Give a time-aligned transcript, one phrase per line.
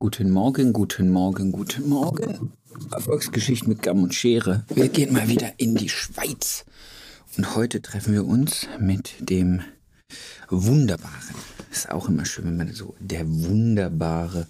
[0.00, 2.52] Guten Morgen, guten Morgen, guten Morgen.
[2.92, 4.64] Erfolgsgeschichte mit Gamm und Schere.
[4.72, 6.64] Wir gehen mal wieder in die Schweiz.
[7.36, 9.60] Und heute treffen wir uns mit dem
[10.50, 11.34] wunderbaren,
[11.72, 14.46] ist auch immer schön, wenn man so, der wunderbare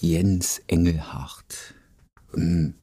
[0.00, 1.74] Jens Engelhardt.
[2.32, 2.74] Hm.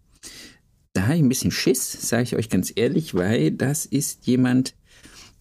[0.94, 4.76] Da habe ich ein bisschen Schiss, sage ich euch ganz ehrlich, weil das ist jemand,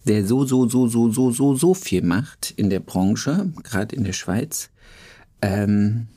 [0.03, 4.03] der so, so, so, so, so, so, so viel macht in der Branche, gerade in
[4.03, 4.69] der Schweiz.
[5.41, 6.07] Ähm,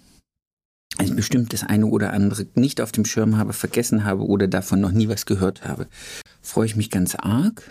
[0.99, 4.81] also bestimmt das eine oder andere nicht auf dem Schirm habe, vergessen habe oder davon
[4.81, 5.89] noch nie was gehört habe,
[6.41, 7.63] freue ich mich ganz arg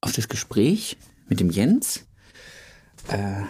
[0.00, 2.04] auf das Gespräch mit dem Jens.
[3.08, 3.42] Äh,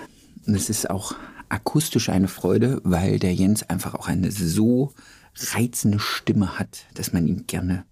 [0.46, 1.14] und es ist auch
[1.48, 4.92] akustisch eine Freude, weil der Jens einfach auch eine so
[5.34, 7.84] reizende Stimme hat, dass man ihm gerne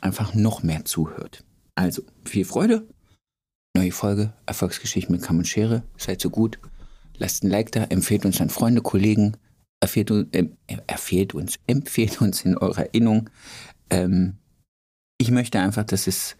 [0.00, 1.44] einfach noch mehr zuhört.
[1.74, 2.86] Also, viel Freude.
[3.76, 5.82] Neue Folge, Erfolgsgeschichten mit Kamm und Schere.
[5.98, 6.58] Seid so gut.
[7.18, 9.36] Lasst ein Like da, empfehlt uns an Freunde, Kollegen,
[9.80, 10.48] erfehlt, äh,
[10.86, 13.30] erfehlt uns, empfehlt uns in eurer Erinnerung.
[13.90, 14.38] Ähm,
[15.18, 16.36] ich möchte einfach, dass es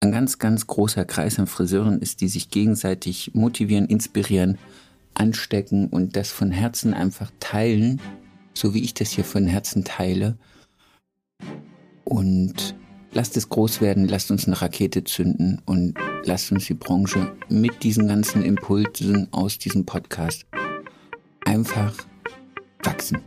[0.00, 4.58] ein ganz, ganz großer Kreis an Friseuren ist, die sich gegenseitig motivieren, inspirieren,
[5.14, 8.00] anstecken und das von Herzen einfach teilen,
[8.52, 10.36] so wie ich das hier von Herzen teile.
[12.04, 12.74] Und
[13.12, 15.94] lasst es groß werden, lasst uns eine Rakete zünden und
[16.24, 20.46] lasst uns die Branche mit diesen ganzen Impulsen aus diesem Podcast
[21.44, 21.94] einfach
[22.84, 23.22] wachsen.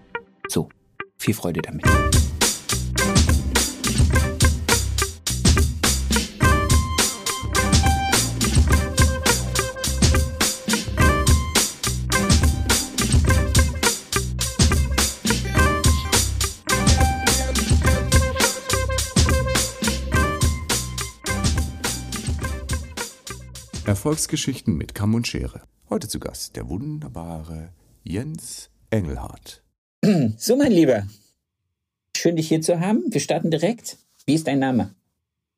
[0.48, 0.70] So,
[1.18, 1.86] viel Freude damit.
[23.86, 25.64] Erfolgsgeschichten mit Kamm und Schere.
[25.90, 29.64] Heute zu Gast der wunderbare Jens Engelhardt.
[30.38, 31.08] So, mein Lieber.
[32.16, 33.04] Schön, dich hier zu haben.
[33.10, 33.98] Wir starten direkt.
[34.26, 34.96] Wie ist dein Name?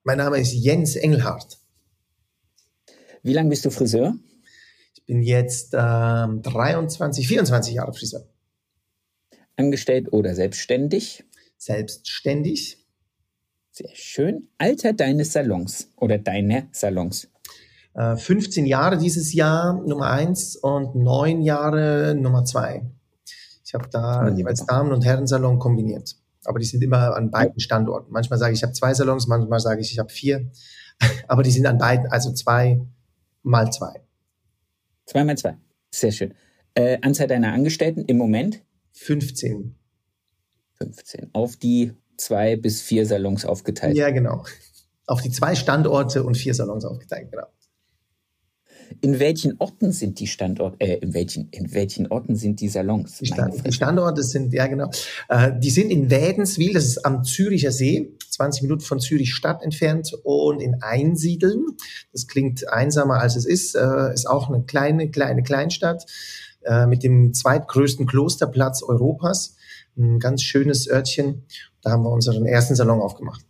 [0.04, 1.58] Mein Name ist Jens Engelhardt.
[3.22, 4.16] Wie lange bist du Friseur?
[4.94, 8.28] Ich bin jetzt ähm, 23, 24 Jahre Friseur.
[9.56, 11.24] Angestellt oder selbstständig?
[11.58, 12.78] Selbstständig.
[13.72, 14.50] Sehr schön.
[14.58, 17.30] Alter deines Salons oder deiner Salons?
[17.96, 22.90] 15 äh, Jahre dieses Jahr Nummer eins und neun Jahre Nummer zwei.
[23.70, 26.16] Ich habe da jeweils Damen- und Herrensalon kombiniert.
[26.44, 28.12] Aber die sind immer an beiden Standorten.
[28.12, 30.50] Manchmal sage ich, ich habe zwei Salons, manchmal sage ich, ich habe vier.
[31.28, 32.82] Aber die sind an beiden, also zwei
[33.44, 34.02] mal zwei.
[35.06, 35.56] Zwei mal zwei.
[35.92, 36.34] Sehr schön.
[36.74, 38.64] Äh, Anzahl deiner Angestellten im Moment?
[38.94, 39.76] 15.
[40.80, 41.30] 15.
[41.34, 43.96] Auf die zwei bis vier Salons aufgeteilt.
[43.96, 44.46] Ja, genau.
[45.06, 47.46] Auf die zwei Standorte und vier Salons aufgeteilt, genau.
[49.02, 53.18] In welchen Orten sind die Standorte, äh, in welchen, in welchen Orten sind die Salons?
[53.18, 54.90] Die, Stand, die Standorte sind, ja genau,
[55.28, 59.64] äh, die sind in Wädenswil, das ist am Züricher See, 20 Minuten von Zürich Stadt
[59.64, 61.66] entfernt und in Einsiedeln.
[62.12, 66.06] Das klingt einsamer als es ist, äh, ist auch eine kleine, kleine Kleinstadt
[66.62, 69.56] äh, mit dem zweitgrößten Klosterplatz Europas.
[69.98, 71.44] Ein ganz schönes Örtchen.
[71.82, 73.46] Da haben wir unseren ersten Salon aufgemacht.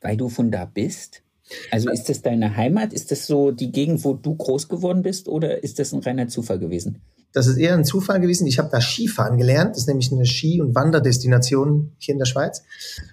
[0.00, 1.21] Weil du von da bist?
[1.70, 2.92] Also ist das deine Heimat?
[2.92, 6.28] Ist das so die Gegend, wo du groß geworden bist oder ist das ein reiner
[6.28, 7.02] Zufall gewesen?
[7.32, 8.46] Das ist eher ein Zufall gewesen.
[8.46, 9.70] Ich habe da Skifahren gelernt.
[9.70, 12.62] Das ist nämlich eine Ski- und Wanderdestination hier in der Schweiz,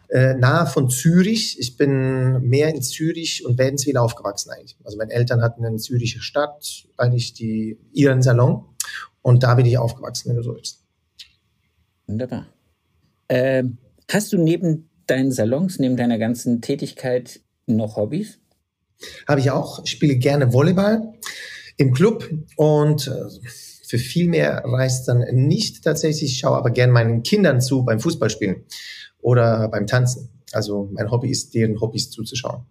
[0.10, 1.58] äh, nahe von Zürich.
[1.60, 4.78] Ich bin mehr in Zürich und Wädenswil aufgewachsen eigentlich.
[4.84, 8.66] Also meine Eltern hatten in Züricher Stadt eigentlich die, ihren Salon
[9.22, 10.84] und da bin ich aufgewachsen, wenn du so willst.
[12.08, 12.48] Wunderbar.
[13.30, 13.78] Ähm,
[14.12, 17.42] hast du neben deinen Salons, neben deiner ganzen Tätigkeit
[17.76, 18.40] noch Hobbys?
[19.28, 19.84] Habe ich auch.
[19.84, 21.14] Ich spiele gerne Volleyball
[21.78, 23.50] im Club und äh,
[23.88, 26.32] für viel mehr reicht dann nicht tatsächlich.
[26.32, 28.66] Ich schaue aber gerne meinen Kindern zu beim Fußballspielen
[29.20, 30.30] oder beim Tanzen.
[30.52, 32.66] Also mein Hobby ist, deren Hobbys zuzuschauen.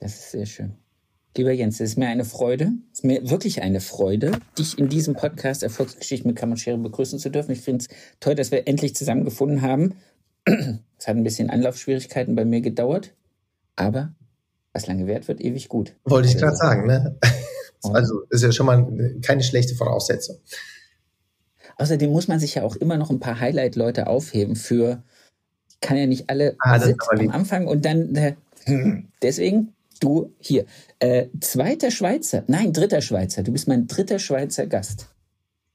[0.00, 0.76] Das ist sehr schön.
[1.36, 4.88] Lieber Jens, es ist mir eine Freude, es ist mir wirklich eine Freude, dich in
[4.88, 7.52] diesem Podcast Erfolgsgeschichte mit Kammerschere begrüßen zu dürfen.
[7.52, 9.94] Ich finde es toll, dass wir endlich zusammengefunden haben.
[11.00, 13.14] Es hat ein bisschen Anlaufschwierigkeiten bei mir gedauert.
[13.78, 14.12] Aber
[14.72, 15.94] was lange währt, wird ewig gut.
[16.04, 17.18] Wollte ich gerade sagen, ne?
[17.92, 20.38] Also ist ja schon mal keine schlechte Voraussetzung.
[21.76, 25.04] Außerdem muss man sich ja auch immer noch ein paar Highlight-Leute aufheben für,
[25.80, 26.80] kann ja nicht alle ah,
[27.10, 28.34] am Anfang und dann, äh,
[29.22, 30.66] deswegen du hier.
[30.98, 35.06] Äh, zweiter Schweizer, nein, dritter Schweizer, du bist mein dritter Schweizer Gast.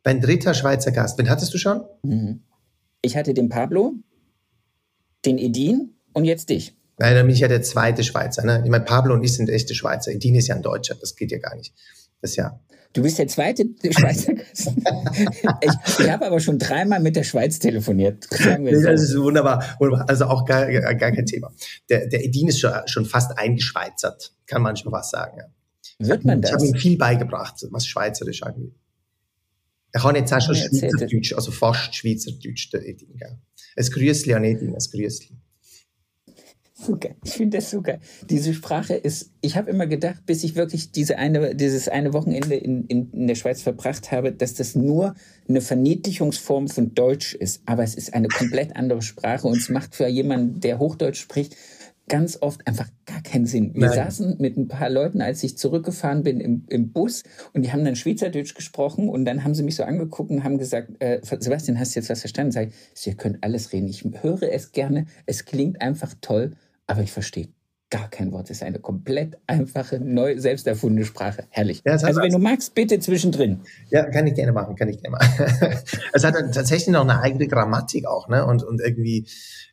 [0.03, 1.85] Mein dritter Schweizer Gast, wen hattest du schon?
[2.03, 2.41] Mhm.
[3.01, 3.93] Ich hatte den Pablo,
[5.23, 6.75] den Edin und jetzt dich.
[6.97, 8.45] Nein, dann bin ich ja der zweite Schweizer.
[8.45, 8.61] Ne?
[8.63, 10.11] Ich meine, Pablo und ich sind echte Schweizer.
[10.11, 10.95] Edin ist ja ein Deutscher.
[10.95, 11.73] Das geht ja gar nicht.
[12.21, 12.59] Das ist ja.
[12.93, 18.27] Du bist der zweite Schweizer ich, ich habe aber schon dreimal mit der Schweiz telefoniert.
[18.29, 18.87] Sagen wir so.
[18.87, 20.07] Das ist wunderbar, wunderbar.
[20.09, 21.51] Also auch gar, gar kein Thema.
[21.89, 25.37] Der, der Edin ist schon, schon fast eingeschweizert, kann man schon was sagen.
[25.37, 26.07] Ja.
[26.07, 26.51] Wird man das?
[26.51, 28.73] Ich habe ihm viel beigebracht, was Schweizerisch angeht.
[29.91, 33.15] Er kann jetzt auch schon Schweizerdeutsch, also fast Schweizerdeutsch, der Edin.
[33.15, 33.37] Gell?
[33.75, 35.35] Ein Grüßli an Edin, ein Grüßli.
[36.99, 37.15] Geil.
[37.23, 37.99] Ich finde das so geil.
[38.29, 42.55] Diese Sprache ist, ich habe immer gedacht, bis ich wirklich diese eine, dieses eine Wochenende
[42.55, 45.15] in, in, in der Schweiz verbracht habe, dass das nur
[45.47, 47.61] eine Verniedlichungsform von Deutsch ist.
[47.65, 51.55] Aber es ist eine komplett andere Sprache und es macht für jemanden, der Hochdeutsch spricht,
[52.09, 53.73] ganz oft einfach gar keinen Sinn.
[53.73, 53.95] Wir Nein.
[53.95, 57.85] saßen mit ein paar Leuten, als ich zurückgefahren bin, im, im Bus und die haben
[57.85, 61.79] dann Schweizerdeutsch gesprochen und dann haben sie mich so angeguckt und haben gesagt, äh, Sebastian,
[61.79, 62.51] hast du jetzt was verstanden?
[62.51, 63.87] Sag ich, ihr könnt alles reden.
[63.87, 65.05] Ich höre es gerne.
[65.25, 66.51] Es klingt einfach toll
[66.87, 67.49] aber ich verstehe
[67.93, 68.49] gar kein Wort.
[68.49, 71.45] Es ist eine komplett einfache, neu selbst erfundene Sprache.
[71.51, 71.83] Herrlich.
[71.85, 73.61] Ja, also wenn du magst, bitte zwischendrin.
[73.91, 75.45] Ja, kann ich gerne machen, kann ich gerne machen.
[76.13, 78.47] es hat tatsächlich noch eine eigene Grammatik auch, ne?
[78.47, 79.27] Und, und irgendwie,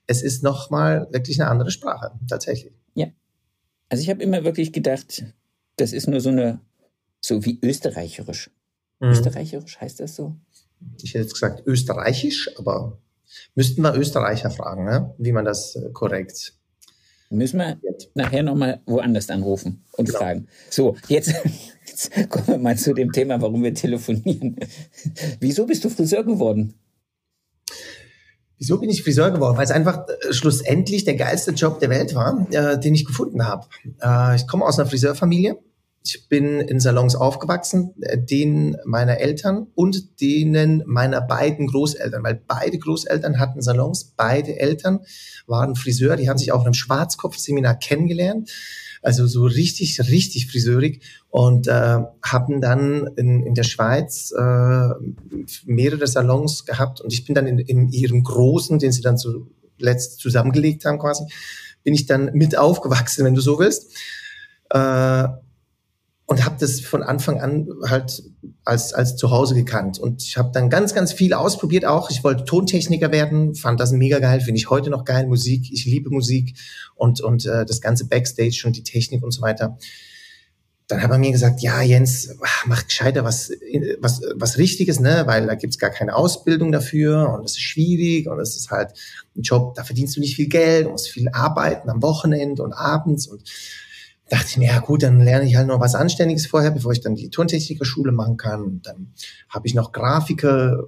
[0.07, 2.75] es ist nochmal wirklich eine andere Sprache, tatsächlich.
[2.93, 3.07] Ja.
[3.89, 5.25] Also ich habe immer wirklich gedacht,
[5.77, 6.61] das ist nur so eine,
[7.23, 8.51] so wie österreicherisch.
[8.99, 9.13] Mhm.
[9.13, 10.37] Österreicherisch heißt das so?
[11.03, 12.99] Ich hätte jetzt gesagt österreichisch, aber
[13.55, 15.15] müssten wir Österreicher fragen, ne?
[15.17, 16.60] wie man das äh, korrekt
[17.33, 17.79] Müssen wir
[18.15, 20.19] nachher nochmal woanders anrufen und genau.
[20.19, 20.49] fragen.
[20.69, 21.33] So, jetzt,
[21.87, 24.57] jetzt kommen wir mal zu dem Thema, warum wir telefonieren.
[25.41, 26.75] Wieso bist du Friseur geworden?
[28.59, 29.57] Wieso bin ich Friseur geworden?
[29.57, 33.47] Weil es einfach äh, schlussendlich der geilste Job der Welt war, äh, den ich gefunden
[33.47, 33.67] habe.
[34.03, 35.57] Äh, ich komme aus einer Friseurfamilie
[36.03, 42.41] ich bin in Salons aufgewachsen, äh, denen meiner Eltern und denen meiner beiden Großeltern, weil
[42.47, 45.01] beide Großeltern hatten Salons, beide Eltern
[45.47, 48.51] waren Friseur, die haben sich auf einem Schwarzkopfseminar kennengelernt,
[49.03, 54.89] also so richtig, richtig friseurig und äh, haben dann in, in der Schweiz äh,
[55.65, 60.19] mehrere Salons gehabt und ich bin dann in, in ihrem großen, den sie dann zuletzt
[60.19, 61.25] zusammengelegt haben quasi,
[61.83, 63.95] bin ich dann mit aufgewachsen, wenn du so willst.
[64.71, 65.29] Äh,
[66.31, 68.23] und habe das von Anfang an halt
[68.65, 69.99] als als zu Hause gekannt.
[69.99, 72.09] Und ich habe dann ganz ganz viel ausprobiert auch.
[72.09, 75.73] Ich wollte Tontechniker werden fand das mega geil finde ich heute noch geil Musik.
[75.73, 76.57] Ich liebe Musik
[76.95, 79.77] und und äh, das ganze Backstage und die Technik und so weiter.
[80.87, 83.51] Dann hat er mir gesagt ja Jens mach gescheiter was
[83.99, 85.25] was was richtiges ne?
[85.27, 88.93] Weil da gibt's gar keine Ausbildung dafür und das ist schwierig und es ist halt
[89.37, 92.73] ein Job da verdienst du nicht viel Geld du musst viel arbeiten am Wochenende und
[92.73, 93.43] abends und
[94.31, 97.01] dachte ich mir, ja gut, dann lerne ich halt noch was Anständiges vorher, bevor ich
[97.01, 98.63] dann die Tontechnikerschule machen kann.
[98.63, 99.13] Und dann
[99.49, 100.85] habe ich noch Grafiker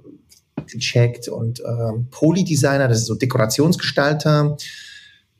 [0.65, 1.63] gecheckt und äh,
[2.09, 4.55] Polydesigner, das ist so Dekorationsgestalter.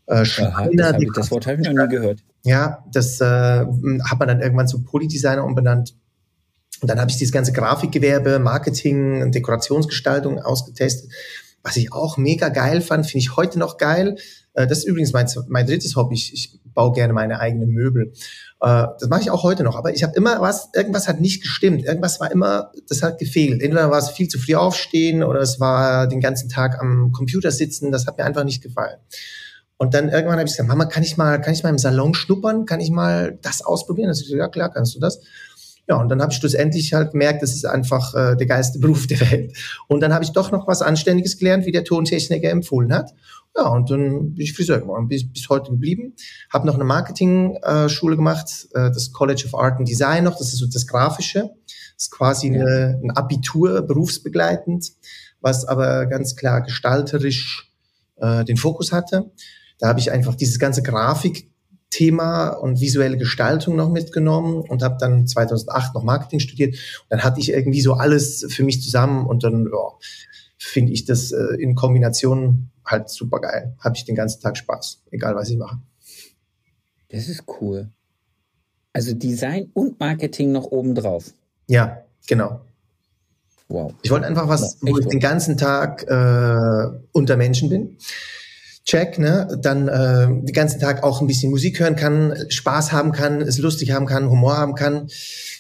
[0.06, 2.20] Äh, Aha, das, ich, das Wort habe ich noch nie gehört.
[2.44, 5.96] Ja, das äh, hat man dann irgendwann zu Polydesigner umbenannt.
[6.82, 11.10] Und dann habe ich dieses ganze Grafikgewerbe, Marketing, Dekorationsgestaltung ausgetestet.
[11.62, 14.18] Was ich auch mega geil fand, finde ich heute noch geil.
[14.54, 16.16] Äh, das ist übrigens mein, mein drittes Hobby.
[16.16, 18.14] Ich, ich baue gerne meine eigenen Möbel.
[18.62, 19.76] Äh, das mache ich auch heute noch.
[19.76, 21.84] Aber ich habe immer was, irgendwas hat nicht gestimmt.
[21.84, 23.62] Irgendwas war immer, das hat gefehlt.
[23.62, 27.52] Entweder war es viel zu früh aufstehen oder es war den ganzen Tag am Computer
[27.52, 27.92] sitzen.
[27.92, 28.98] Das hat mir einfach nicht gefallen.
[29.78, 32.14] Und dann irgendwann habe ich gesagt, Mama, kann ich mal, kann ich mal im Salon
[32.14, 32.66] schnuppern?
[32.66, 34.08] Kann ich mal das ausprobieren?
[34.08, 35.20] Das ist ja klar, kannst du das.
[35.90, 39.08] Ja, und dann habe ich schlussendlich halt gemerkt, das ist einfach äh, der geilste Beruf
[39.08, 39.58] der Welt.
[39.88, 43.14] Und dann habe ich doch noch was Anständiges gelernt, wie der Tontechniker empfohlen hat.
[43.56, 46.16] Ja, und dann bin ich Friseur geworden, bis, bis heute geblieben.
[46.52, 50.54] Habe noch eine Marketing-Schule äh, gemacht, äh, das College of Art and Design noch, das
[50.54, 51.52] ist so das Grafische.
[51.96, 52.62] Das ist quasi ja.
[52.62, 54.94] eine, ein Abitur, berufsbegleitend,
[55.40, 57.72] was aber ganz klar gestalterisch
[58.16, 59.32] äh, den Fokus hatte.
[59.78, 65.28] Da habe ich einfach dieses ganze Grafikthema und visuelle Gestaltung noch mitgenommen und habe dann
[65.28, 66.74] 2008 noch Marketing studiert.
[66.74, 69.90] Und dann hatte ich irgendwie so alles für mich zusammen und dann ja,
[70.58, 73.76] finde ich das äh, in Kombination halt super geil.
[73.80, 75.80] Habe ich den ganzen Tag Spaß, egal was ich mache.
[77.10, 77.90] Das ist cool.
[78.92, 81.34] Also Design und Marketing noch obendrauf.
[81.68, 82.62] Ja, genau.
[83.68, 83.94] Wow.
[84.04, 87.98] Ich wollte einfach was, wo ich den ganzen Tag äh, unter Menschen bin.
[88.86, 89.48] Check, ne?
[89.62, 93.58] Dann äh, den ganzen Tag auch ein bisschen Musik hören kann, Spaß haben kann, es
[93.58, 95.08] lustig haben kann, Humor haben kann.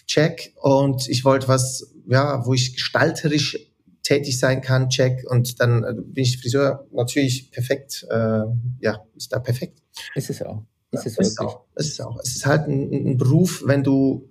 [0.05, 0.53] Check.
[0.61, 3.57] Und ich wollte was, ja, wo ich gestalterisch
[4.03, 5.24] tätig sein kann, check.
[5.29, 8.43] Und dann äh, bin ich Friseur natürlich perfekt, äh,
[8.81, 9.81] ja, ist da perfekt.
[10.15, 10.63] Ist es auch.
[10.91, 11.65] Ist es, ja, ist auch.
[11.75, 12.19] Ist es auch.
[12.22, 14.29] Es ist halt ein, ein, Beruf, wenn du,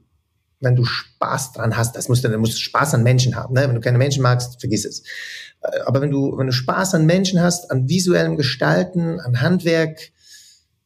[0.61, 3.55] wenn du Spaß dran hast, das musst du, dann musst du Spaß an Menschen haben.
[3.55, 3.62] Ne?
[3.62, 5.02] Wenn du keine Menschen magst, vergiss es.
[5.62, 10.12] Äh, aber wenn du, wenn du Spaß an Menschen hast, an visuellem Gestalten, an Handwerk,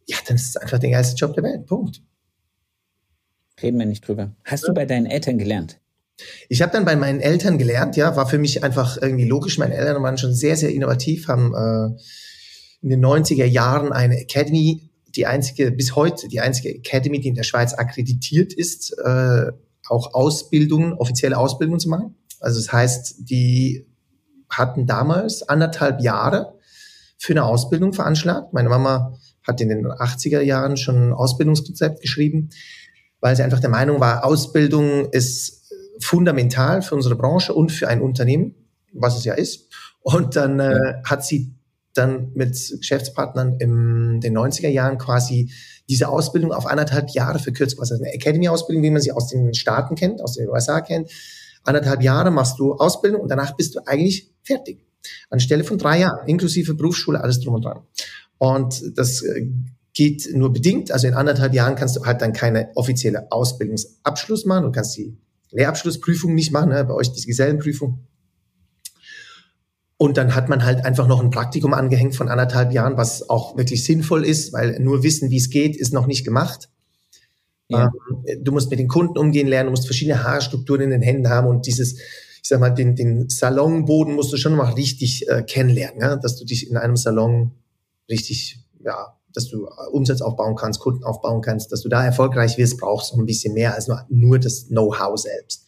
[0.06, 1.66] ja, dann ist es einfach der geilste Job der Welt.
[1.66, 2.00] Punkt.
[3.60, 4.32] Reden wir nicht drüber.
[4.44, 4.68] Hast ja.
[4.68, 5.80] du bei deinen Eltern gelernt?
[6.48, 9.58] Ich habe dann bei meinen Eltern gelernt, ja, war für mich einfach irgendwie logisch.
[9.58, 12.00] Meine Eltern waren schon sehr, sehr innovativ, haben äh,
[12.82, 17.34] in den 90er Jahren eine Academy, die einzige, bis heute die einzige Academy, die in
[17.34, 19.52] der Schweiz akkreditiert ist, äh,
[19.88, 22.16] auch Ausbildungen, offizielle Ausbildungen zu machen.
[22.40, 23.86] Also das heißt, die
[24.48, 26.54] hatten damals anderthalb Jahre
[27.18, 28.52] für eine Ausbildung veranschlagt.
[28.52, 32.50] Meine Mama hat in den 80er Jahren schon ein Ausbildungskonzept geschrieben,
[33.20, 35.65] weil sie einfach der Meinung war, Ausbildung ist
[36.00, 38.54] fundamental für unsere Branche und für ein Unternehmen,
[38.92, 39.72] was es ja ist.
[40.00, 41.54] Und dann äh, hat sie
[41.94, 45.50] dann mit Geschäftspartnern in den 90er Jahren quasi
[45.88, 49.94] diese Ausbildung auf anderthalb Jahre verkürzt, quasi eine Academy-Ausbildung, wie man sie aus den Staaten
[49.94, 51.10] kennt, aus den USA kennt.
[51.64, 54.84] Anderthalb Jahre machst du Ausbildung und danach bist du eigentlich fertig.
[55.30, 57.80] Anstelle von drei Jahren, inklusive Berufsschule, alles drum und dran.
[58.38, 59.48] Und das äh,
[59.94, 60.92] geht nur bedingt.
[60.92, 64.64] Also in anderthalb Jahren kannst du halt dann keine offizielle Ausbildungsabschluss machen.
[64.64, 65.16] Du kannst die
[65.50, 66.84] Lehrabschlussprüfung nicht machen, ne?
[66.84, 68.06] bei euch die Gesellenprüfung.
[69.98, 73.56] Und dann hat man halt einfach noch ein Praktikum angehängt von anderthalb Jahren, was auch
[73.56, 76.68] wirklich sinnvoll ist, weil nur wissen, wie es geht, ist noch nicht gemacht.
[77.68, 77.90] Ja.
[78.26, 81.28] Ähm, du musst mit den Kunden umgehen lernen, du musst verschiedene Haarstrukturen in den Händen
[81.30, 85.42] haben und dieses, ich sag mal, den, den Salonboden musst du schon mal richtig äh,
[85.42, 86.16] kennenlernen, ja?
[86.16, 87.52] dass du dich in einem Salon
[88.10, 92.78] richtig, ja, dass du Umsatz aufbauen kannst, Kunden aufbauen kannst, dass du da erfolgreich wirst,
[92.78, 95.66] brauchst du ein bisschen mehr als nur, nur das Know-how selbst.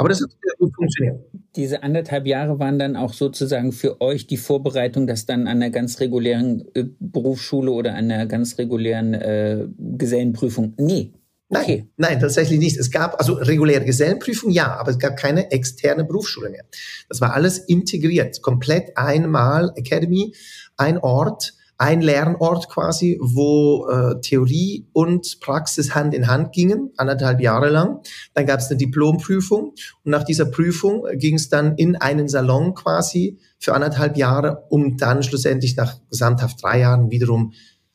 [0.00, 1.20] Aber das hat sehr gut funktioniert.
[1.56, 5.68] Diese anderthalb Jahre waren dann auch sozusagen für euch die Vorbereitung, dass dann an der
[5.68, 10.72] ganz regulären äh, Berufsschule oder an der ganz regulären äh, Gesellenprüfung.
[10.78, 11.12] Nee.
[11.50, 11.88] Okay.
[11.96, 12.78] Nein, nein, tatsächlich nicht.
[12.78, 16.64] Es gab also reguläre Gesellenprüfung, ja, aber es gab keine externe Berufsschule mehr.
[17.08, 20.32] Das war alles integriert, komplett einmal Academy,
[20.76, 27.40] ein Ort, ein Lernort quasi, wo äh, Theorie und Praxis Hand in Hand gingen, anderthalb
[27.40, 28.02] Jahre lang.
[28.34, 29.72] Dann gab es eine Diplomprüfung
[30.04, 34.98] und nach dieser Prüfung ging es dann in einen Salon quasi für anderthalb Jahre, um
[34.98, 37.54] dann schlussendlich nach gesamthaft drei Jahren wiederum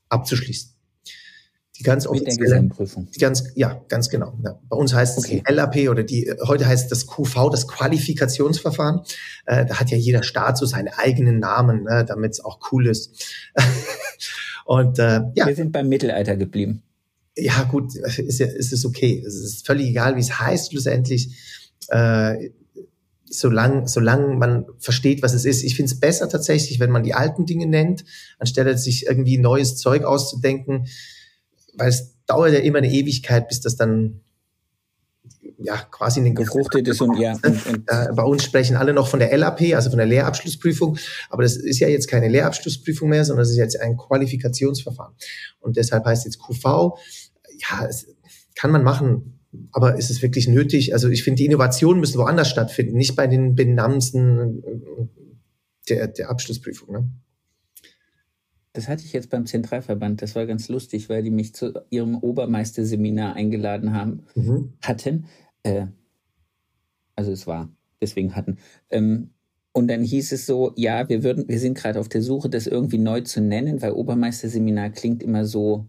[0.10, 0.75] abzuschließen.
[1.77, 3.10] Die ganz offizielle Prüfung.
[3.13, 4.38] Die ganz, ja, ganz genau.
[4.44, 4.58] Ja.
[4.70, 5.44] Bei uns heißt okay.
[5.46, 9.01] es LAP oder die, heute heißt das QV, das Qualifikationsverfahren.
[9.46, 12.88] Äh, da hat ja jeder Staat so seine eigenen Namen, ne, damit es auch cool
[12.88, 13.25] ist.
[14.65, 15.48] Und äh, ja.
[15.48, 16.82] Wir sind beim Mittelalter geblieben.
[17.38, 19.22] Ja, gut, ist, ja, ist es okay.
[19.25, 21.36] Es ist völlig egal, wie es heißt, schlussendlich.
[21.89, 22.51] Äh,
[23.25, 25.63] solange solang man versteht, was es ist.
[25.63, 28.05] Ich finde es besser tatsächlich, wenn man die alten Dinge nennt,
[28.39, 30.88] anstelle sich irgendwie neues Zeug auszudenken
[31.77, 34.22] weil es dauert ja immer eine Ewigkeit, bis das dann
[35.58, 37.34] ja quasi in den gefruchtet ist und ja.
[37.44, 40.98] Und, und äh, bei uns sprechen alle noch von der LAP, also von der Lehrabschlussprüfung,
[41.29, 45.13] aber das ist ja jetzt keine Lehrabschlussprüfung mehr, sondern es ist jetzt ein Qualifikationsverfahren
[45.60, 46.98] und deshalb heißt jetzt QV.
[47.58, 47.89] Ja,
[48.55, 49.39] kann man machen,
[49.72, 50.94] aber ist es wirklich nötig?
[50.94, 54.63] Also ich finde, die Innovation müsste woanders stattfinden, nicht bei den Benamsen
[55.89, 56.91] der, der Abschlussprüfung.
[56.91, 57.10] Ne?
[58.75, 60.22] Das hatte ich jetzt beim Zentralverband.
[60.22, 64.74] Das war ganz lustig, weil die mich zu ihrem Obermeisterseminar eingeladen haben, mhm.
[64.82, 65.25] hatten.
[65.63, 65.88] Äh,
[67.15, 67.70] also es war,
[68.01, 68.58] deswegen hatten.
[68.89, 69.29] Ähm,
[69.72, 72.67] und dann hieß es so, ja, wir würden, wir sind gerade auf der Suche, das
[72.67, 75.88] irgendwie neu zu nennen, weil Obermeisterseminar klingt immer so.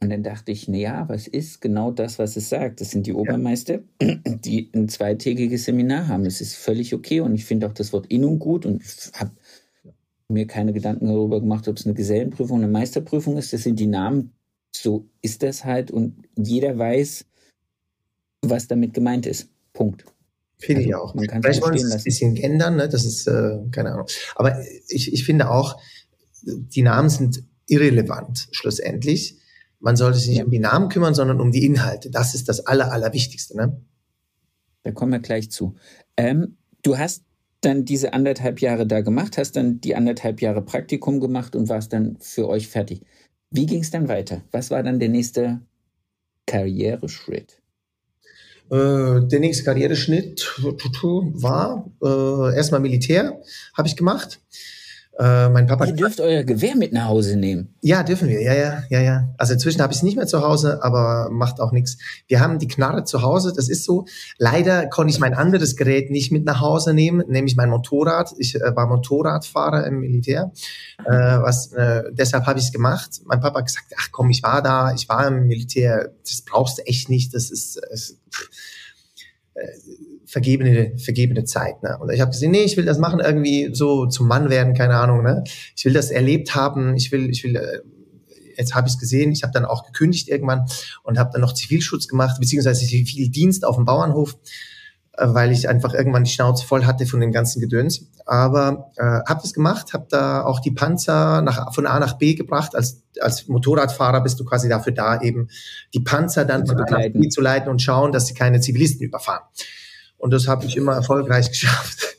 [0.00, 2.80] Und dann dachte ich, na ja, was ist genau das, was es sagt?
[2.80, 4.16] Das sind die Obermeister, ja.
[4.26, 6.26] die ein zweitägiges Seminar haben.
[6.26, 8.82] Es ist völlig okay und ich finde auch das Wort Innung gut und
[9.14, 9.30] habe
[10.32, 13.52] mir keine Gedanken darüber gemacht, ob es eine Gesellenprüfung, eine Meisterprüfung ist.
[13.52, 14.32] Das sind die Namen.
[14.74, 17.26] So ist das halt und jeder weiß,
[18.42, 19.48] was damit gemeint ist.
[19.72, 20.04] Punkt.
[20.58, 21.14] Finde also, ich auch.
[21.14, 22.88] Man kann Vielleicht wollen es ein bisschen ändern, ne?
[22.88, 24.06] das ist, äh, keine Ahnung.
[24.36, 24.56] Aber
[24.88, 25.80] ich, ich finde auch,
[26.42, 29.38] die Namen sind irrelevant, schlussendlich.
[29.80, 30.44] Man sollte sich nicht ja.
[30.44, 32.10] um die Namen kümmern, sondern um die Inhalte.
[32.10, 33.56] Das ist das Aller, Allerwichtigste.
[33.56, 33.80] Ne?
[34.84, 35.74] Da kommen wir gleich zu.
[36.16, 37.24] Ähm, du hast
[37.62, 41.92] dann diese anderthalb Jahre da gemacht, hast dann die anderthalb Jahre Praktikum gemacht und warst
[41.92, 43.02] dann für euch fertig.
[43.50, 44.42] Wie ging es dann weiter?
[44.50, 45.60] Was war dann der nächste
[46.46, 47.62] Karriereschritt?
[48.70, 53.40] Äh, der nächste Karriereschnitt war äh, erstmal Militär,
[53.74, 54.40] habe ich gemacht.
[55.18, 55.84] Äh, mein Papa.
[55.84, 57.74] Ihr dürft euer Gewehr mit nach Hause nehmen.
[57.82, 58.40] Ja, dürfen wir.
[58.40, 59.28] Ja, ja, ja, ja.
[59.36, 61.98] Also inzwischen habe ich es nicht mehr zu Hause, aber macht auch nichts.
[62.28, 63.52] Wir haben die Knarre zu Hause.
[63.54, 64.06] Das ist so.
[64.38, 68.32] Leider konnte ich mein anderes Gerät nicht mit nach Hause nehmen, nämlich mein Motorrad.
[68.38, 70.50] Ich äh, war Motorradfahrer im Militär.
[71.04, 73.20] Äh, was, äh, deshalb habe ich es gemacht.
[73.24, 76.12] Mein Papa hat gesagt, ach komm, ich war da, ich war im Militär.
[76.22, 77.34] Das brauchst du echt nicht.
[77.34, 79.62] Das ist, äh,
[80.32, 81.82] vergebene, vergebene Zeit.
[81.82, 81.98] Ne?
[82.00, 84.96] Und ich habe gesehen, nee, ich will das machen, irgendwie so zum Mann werden, keine
[84.96, 85.22] Ahnung.
[85.22, 85.44] Ne?
[85.76, 87.80] Ich will das erlebt haben, ich will, ich will, äh,
[88.56, 90.64] jetzt habe ich es gesehen, ich habe dann auch gekündigt irgendwann
[91.02, 94.38] und habe dann noch Zivilschutz gemacht, beziehungsweise Zivildienst auf dem Bauernhof
[95.18, 98.06] äh, weil ich einfach irgendwann die Schnauze voll hatte von dem ganzen Gedöns.
[98.24, 102.32] Aber äh, habe das gemacht, habe da auch die Panzer nach, von A nach B
[102.32, 102.74] gebracht.
[102.74, 105.48] Als, als Motorradfahrer bist du quasi dafür da, eben
[105.92, 109.06] die Panzer dann von A nach B zu leiten und schauen, dass sie keine Zivilisten
[109.06, 109.42] überfahren.
[110.22, 112.16] Und das habe ich immer erfolgreich geschafft.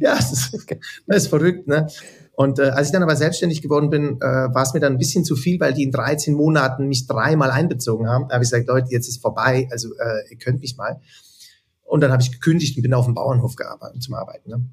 [0.00, 1.86] ja, das ist, das ist verrückt, ne?
[2.32, 4.98] Und äh, als ich dann aber selbstständig geworden bin, äh, war es mir dann ein
[4.98, 8.28] bisschen zu viel, weil die in 13 Monaten mich dreimal einbezogen haben.
[8.28, 10.98] Da habe ich gesagt, Leute, jetzt ist vorbei, also äh, ihr könnt mich mal.
[11.84, 14.48] Und dann habe ich gekündigt und bin auf dem Bauernhof gearbeitet zum Arbeiten.
[14.48, 14.64] Ne?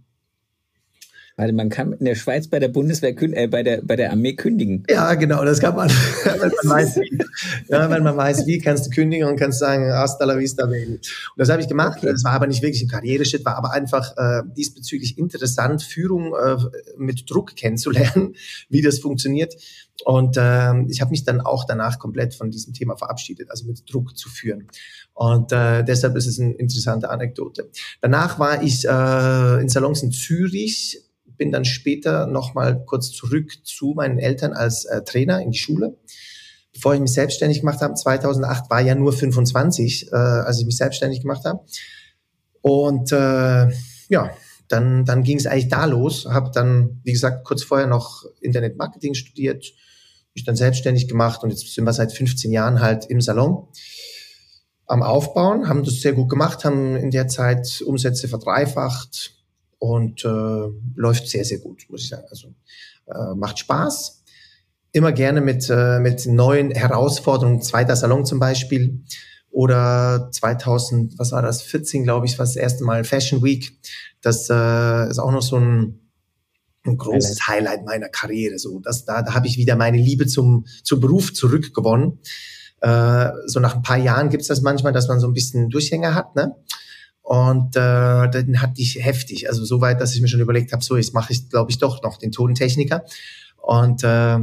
[1.40, 4.34] Also man kann in der Schweiz bei der Bundeswehr, äh, bei der, bei der Armee
[4.34, 4.84] kündigen.
[4.90, 5.88] Ja, genau, das kann man.
[6.24, 7.20] wenn man weiß, wie.
[7.68, 10.94] Ja, wenn man weiß, wie, kannst du kündigen und kannst sagen, hasta la vista, baby.
[10.94, 11.02] Und
[11.38, 12.00] das habe ich gemacht.
[12.00, 12.08] Okay.
[12.12, 16.58] Das war aber nicht wirklich ein Karriereschritt, war aber einfach äh, diesbezüglich interessant, Führung äh,
[16.98, 18.34] mit Druck kennenzulernen,
[18.70, 19.54] wie das funktioniert.
[20.06, 23.84] Und äh, ich habe mich dann auch danach komplett von diesem Thema verabschiedet, also mit
[23.92, 24.70] Druck zu führen.
[25.14, 27.70] Und äh, deshalb ist es eine interessante Anekdote.
[28.02, 31.04] Danach war ich äh, in Salons in Zürich
[31.38, 35.98] bin dann später nochmal kurz zurück zu meinen Eltern als äh, Trainer in die Schule.
[36.74, 40.78] Bevor ich mich selbstständig gemacht habe, 2008 war ja nur 25, äh, als ich mich
[40.78, 41.62] selbstständig gemacht habe.
[42.62, 43.72] Und äh,
[44.10, 44.32] ja,
[44.68, 46.26] dann, dann ging es eigentlich da los.
[46.26, 49.74] Habe dann, wie gesagt, kurz vorher noch Internetmarketing studiert,
[50.36, 53.68] mich dann selbstständig gemacht und jetzt sind wir seit 15 Jahren halt im Salon
[54.88, 59.37] am Aufbauen, haben das sehr gut gemacht, haben in der Zeit Umsätze verdreifacht,
[59.80, 62.26] und äh, läuft sehr, sehr gut, muss ich sagen.
[62.30, 62.54] Also
[63.08, 64.24] äh, macht Spaß.
[64.92, 67.62] Immer gerne mit, äh, mit neuen Herausforderungen.
[67.62, 69.04] Zweiter Salon zum Beispiel.
[69.50, 73.80] Oder 2000, was war das, 14, glaube ich, war das erste Mal Fashion Week.
[74.22, 76.12] Das äh, ist auch noch so ein,
[76.86, 77.86] ein großes Highlight.
[77.86, 78.58] Meiner Karriere.
[78.60, 82.20] So, das, da, da habe ich wieder meine Liebe zum, zum Beruf zurückgewonnen.
[82.82, 86.14] Äh, so nach ein paar Jahren gibt's das manchmal, dass man so ein bisschen Durchhänger
[86.14, 86.36] hat.
[86.36, 86.56] Ne?
[87.28, 90.82] Und äh, dann hatte ich heftig, also so weit, dass ich mir schon überlegt habe,
[90.82, 93.04] so jetzt mache ich, glaube ich, doch noch den Tontechniker
[93.58, 94.38] und äh,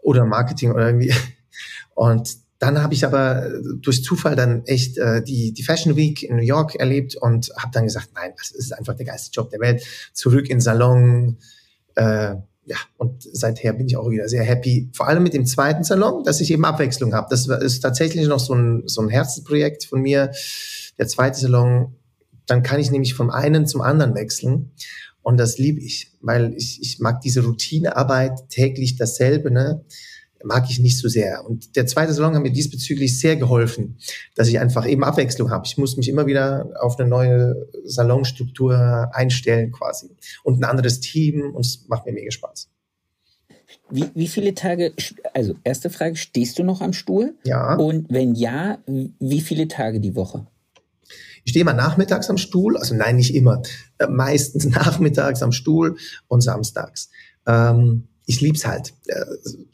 [0.00, 1.12] oder Marketing oder irgendwie.
[1.94, 3.50] Und dann habe ich aber
[3.82, 7.72] durch Zufall dann echt äh, die, die Fashion Week in New York erlebt und habe
[7.72, 9.84] dann gesagt, nein, das ist einfach der geilste Job der Welt.
[10.12, 11.38] Zurück in Salon.
[11.96, 14.90] Äh, ja, und seither bin ich auch wieder sehr happy.
[14.94, 17.26] Vor allem mit dem zweiten Salon, dass ich eben Abwechslung habe.
[17.30, 20.30] Das ist tatsächlich noch so ein, so ein Herzensprojekt von mir.
[20.98, 21.96] Der zweite Salon
[22.48, 24.72] dann kann ich nämlich vom einen zum anderen wechseln.
[25.22, 29.84] Und das liebe ich, weil ich, ich mag diese Routinearbeit, täglich dasselbe, ne?
[30.44, 31.44] mag ich nicht so sehr.
[31.44, 33.98] Und der zweite Salon hat mir diesbezüglich sehr geholfen,
[34.34, 35.66] dass ich einfach eben Abwechslung habe.
[35.66, 40.16] Ich muss mich immer wieder auf eine neue Salonstruktur einstellen quasi.
[40.44, 42.70] Und ein anderes Team und es macht mir mega Spaß.
[43.90, 44.92] Wie, wie viele Tage,
[45.34, 47.34] also erste Frage, stehst du noch am Stuhl?
[47.44, 47.74] Ja.
[47.76, 50.46] Und wenn ja, wie viele Tage die Woche?
[51.48, 53.62] Ich stehe immer nachmittags am Stuhl, also nein, nicht immer,
[53.96, 57.08] äh, meistens nachmittags am Stuhl und samstags.
[57.46, 58.92] Ähm, ich lieb's halt.
[59.06, 59.24] Äh,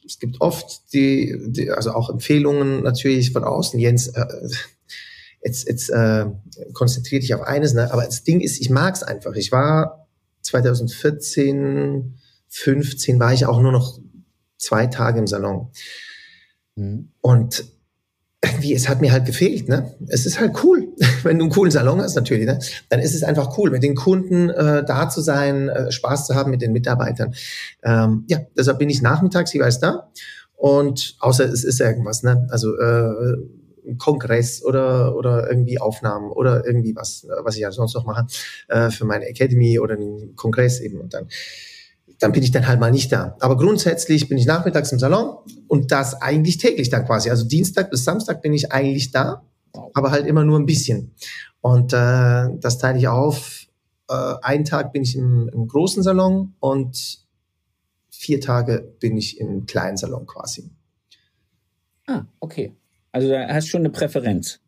[0.07, 3.81] es gibt oft die, die, also auch Empfehlungen natürlich von außen.
[3.81, 4.25] Jens, äh,
[5.43, 6.27] jetzt, jetzt äh,
[6.75, 7.93] konzentriere dich auf eines, ne?
[7.93, 9.33] aber das Ding ist, ich mag's einfach.
[9.33, 10.07] Ich war
[10.43, 13.99] 2014, 15 war ich auch nur noch
[14.59, 15.73] zwei Tage im Salon.
[16.77, 17.09] Mhm.
[17.21, 17.65] Und
[18.45, 19.95] irgendwie, es hat mir halt gefehlt, ne?
[20.07, 20.84] Es ist halt cool,
[21.23, 22.59] wenn du einen coolen Salon hast, natürlich, ne?
[22.89, 26.35] Dann ist es einfach cool, mit den Kunden äh, da zu sein, äh, Spaß zu
[26.35, 27.35] haben mit den Mitarbeitern.
[27.83, 30.11] Ähm, ja, deshalb bin ich nachmittags jeweils da.
[30.57, 32.47] Und außer es ist irgendwas, ne?
[32.51, 33.37] Also äh,
[33.99, 38.27] Kongress oder, oder irgendwie Aufnahmen oder irgendwie was, was ich ja sonst noch mache,
[38.69, 41.01] äh, für meine Academy oder einen Kongress eben.
[41.01, 41.29] Und dann
[42.21, 43.37] dann bin ich dann halt mal nicht da.
[43.41, 45.37] Aber grundsätzlich bin ich nachmittags im Salon
[45.69, 47.29] und das eigentlich täglich dann quasi.
[47.29, 49.43] Also Dienstag bis Samstag bin ich eigentlich da,
[49.95, 51.15] aber halt immer nur ein bisschen.
[51.61, 53.67] Und äh, das teile ich auf.
[54.09, 57.25] Äh, einen Tag bin ich im, im großen Salon und
[58.11, 60.71] vier Tage bin ich im kleinen Salon quasi.
[62.07, 62.75] Ah, okay.
[63.13, 64.61] Also da hast du schon eine Präferenz.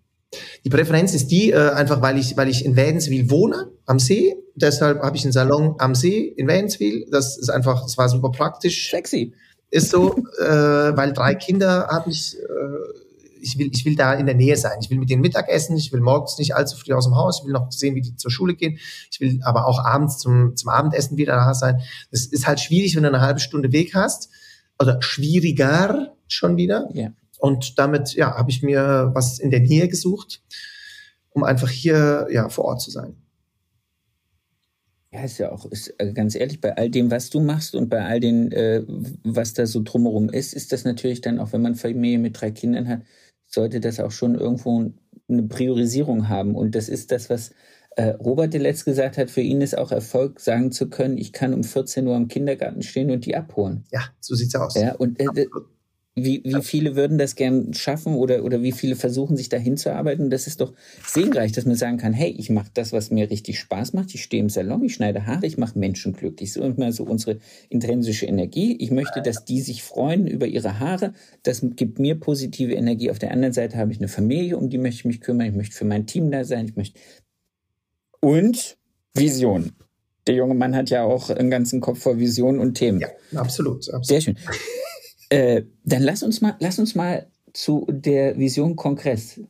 [0.64, 4.36] Die Präferenz ist die, äh, einfach weil ich, weil ich in Wädenswil wohne, am See.
[4.54, 7.06] Deshalb habe ich einen Salon am See in Wädenswil.
[7.10, 8.90] Das ist einfach, das war super praktisch.
[8.90, 9.34] Sexy.
[9.70, 13.05] Ist so, äh, weil drei Kinder habe ich, äh,
[13.46, 14.78] ich will, ich will da in der Nähe sein.
[14.80, 17.46] Ich will mit denen Mittagessen, ich will morgens nicht allzu früh aus dem Haus, ich
[17.46, 18.78] will noch sehen, wie die zur Schule gehen.
[19.10, 21.80] Ich will aber auch abends zum, zum Abendessen wieder da sein.
[22.10, 24.28] Das ist halt schwierig, wenn du eine halbe Stunde Weg hast.
[24.78, 26.88] Oder schwieriger schon wieder.
[26.92, 27.12] Ja.
[27.38, 30.42] Und damit ja, habe ich mir was in der Nähe gesucht,
[31.30, 33.16] um einfach hier ja, vor Ort zu sein.
[35.12, 37.88] Ja, ist ja auch, ist äh, ganz ehrlich, bei all dem, was du machst und
[37.88, 38.82] bei all dem, äh,
[39.24, 42.50] was da so drumherum ist, ist das natürlich dann auch, wenn man Familie mit drei
[42.50, 43.00] Kindern hat,
[43.46, 44.92] sollte das auch schon irgendwo
[45.28, 46.54] eine Priorisierung haben.
[46.54, 47.52] Und das ist das, was
[47.96, 51.54] äh, Robert letzt gesagt hat, für ihn ist auch Erfolg, sagen zu können, ich kann
[51.54, 53.84] um 14 Uhr im Kindergarten stehen und die abholen.
[53.90, 54.74] Ja, so sieht's aus.
[54.74, 55.46] Ja, und äh,
[56.18, 59.92] wie, wie viele würden das gern schaffen oder, oder wie viele versuchen, sich dahin zu
[59.92, 60.30] arbeiten?
[60.30, 60.72] Das ist doch
[61.06, 64.14] segenreich, dass man sagen kann, hey, ich mache das, was mir richtig Spaß macht.
[64.14, 66.54] Ich stehe im Salon, ich schneide Haare, ich mache Menschen glücklich.
[66.54, 68.76] So immer so unsere intrinsische Energie.
[68.80, 71.12] Ich möchte, dass die sich freuen über ihre Haare.
[71.42, 73.10] Das gibt mir positive Energie.
[73.10, 75.48] Auf der anderen Seite habe ich eine Familie, um die möchte ich mich kümmern.
[75.48, 76.64] Ich möchte für mein Team da sein.
[76.64, 76.98] Ich möchte
[78.20, 78.78] und
[79.12, 79.72] Vision.
[80.26, 83.00] Der junge Mann hat ja auch einen ganzen Kopf voll Visionen und Themen.
[83.00, 83.76] Ja, absolut.
[83.92, 84.06] absolut.
[84.06, 84.36] Sehr schön.
[85.28, 89.40] Äh, dann lass uns mal, lass uns mal zu der Vision Kongress.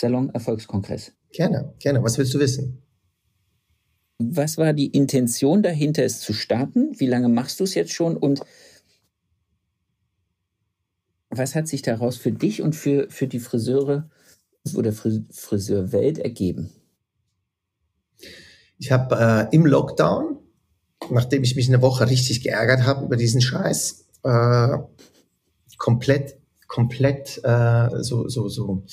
[0.00, 1.12] Salon Erfolgskongress.
[1.32, 2.02] Gerne, gerne.
[2.02, 2.82] Was willst du wissen?
[4.18, 6.98] Was war die Intention dahinter, es zu starten?
[6.98, 8.16] Wie lange machst du es jetzt schon?
[8.16, 8.40] Und
[11.30, 14.08] was hat sich daraus für dich und für, für die Friseure
[14.74, 16.70] oder Friseurwelt ergeben?
[18.78, 20.38] Ich habe äh, im Lockdown
[21.10, 24.78] nachdem ich mich eine Woche richtig geärgert habe über diesen Scheiß, äh,
[25.76, 28.84] komplett, komplett äh, so, so, so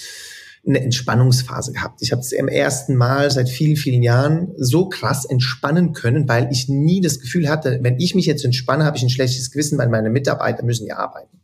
[0.68, 2.02] eine Entspannungsphase gehabt.
[2.02, 6.50] Ich habe es im ersten Mal seit vielen, vielen Jahren so krass entspannen können, weil
[6.52, 9.78] ich nie das Gefühl hatte, wenn ich mich jetzt entspanne, habe ich ein schlechtes Gewissen,
[9.78, 11.40] weil meine Mitarbeiter müssen ja arbeiten.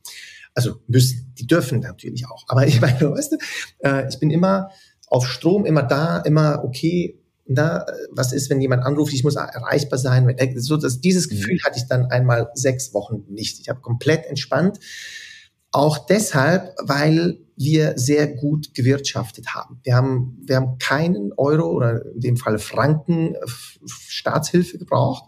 [0.54, 2.46] Also müssen, die dürfen natürlich auch.
[2.48, 3.38] Aber ich meine, weißt du,
[3.80, 4.70] äh, ich bin immer
[5.08, 7.21] auf Strom, immer da, immer okay,
[7.54, 10.30] na, was ist, wenn jemand anruft, ich muss erreichbar sein.
[10.30, 11.36] Äh, so, dass dieses mhm.
[11.36, 13.60] Gefühl hatte ich dann einmal sechs Wochen nicht.
[13.60, 14.80] Ich habe komplett entspannt.
[15.72, 19.80] Auch deshalb, weil wir sehr gut gewirtschaftet haben.
[19.84, 23.36] Wir haben, wir haben keinen Euro oder in dem Fall Franken
[23.86, 25.24] Staatshilfe gebraucht.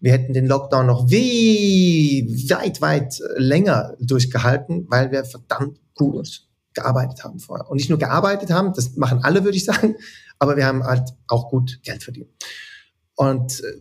[0.00, 6.45] Wir hätten den Lockdown noch wie weit, weit länger durchgehalten, weil wir verdammt gut
[6.76, 7.68] gearbeitet haben vorher.
[7.68, 9.96] Und nicht nur gearbeitet haben, das machen alle, würde ich sagen,
[10.38, 12.30] aber wir haben halt auch gut Geld verdient.
[13.16, 13.80] Und äh,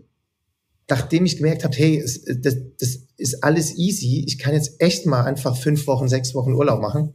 [0.89, 5.05] nachdem ich gemerkt habe, hey, es, das, das ist alles easy, ich kann jetzt echt
[5.05, 7.13] mal einfach fünf Wochen, sechs Wochen Urlaub machen,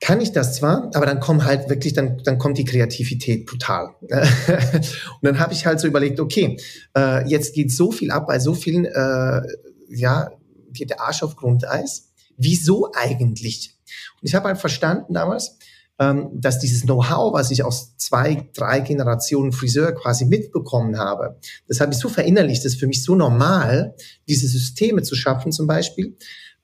[0.00, 3.94] kann ich das zwar, aber dann kommt halt wirklich, dann, dann kommt die Kreativität brutal.
[4.02, 6.58] und dann habe ich halt so überlegt, okay,
[6.94, 9.40] äh, jetzt geht so viel ab bei so vielen, äh,
[9.88, 10.30] ja,
[10.72, 12.10] geht der Arsch auf Grundeis.
[12.36, 13.73] Wieso eigentlich?
[14.20, 15.58] Und ich habe halt verstanden damals,
[15.98, 21.80] ähm, dass dieses Know-how, was ich aus zwei, drei Generationen Friseur quasi mitbekommen habe, das
[21.80, 23.94] habe ich so verinnerlicht, das ist für mich so normal,
[24.28, 26.16] diese Systeme zu schaffen zum Beispiel,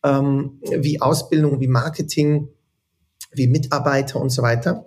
[0.03, 2.49] ähm, wie Ausbildung, wie Marketing,
[3.33, 4.87] wie Mitarbeiter und so weiter.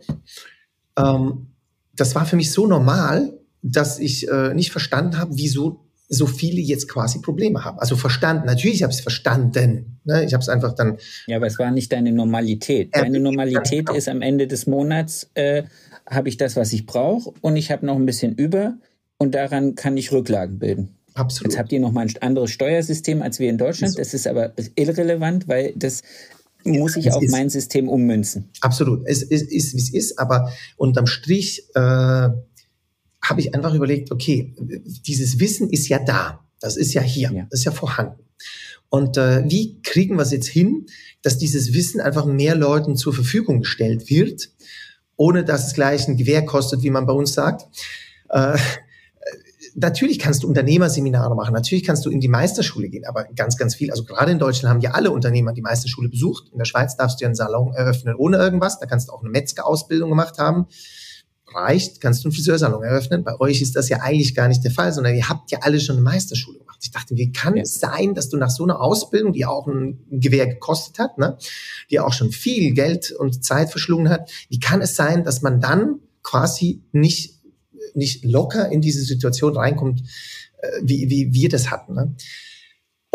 [0.97, 1.47] Ähm,
[1.95, 6.61] das war für mich so normal, dass ich äh, nicht verstanden habe, wieso so viele
[6.61, 7.79] jetzt quasi Probleme haben.
[7.79, 9.99] Also verstanden, natürlich habe ich es verstanden.
[10.05, 10.23] Ne?
[10.25, 10.97] Ich habe es einfach dann.
[11.27, 12.95] Ja, aber es war nicht deine Normalität.
[12.95, 13.97] Deine Normalität genau.
[13.97, 15.63] ist am Ende des Monats, äh,
[16.09, 18.75] habe ich das, was ich brauche und ich habe noch ein bisschen über
[19.17, 20.95] und daran kann ich Rücklagen bilden.
[21.13, 21.51] Absolut.
[21.51, 23.97] Jetzt habt ihr noch mal ein anderes Steuersystem als wir in Deutschland.
[23.97, 26.01] Das ist aber irrelevant, weil das
[26.65, 28.49] muss ich auf mein System ummünzen.
[28.61, 29.05] Absolut.
[29.05, 32.29] Es ist, ist wie es ist, aber unterm Strich äh,
[33.23, 37.47] habe ich einfach überlegt, okay, dieses Wissen ist ja da, das ist ja hier, ja.
[37.49, 38.21] das ist ja vorhanden.
[38.89, 40.85] Und äh, wie kriegen wir es jetzt hin,
[41.23, 44.51] dass dieses Wissen einfach mehr Leuten zur Verfügung gestellt wird,
[45.15, 47.65] ohne dass es gleich ein Gewehr kostet, wie man bei uns sagt.
[48.29, 48.57] Äh,
[49.73, 53.73] natürlich kannst du Unternehmerseminare machen, natürlich kannst du in die Meisterschule gehen, aber ganz, ganz
[53.73, 56.49] viel, also gerade in Deutschland haben ja alle Unternehmer die Meisterschule besucht.
[56.51, 59.21] In der Schweiz darfst du ja einen Salon eröffnen ohne irgendwas, da kannst du auch
[59.21, 60.67] eine Metzgerausbildung gemacht haben
[61.55, 63.23] reicht, kannst du einen Friseursalon eröffnen.
[63.23, 65.79] Bei euch ist das ja eigentlich gar nicht der Fall, sondern ihr habt ja alle
[65.79, 66.79] schon eine Meisterschule gemacht.
[66.81, 67.63] Ich dachte, wie kann ja.
[67.63, 71.37] es sein, dass du nach so einer Ausbildung, die auch ein Gewehr gekostet hat, ne,
[71.89, 75.61] die auch schon viel Geld und Zeit verschlungen hat, wie kann es sein, dass man
[75.61, 77.39] dann quasi nicht,
[77.93, 80.03] nicht locker in diese Situation reinkommt,
[80.61, 81.93] äh, wie, wie wir das hatten.
[81.93, 82.15] Ne?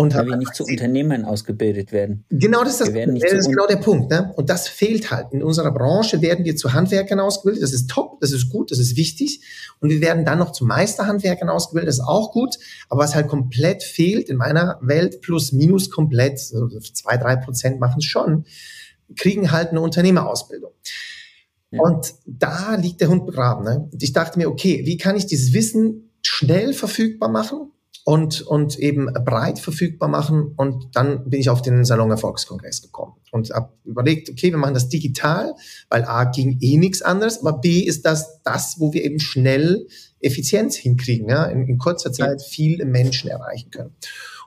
[0.00, 2.24] Und Weil wir nicht zu Unternehmern ausgebildet werden.
[2.28, 4.12] Genau, das ist, das, das ist genau der Punkt.
[4.12, 4.32] Ne?
[4.36, 5.32] Und das fehlt halt.
[5.32, 7.64] In unserer Branche werden wir zu Handwerkern ausgebildet.
[7.64, 9.42] Das ist top, das ist gut, das ist wichtig.
[9.80, 11.88] Und wir werden dann noch zu Meisterhandwerkern ausgebildet.
[11.88, 12.58] Das ist auch gut.
[12.88, 17.80] Aber was halt komplett fehlt in meiner Welt, plus minus komplett, so zwei, drei Prozent
[17.80, 18.44] machen es schon,
[19.16, 20.70] kriegen halt eine Unternehmerausbildung.
[21.72, 21.82] Ja.
[21.82, 23.64] Und da liegt der Hund begraben.
[23.64, 23.88] Ne?
[23.90, 27.72] Und ich dachte mir, okay, wie kann ich dieses Wissen schnell verfügbar machen?
[28.08, 30.54] Und, und eben breit verfügbar machen.
[30.56, 34.72] Und dann bin ich auf den Salon Erfolgskongress gekommen und habe überlegt, okay, wir machen
[34.72, 35.52] das digital,
[35.90, 39.88] weil A ging eh nichts anderes, aber B ist das das, wo wir eben schnell
[40.20, 43.94] Effizienz hinkriegen, ja, in, in kurzer Zeit viele Menschen erreichen können.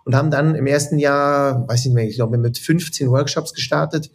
[0.05, 3.53] Und haben dann im ersten Jahr, weiß ich nicht mehr, ich glaube mit 15 Workshops
[3.53, 4.09] gestartet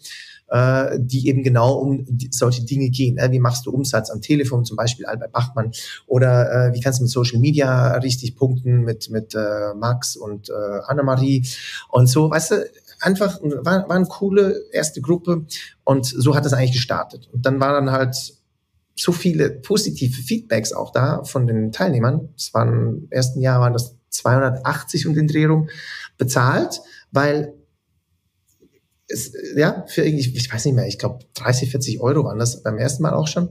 [0.48, 3.18] äh, die eben genau um solche Dinge gehen.
[3.18, 5.72] Äh, wie machst du Umsatz am Telefon, zum Beispiel Albert Bachmann,
[6.06, 10.48] oder äh, wie kannst du mit Social Media richtig punkten mit, mit äh, Max und
[10.50, 10.52] äh,
[10.86, 11.46] Annemarie
[11.90, 15.46] und so, weißt du, einfach, war, war eine coole erste Gruppe
[15.84, 17.28] und so hat das eigentlich gestartet.
[17.32, 18.34] Und dann waren dann halt
[18.98, 22.30] so viele positive Feedbacks auch da von den Teilnehmern.
[22.36, 25.68] Es waren im ersten Jahr waren das 280 und den Dreh rum
[26.16, 26.80] bezahlt,
[27.12, 27.52] weil
[29.08, 32.62] es, ja, für irgendwie, ich weiß nicht mehr, ich glaube 30, 40 Euro waren das
[32.62, 33.50] beim ersten Mal auch schon.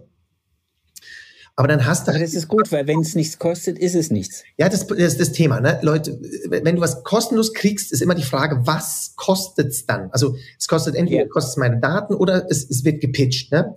[1.57, 2.11] Aber dann hast du.
[2.11, 4.43] Aber das ist gut, weil wenn es nichts kostet, ist es nichts.
[4.57, 5.61] Ja, das, das ist das Thema.
[5.61, 5.79] Ne?
[5.81, 10.11] Leute, wenn du was kostenlos kriegst, ist immer die Frage, was kostet's dann?
[10.11, 11.29] Also es kostet entweder ja.
[11.29, 13.53] kostet meine Daten oder es, es wird gepitcht.
[13.53, 13.73] Ne?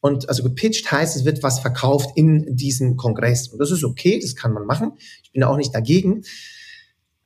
[0.00, 3.48] Und also gepitcht heißt, es wird was verkauft in diesem Kongress.
[3.48, 4.92] Und das ist okay, das kann man machen.
[5.22, 6.24] Ich bin auch nicht dagegen.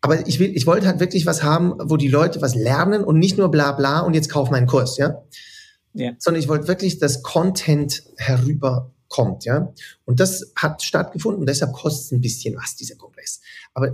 [0.07, 3.19] Aber ich will, ich wollte halt wirklich was haben, wo die Leute was lernen und
[3.19, 5.25] nicht nur bla bla und jetzt kauf meinen Kurs, ja.
[5.95, 6.12] Ja.
[6.19, 9.73] Sondern ich wollte wirklich, dass Content herüberkommt, ja.
[10.05, 13.40] Und das hat stattgefunden und deshalb kostet es ein bisschen was, dieser Kongress.
[13.75, 13.90] Aber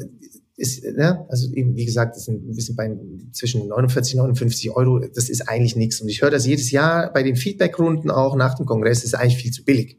[0.56, 2.94] ist, ja, also eben, wie gesagt, das sind ein bisschen bei
[3.32, 6.00] zwischen 49 und 59 Euro, das ist eigentlich nichts.
[6.00, 9.14] Und ich höre das jedes Jahr bei den Feedbackrunden auch nach dem Kongress, das ist
[9.14, 9.98] eigentlich viel zu billig.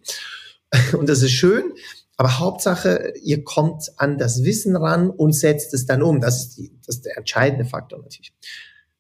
[0.97, 1.73] Und das ist schön,
[2.15, 6.21] aber Hauptsache, ihr kommt an das Wissen ran und setzt es dann um.
[6.21, 8.33] Das ist, die, das ist der entscheidende Faktor natürlich.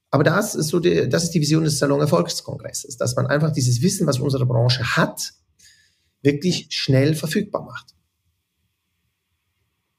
[0.09, 3.51] Aber das ist so die, das ist die Vision des Salon Erfolgskongresses, dass man einfach
[3.51, 5.33] dieses Wissen, was unsere Branche hat,
[6.21, 7.95] wirklich schnell verfügbar macht.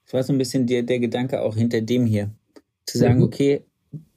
[0.04, 2.30] Das war so ein bisschen der, der Gedanke auch hinter dem hier.
[2.86, 3.24] Zu sagen, mhm.
[3.24, 3.64] okay,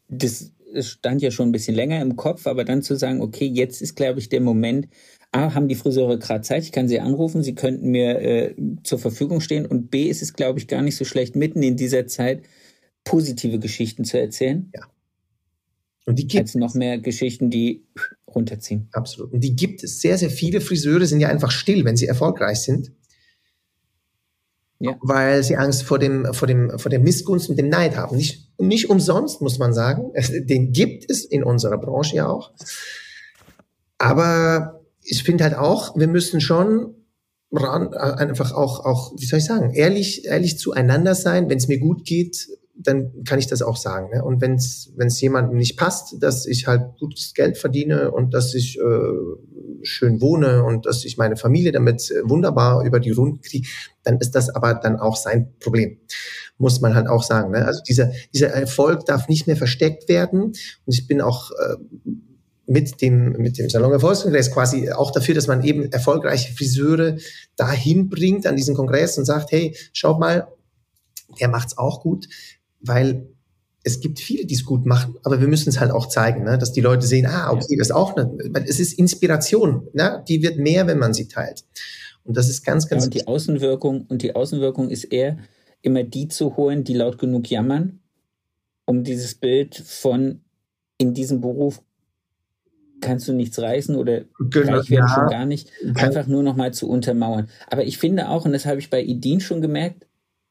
[0.08, 3.82] das stand ja schon ein bisschen länger im Kopf, aber dann zu sagen, okay, jetzt
[3.82, 4.88] ist, glaube ich, der Moment,
[5.32, 8.98] A, haben die Friseure gerade Zeit, ich kann sie anrufen, sie könnten mir äh, zur
[8.98, 12.08] Verfügung stehen und B, ist es, glaube ich, gar nicht so schlecht, mitten in dieser
[12.08, 12.44] Zeit
[13.04, 14.72] positive Geschichten zu erzählen.
[14.74, 14.82] Ja.
[16.06, 17.86] Und die gibt als noch mehr Geschichten, die
[18.34, 18.88] runterziehen.
[18.94, 19.34] Absolut.
[19.34, 20.00] Und die gibt es.
[20.00, 22.94] Sehr, sehr viele Friseure sind ja einfach still, wenn sie erfolgreich sind.
[24.80, 24.96] Ja.
[25.02, 28.16] Weil sie Angst vor dem, vor dem, vor der Missgunst und dem Neid haben.
[28.16, 30.14] Nicht, nicht umsonst, muss man sagen.
[30.46, 32.54] Den gibt es in unserer Branche ja auch.
[33.98, 34.77] Aber
[35.08, 36.94] ich finde halt auch, wir müssen schon
[37.52, 41.50] ran, äh, einfach auch, auch, wie soll ich sagen, ehrlich, ehrlich zueinander sein.
[41.50, 44.10] Wenn es mir gut geht, dann kann ich das auch sagen.
[44.14, 44.24] Ne?
[44.24, 48.78] Und wenn es jemandem nicht passt, dass ich halt gutes Geld verdiene und dass ich
[48.78, 53.68] äh, schön wohne und dass ich meine Familie damit äh, wunderbar über die Runden kriege,
[54.04, 55.98] dann ist das aber dann auch sein Problem.
[56.58, 57.52] Muss man halt auch sagen.
[57.52, 57.66] Ne?
[57.66, 60.42] Also dieser, dieser Erfolg darf nicht mehr versteckt werden.
[60.42, 61.78] Und ich bin auch äh,
[62.68, 67.18] mit dem, mit dem Salon Erfolgskongress quasi auch dafür, dass man eben erfolgreiche Friseure
[67.56, 70.48] dahin bringt an diesen Kongress und sagt, hey, schaut mal,
[71.40, 72.28] der macht's auch gut,
[72.82, 73.28] weil
[73.84, 76.58] es gibt viele, die es gut machen, aber wir müssen es halt auch zeigen, ne?
[76.58, 80.24] dass die Leute sehen, ah, okay, das ist auch eine, es ist Inspiration, ne?
[80.28, 81.64] die wird mehr, wenn man sie teilt.
[82.26, 83.04] Und das ist ganz, ganz.
[83.04, 85.38] Ja, und die Außenwirkung, und die Außenwirkung ist eher,
[85.82, 88.02] immer die zu holen, die laut genug jammern,
[88.84, 90.42] um dieses Bild von
[90.98, 91.82] in diesem Beruf
[93.02, 95.14] kannst du nichts reißen oder genau, reich werden ja.
[95.14, 97.50] schon gar nicht, einfach nur noch mal zu untermauern.
[97.70, 100.06] Aber ich finde auch, und das habe ich bei Idin schon gemerkt,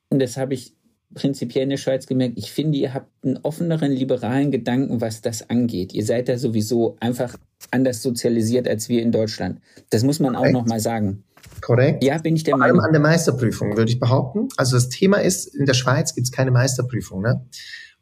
[0.09, 0.77] und das habe ich
[1.15, 5.49] prinzipiell in der Schweiz gemerkt, ich finde, ihr habt einen offeneren, liberalen Gedanken, was das
[5.49, 5.93] angeht.
[5.95, 7.37] Ihr seid da sowieso einfach
[7.71, 9.61] anders sozialisiert als wir in Deutschland.
[9.91, 10.55] Das muss man Korrekt.
[10.55, 11.25] auch noch mal sagen.
[11.61, 12.05] Korrekt.
[12.05, 12.79] Ja, bin ich der Vor Meinung.
[12.79, 14.49] allem an der Meisterprüfung, würde ich behaupten.
[14.57, 17.23] Also das Thema ist, in der Schweiz gibt es keine Meisterprüfung.
[17.23, 17.47] Ne?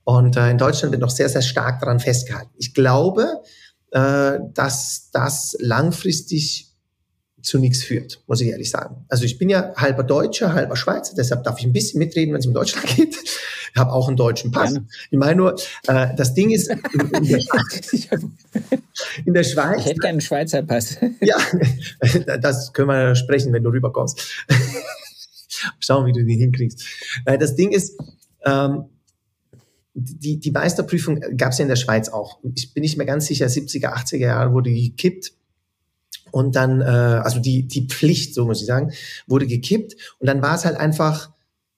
[0.05, 2.51] Und äh, in Deutschland wird noch sehr, sehr stark daran festgehalten.
[2.59, 3.43] Ich glaube,
[3.95, 6.73] äh, dass das langfristig
[7.41, 9.05] zu nichts führt, muss ich ehrlich sagen.
[9.09, 12.41] Also ich bin ja halber Deutscher, halber Schweizer, deshalb darf ich ein bisschen mitreden, wenn
[12.41, 13.15] es um Deutschland geht.
[13.15, 14.73] Ich habe auch einen deutschen Pass.
[14.73, 14.89] Gerne.
[15.11, 15.55] Ich meine nur,
[15.87, 17.39] äh, das Ding ist, in, in, der
[19.27, 19.81] in, der Schweiz.
[19.81, 20.97] Ich hätte keinen Schweizer Pass.
[21.21, 21.37] ja,
[22.41, 24.21] das können wir sprechen, wenn du rüberkommst.
[25.79, 26.85] Schauen, wie du den hinkriegst.
[27.25, 27.97] Das Ding ist,
[28.45, 28.87] ähm,
[29.95, 32.41] die, die Meisterprüfung gab es ja in der Schweiz auch.
[32.55, 35.33] Ich bin nicht mehr ganz sicher, 70er, 80er Jahre wurde gekippt.
[36.33, 38.93] Und dann, äh, also die, die Pflicht, so muss ich sagen,
[39.27, 39.95] wurde gekippt.
[40.19, 41.31] Und dann war es halt einfach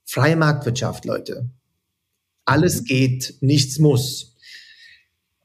[0.04, 1.50] freie Marktwirtschaft, Leute.
[2.46, 2.84] Alles mhm.
[2.84, 4.34] geht, nichts muss.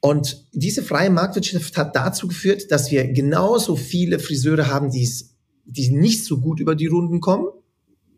[0.00, 5.08] Und diese freie Marktwirtschaft hat dazu geführt, dass wir genauso viele Friseure haben, die
[5.64, 7.46] die nicht so gut über die Runden kommen,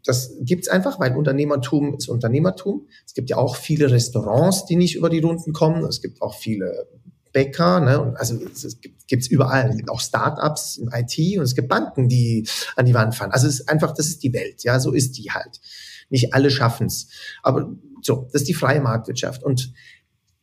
[0.05, 2.87] das gibt's einfach, weil Unternehmertum ist Unternehmertum.
[3.07, 5.85] Es gibt ja auch viele Restaurants, die nicht über die Runden kommen.
[5.85, 6.87] Es gibt auch viele
[7.33, 8.15] Bäcker, ne?
[8.17, 9.71] also es gibt gibt's überall.
[9.71, 13.33] Es gibt auch Startups im IT und es gibt Banken, die an die Wand fahren.
[13.33, 15.61] Also es ist einfach, das ist die Welt, ja, so ist die halt.
[16.11, 17.09] Nicht alle schaffen's,
[17.43, 19.73] aber so, das ist die freie Marktwirtschaft und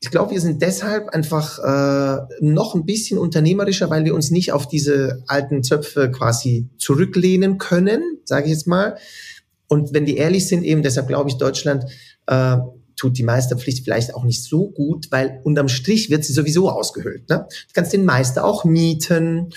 [0.04, 4.52] ich glaube, wir sind deshalb einfach äh, noch ein bisschen unternehmerischer, weil wir uns nicht
[4.52, 8.97] auf diese alten Zöpfe quasi zurücklehnen können, sage ich jetzt mal.
[9.72, 11.86] Und wenn die ehrlich sind, eben deshalb glaube ich, Deutschland
[12.28, 12.58] äh,
[12.98, 17.30] tut die Meisterpflicht vielleicht auch nicht so gut, weil unterm Strich wird sie sowieso ausgehöhlt.
[17.30, 17.48] Ne?
[17.48, 19.52] Du kannst den Meister auch mieten,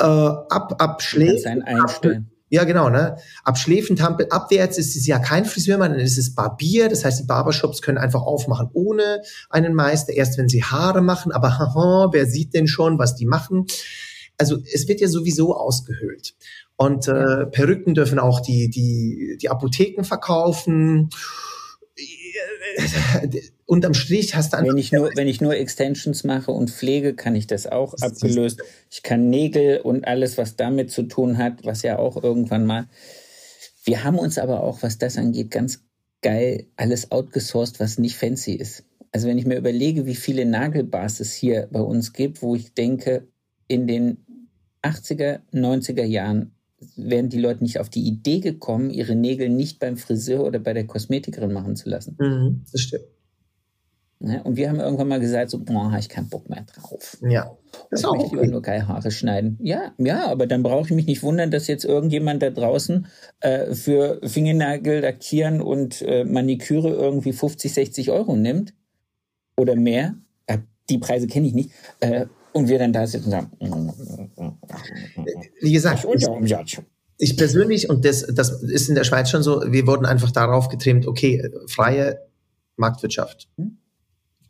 [0.00, 1.62] äh, ab, abschlägen.
[1.62, 2.28] einstellen.
[2.48, 3.16] Ja, genau, ne?
[3.44, 6.88] Ab Schläfentampel abwärts ist es ja kein Friseur mehr, dann ist es Barbier.
[6.88, 11.30] Das heißt, die Barbershops können einfach aufmachen ohne einen Meister, erst wenn sie Haare machen.
[11.30, 13.66] Aber haha, wer sieht denn schon, was die machen?
[14.38, 16.34] Also es wird ja sowieso ausgehöhlt.
[16.82, 21.10] Und äh, Perücken dürfen auch die, die, die Apotheken verkaufen
[23.66, 24.58] unterm Strich hast du.
[24.58, 28.62] Wenn ich, nur, wenn ich nur Extensions mache und pflege, kann ich das auch abgelöst.
[28.90, 32.88] Ich kann Nägel und alles, was damit zu tun hat, was ja auch irgendwann mal.
[33.84, 35.84] Wir haben uns aber auch, was das angeht, ganz
[36.22, 38.84] geil alles outgesourced, was nicht fancy ist.
[39.10, 42.74] Also wenn ich mir überlege, wie viele Nagelbars es hier bei uns gibt, wo ich
[42.74, 43.28] denke,
[43.66, 44.24] in den
[44.82, 46.54] 80er, 90er Jahren
[46.96, 50.72] wären die Leute nicht auf die Idee gekommen, ihre Nägel nicht beim Friseur oder bei
[50.72, 52.16] der Kosmetikerin machen zu lassen.
[52.18, 53.04] Mhm, das stimmt.
[54.22, 54.40] Ne?
[54.44, 57.16] Und wir haben irgendwann mal gesagt, so, boah, ich keinen Bock mehr drauf.
[57.22, 57.56] Ja.
[57.90, 58.46] Das ich möchte okay.
[58.46, 59.58] nur geil Haare schneiden.
[59.60, 63.06] Ja, ja, aber dann brauche ich mich nicht wundern, dass jetzt irgendjemand da draußen
[63.40, 68.74] äh, für Fingernagel lackieren und äh, Maniküre irgendwie 50, 60 Euro nimmt.
[69.56, 70.14] Oder mehr.
[70.46, 71.70] Äh, die Preise kenne ich nicht.
[72.52, 74.58] Und wir dann da sitzen und sagen,
[75.60, 76.78] wie gesagt, ich,
[77.18, 80.68] ich persönlich, und das, das ist in der Schweiz schon so, wir wurden einfach darauf
[80.68, 82.18] getrimmt, okay, freie
[82.76, 83.48] Marktwirtschaft.
[83.56, 83.78] Hm?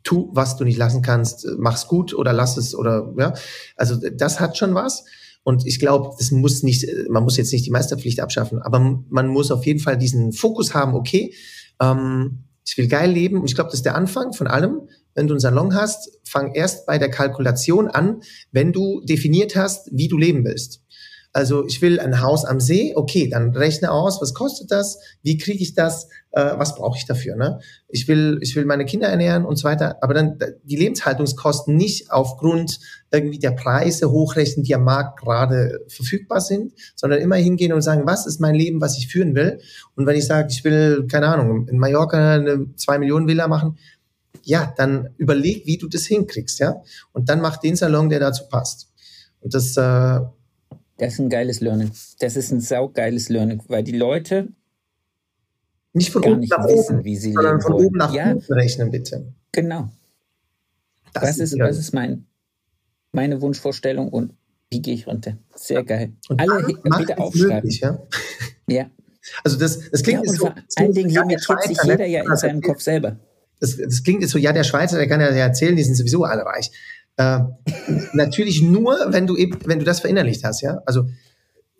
[0.03, 3.33] Tu, was du nicht lassen kannst, mach's gut oder lass es oder ja.
[3.77, 5.05] Also das hat schon was.
[5.43, 9.27] Und ich glaube, das muss nicht, man muss jetzt nicht die Meisterpflicht abschaffen, aber man
[9.27, 11.33] muss auf jeden Fall diesen Fokus haben, okay,
[11.81, 13.39] ähm, ich will geil leben.
[13.39, 16.53] Und ich glaube, das ist der Anfang von allem wenn du einen Salon hast, fang
[16.53, 18.21] erst bei der Kalkulation an,
[18.51, 20.83] wenn du definiert hast, wie du leben willst.
[21.35, 25.37] Also ich will ein Haus am See, okay, dann rechne aus, was kostet das, wie
[25.37, 27.35] kriege ich das, äh, was brauche ich dafür.
[27.35, 27.59] Ne?
[27.89, 32.11] Ich will, ich will meine Kinder ernähren und so weiter, aber dann die Lebenshaltungskosten nicht
[32.11, 32.79] aufgrund
[33.11, 38.03] irgendwie der Preise hochrechnen, die am Markt gerade verfügbar sind, sondern immer hingehen und sagen,
[38.05, 39.59] was ist mein Leben, was ich führen will.
[39.95, 43.77] Und wenn ich sage, ich will, keine Ahnung, in Mallorca eine zwei Millionen Villa machen,
[44.41, 46.81] ja, dann überleg, wie du das hinkriegst, ja.
[47.11, 48.89] Und dann mach den Salon, der dazu passt.
[49.41, 50.19] Und das, äh,
[50.97, 51.91] das ist ein geiles Learning.
[52.19, 54.49] Das ist ein saugeiles Learning, weil die Leute
[55.93, 57.85] nicht von oben nach wissen, oben, wie sie sondern von wollen.
[57.85, 59.33] oben nach ja, unten rechnen, bitte.
[59.51, 59.89] Genau.
[61.13, 62.25] Das, das ist, das ist mein,
[63.11, 64.33] meine Wunschvorstellung und
[64.71, 65.37] wie gehe ich runter?
[65.53, 66.13] Sehr geil.
[66.29, 67.55] Und Alle bitte aufschreiben.
[67.55, 68.01] Möglich, ja?
[68.67, 68.89] ja.
[69.43, 72.61] Also das, das klingt ja, so, vor allen Dingen limitiert sich jeder ja in seinem
[72.61, 73.17] Kopf selber
[73.59, 76.23] das, das klingt jetzt so, ja, der Schweizer, der kann ja erzählen, die sind sowieso
[76.23, 76.71] alle reich.
[77.17, 77.39] Äh,
[78.13, 80.81] natürlich nur, wenn du eben, wenn du das verinnerlicht hast, ja.
[80.85, 81.05] Also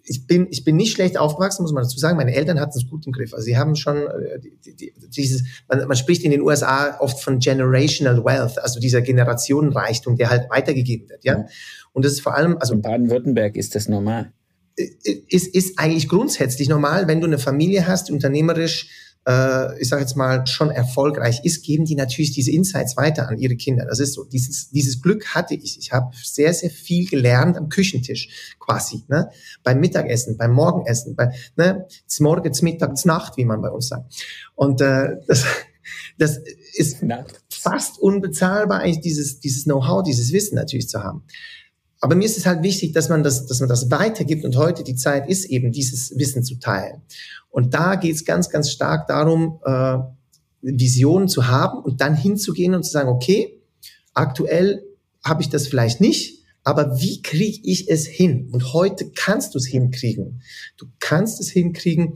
[0.06, 2.18] ich bin, ich bin nicht schlecht aufgewachsen, muss man dazu sagen.
[2.18, 3.34] Meine Eltern hatten es gut im Griff.
[3.34, 7.22] Also sie haben schon äh, die, die, dieses, man, man spricht in den USA oft
[7.22, 11.46] von generational wealth, also dieser Generationenreichtum, der halt weitergegeben wird, ja.
[11.94, 14.34] Und das ist vor allem, also in Baden-Württemberg ist das normal.
[14.76, 18.90] Ist, ist eigentlich grundsätzlich normal, wenn du eine Familie hast, unternehmerisch
[19.28, 23.38] äh, ich sage jetzt mal, schon erfolgreich ist, geben die natürlich diese Insights weiter an
[23.38, 23.86] ihre Kinder.
[23.86, 24.26] Das ist so.
[24.26, 25.80] Dieses, dieses Glück hatte ich.
[25.80, 29.04] Ich habe sehr, sehr viel gelernt am Küchentisch quasi.
[29.08, 29.30] Ne?
[29.64, 31.86] Beim Mittagessen, beim Morgenessen, bei ne?
[32.20, 34.14] morgens, mittags, Nacht, wie man bei uns sagt.
[34.56, 35.46] Und äh, das,
[36.18, 36.40] das
[36.74, 37.04] ist
[37.50, 41.24] fast unbezahlbar, eigentlich dieses, dieses Know-how, dieses Wissen natürlich zu haben.
[42.04, 44.84] Aber mir ist es halt wichtig, dass man das, dass man das weitergibt und heute
[44.84, 47.02] die Zeit ist eben, dieses Wissen zu teilen.
[47.50, 50.00] Und da geht es ganz, ganz stark darum, äh,
[50.62, 53.58] Visionen zu haben und dann hinzugehen und zu sagen, okay,
[54.14, 54.84] aktuell
[55.24, 58.50] habe ich das vielleicht nicht, aber wie kriege ich es hin?
[58.52, 60.42] Und heute kannst du es hinkriegen.
[60.76, 62.16] Du kannst es hinkriegen,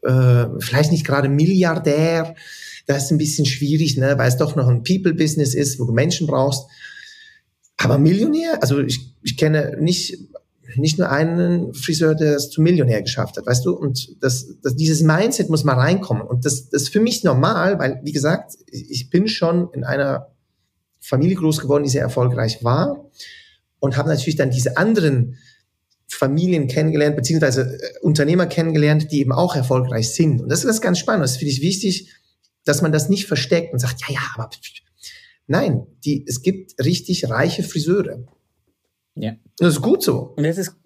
[0.00, 2.36] äh, vielleicht nicht gerade Milliardär,
[2.86, 5.92] das ist ein bisschen schwierig, ne, weil es doch noch ein People-Business ist, wo du
[5.92, 6.70] Menschen brauchst.
[7.76, 10.18] Aber Millionär, also ich, ich kenne nicht,
[10.76, 13.72] nicht nur einen Friseur, der es zum Millionär geschafft hat, weißt du?
[13.72, 16.22] Und das, das, dieses Mindset muss mal reinkommen.
[16.22, 20.28] Und das, das ist für mich normal, weil, wie gesagt, ich bin schon in einer
[21.00, 23.10] Familie groß geworden, die sehr erfolgreich war
[23.78, 25.36] und habe natürlich dann diese anderen
[26.08, 30.40] Familien kennengelernt, beziehungsweise äh, Unternehmer kennengelernt, die eben auch erfolgreich sind.
[30.40, 31.24] Und das ist ganz spannend.
[31.24, 32.12] Das finde ich wichtig,
[32.64, 34.50] dass man das nicht versteckt und sagt, ja, ja, aber
[35.46, 38.24] nein, die, es gibt richtig reiche Friseure.
[39.14, 39.34] Ja.
[39.58, 40.34] Das ist gut so.
[40.36, 40.76] Und das ist,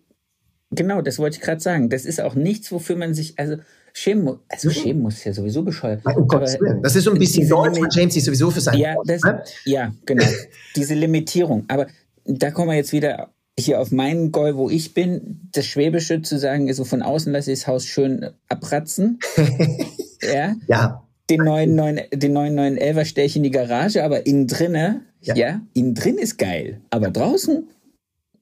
[0.70, 1.90] genau, das wollte ich gerade sagen.
[1.90, 3.56] Das ist auch nichts, wofür man sich, also
[3.92, 4.38] schämen muss.
[4.48, 4.72] Also Mhm.
[4.72, 6.04] schämen muss ja sowieso bescheuert.
[6.06, 6.82] Um Gottes Willen.
[6.82, 9.22] Das ist so ein bisschen Deutsch, man schämt sich sowieso für sein Ja, Wort, das,
[9.22, 9.42] ne?
[9.64, 10.24] ja, genau.
[10.76, 11.64] Diese Limitierung.
[11.68, 11.88] Aber
[12.24, 15.48] da kommen wir jetzt wieder hier auf meinen Goal, wo ich bin.
[15.52, 19.18] Das Schwäbische zu sagen, so von außen lasse ich das Haus schön abratzen.
[20.22, 20.54] ja.
[20.68, 24.47] Ja, Den neuen, neuen, den neuen, neuen Elfer stelle ich in die Garage, aber innen
[24.47, 25.35] drinne, Ja.
[25.37, 25.61] ja.
[25.74, 26.81] innen drin ist geil.
[26.91, 27.68] Aber draußen,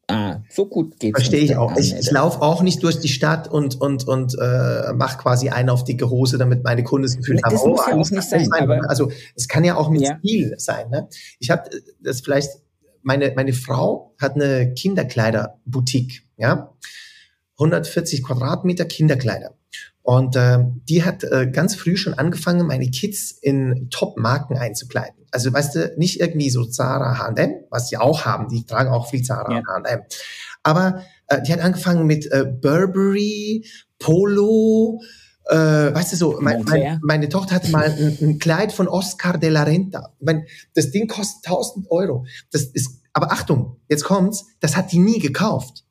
[0.08, 1.18] ah, so gut geht's.
[1.18, 1.76] verstehe ich auch.
[1.76, 5.68] Ich, ich laufe auch nicht durch die Stadt und, und, und äh, mache quasi einen
[5.70, 8.28] auf dicke Hose, damit meine Kunden das Gefühl Nee, haben, das muss ja auch nicht
[8.30, 10.18] sein, aber- also es kann ja auch mit Ja.
[10.18, 10.88] Stil sein.
[10.90, 11.08] Ne?
[11.40, 11.68] Ich habe
[12.00, 12.50] das vielleicht,
[13.02, 16.72] meine, meine Frau hat eine Kinderkleiderboutique, ja,
[17.58, 19.54] 140 Quadratmeter Kinderkleider.
[20.08, 25.26] Und äh, die hat äh, ganz früh schon angefangen, meine Kids in Top-Marken einzukleiden.
[25.32, 29.10] Also weißt du, nicht irgendwie so Zara, H&M, was die auch haben, die tragen auch
[29.10, 29.62] viel Zara Ja.
[29.66, 30.00] H&M.
[30.62, 33.66] Aber äh, die hat angefangen mit äh, Burberry,
[33.98, 35.02] Polo,
[35.44, 39.36] äh, weißt du so, mein, mein, meine Tochter hatte mal ein, ein Kleid von Oscar
[39.36, 40.14] de la Renta.
[40.20, 42.24] Ich mein, das Ding kostet 1000 Euro.
[42.50, 45.84] Das ist, aber Achtung, jetzt kommt's, das hat die nie gekauft.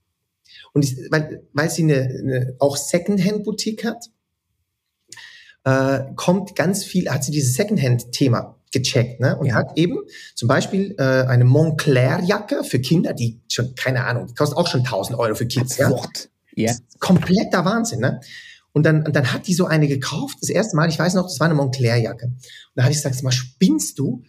[0.78, 4.12] Und ich, weil, weil sie eine, eine auch Secondhand-Boutique hat,
[5.64, 9.36] äh, kommt ganz viel, hat sie dieses Secondhand-Thema gecheckt, ne?
[9.40, 9.56] Und Ja.
[9.56, 9.98] hat eben
[10.36, 14.82] zum Beispiel äh, eine Montclair-Jacke für Kinder, die schon, keine Ahnung, die kostet auch schon
[14.82, 15.90] 1000 Euro für Kids, ja?
[16.56, 16.76] Ja.
[17.00, 18.22] kompletter Wahnsinn, ne?
[18.72, 21.24] Und dann, und dann hat die so eine gekauft, das erste Mal, ich weiß noch,
[21.24, 22.28] das war eine Montclair-Jacke.
[22.28, 22.38] Und
[22.76, 24.22] da habe ich gesagt, sag mal, spinnst du?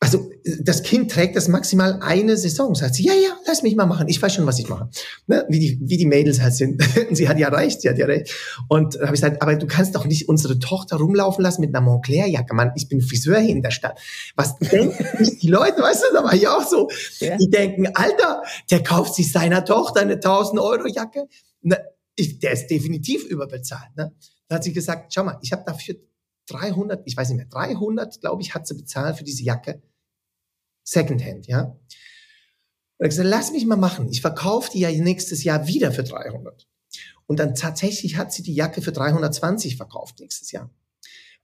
[0.00, 0.30] Also,
[0.60, 2.74] das Kind trägt das maximal eine Saison.
[2.74, 4.06] Sagt sie, ja, ja, lass mich mal machen.
[4.08, 4.88] Ich weiß schon, was ich mache.
[5.26, 5.44] Ne?
[5.48, 6.80] Wie, die, wie die Mädels halt sind.
[7.08, 8.32] Und sie hat ja recht, sie hat ja recht.
[8.68, 11.74] Und da habe ich gesagt, aber du kannst doch nicht unsere Tochter rumlaufen lassen mit
[11.74, 12.54] einer Montclair-Jacke.
[12.54, 13.98] Mann, ich bin Friseur hier in der Stadt.
[14.36, 15.04] Was denken
[15.42, 16.88] die Leute, weißt du, da war ich auch so.
[17.18, 17.36] Ja.
[17.36, 21.26] Die denken, Alter, der kauft sich seiner Tochter eine 1000 Euro Jacke.
[21.62, 21.76] Na,
[22.14, 23.96] ich, der ist definitiv überbezahlt.
[23.96, 24.12] Ne?
[24.46, 25.96] Da hat sie gesagt, schau mal, ich habe dafür
[26.48, 29.82] 300, ich weiß nicht mehr, 300, glaube ich, hat sie bezahlt für diese Jacke.
[30.82, 31.62] Secondhand, ja.
[32.98, 34.08] Und er gesagt, lass mich mal machen.
[34.10, 36.66] Ich verkaufe die ja nächstes Jahr wieder für 300.
[37.26, 40.70] Und dann tatsächlich hat sie die Jacke für 320 verkauft nächstes Jahr.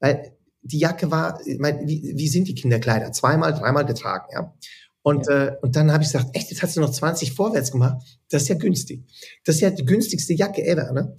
[0.01, 3.13] Weil die Jacke war, ich meine, wie, wie sind die Kinderkleider?
[3.13, 4.55] Zweimal, dreimal getragen, ja.
[5.03, 8.03] Und, Äh, und dann habe ich gesagt, echt, jetzt hast du noch 20 vorwärts gemacht.
[8.31, 9.05] Das ist ja günstig.
[9.45, 11.15] Das ist ja die günstigste Jacke ever, ne?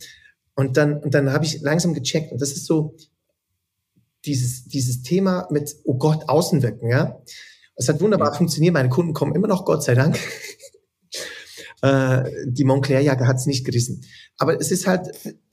[0.56, 2.32] Und dann, und dann habe ich langsam gecheckt.
[2.32, 2.96] Und das ist so
[4.26, 7.22] dieses, dieses Thema mit, oh Gott, Außenwirken, ja.
[7.76, 8.34] Es hat wunderbar Ja.
[8.38, 8.74] funktioniert.
[8.74, 10.18] Meine Kunden kommen immer noch, Gott sei Dank.
[11.82, 14.02] äh, die Montclair-Jacke hat es nicht gerissen.
[14.38, 15.08] Aber es ist halt,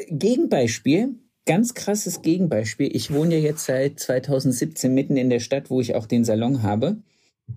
[0.08, 1.16] Gegenbeispiel,
[1.46, 2.94] ganz krasses Gegenbeispiel.
[2.94, 6.62] Ich wohne ja jetzt seit 2017 mitten in der Stadt, wo ich auch den Salon
[6.62, 7.02] habe.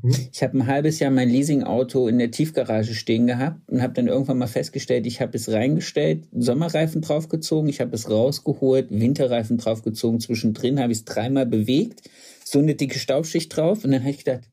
[0.02, 0.16] Mhm.
[0.32, 4.08] Ich habe ein halbes Jahr mein Leasingauto in der Tiefgarage stehen gehabt und habe dann
[4.08, 10.20] irgendwann mal festgestellt, ich habe es reingestellt, Sommerreifen draufgezogen, ich habe es rausgeholt, Winterreifen draufgezogen,
[10.20, 12.10] zwischendrin habe ich es dreimal bewegt,
[12.44, 14.50] so eine dicke Staubschicht drauf und dann habe ich gedacht,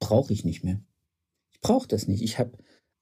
[0.00, 0.80] brauche ich nicht mehr.
[1.52, 2.22] Ich brauche das nicht.
[2.22, 2.52] Ich habe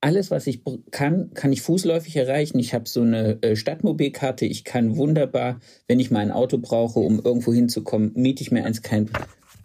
[0.01, 2.59] alles, was ich kann, kann ich fußläufig erreichen.
[2.59, 4.47] Ich habe so eine äh, Stadtmobilkarte.
[4.47, 8.65] Ich kann wunderbar, wenn ich mal ein Auto brauche, um irgendwo hinzukommen, miete ich mir
[8.65, 8.83] eins.
[8.83, 9.11] Kein.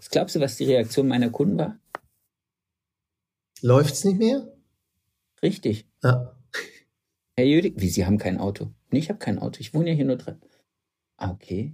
[0.04, 1.80] Was glaubst du, was die Reaktion meiner Kunden war?
[3.62, 4.45] läuft's nicht mehr?
[5.41, 5.88] Richtig.
[6.04, 6.36] Ja.
[7.38, 8.74] Herr Jödig, wie, Sie haben kein Auto?
[8.91, 9.62] Nee, ich habe kein Auto.
[9.62, 10.41] Ich wohne ja hier nur drin.
[11.16, 11.74] Ah, okay.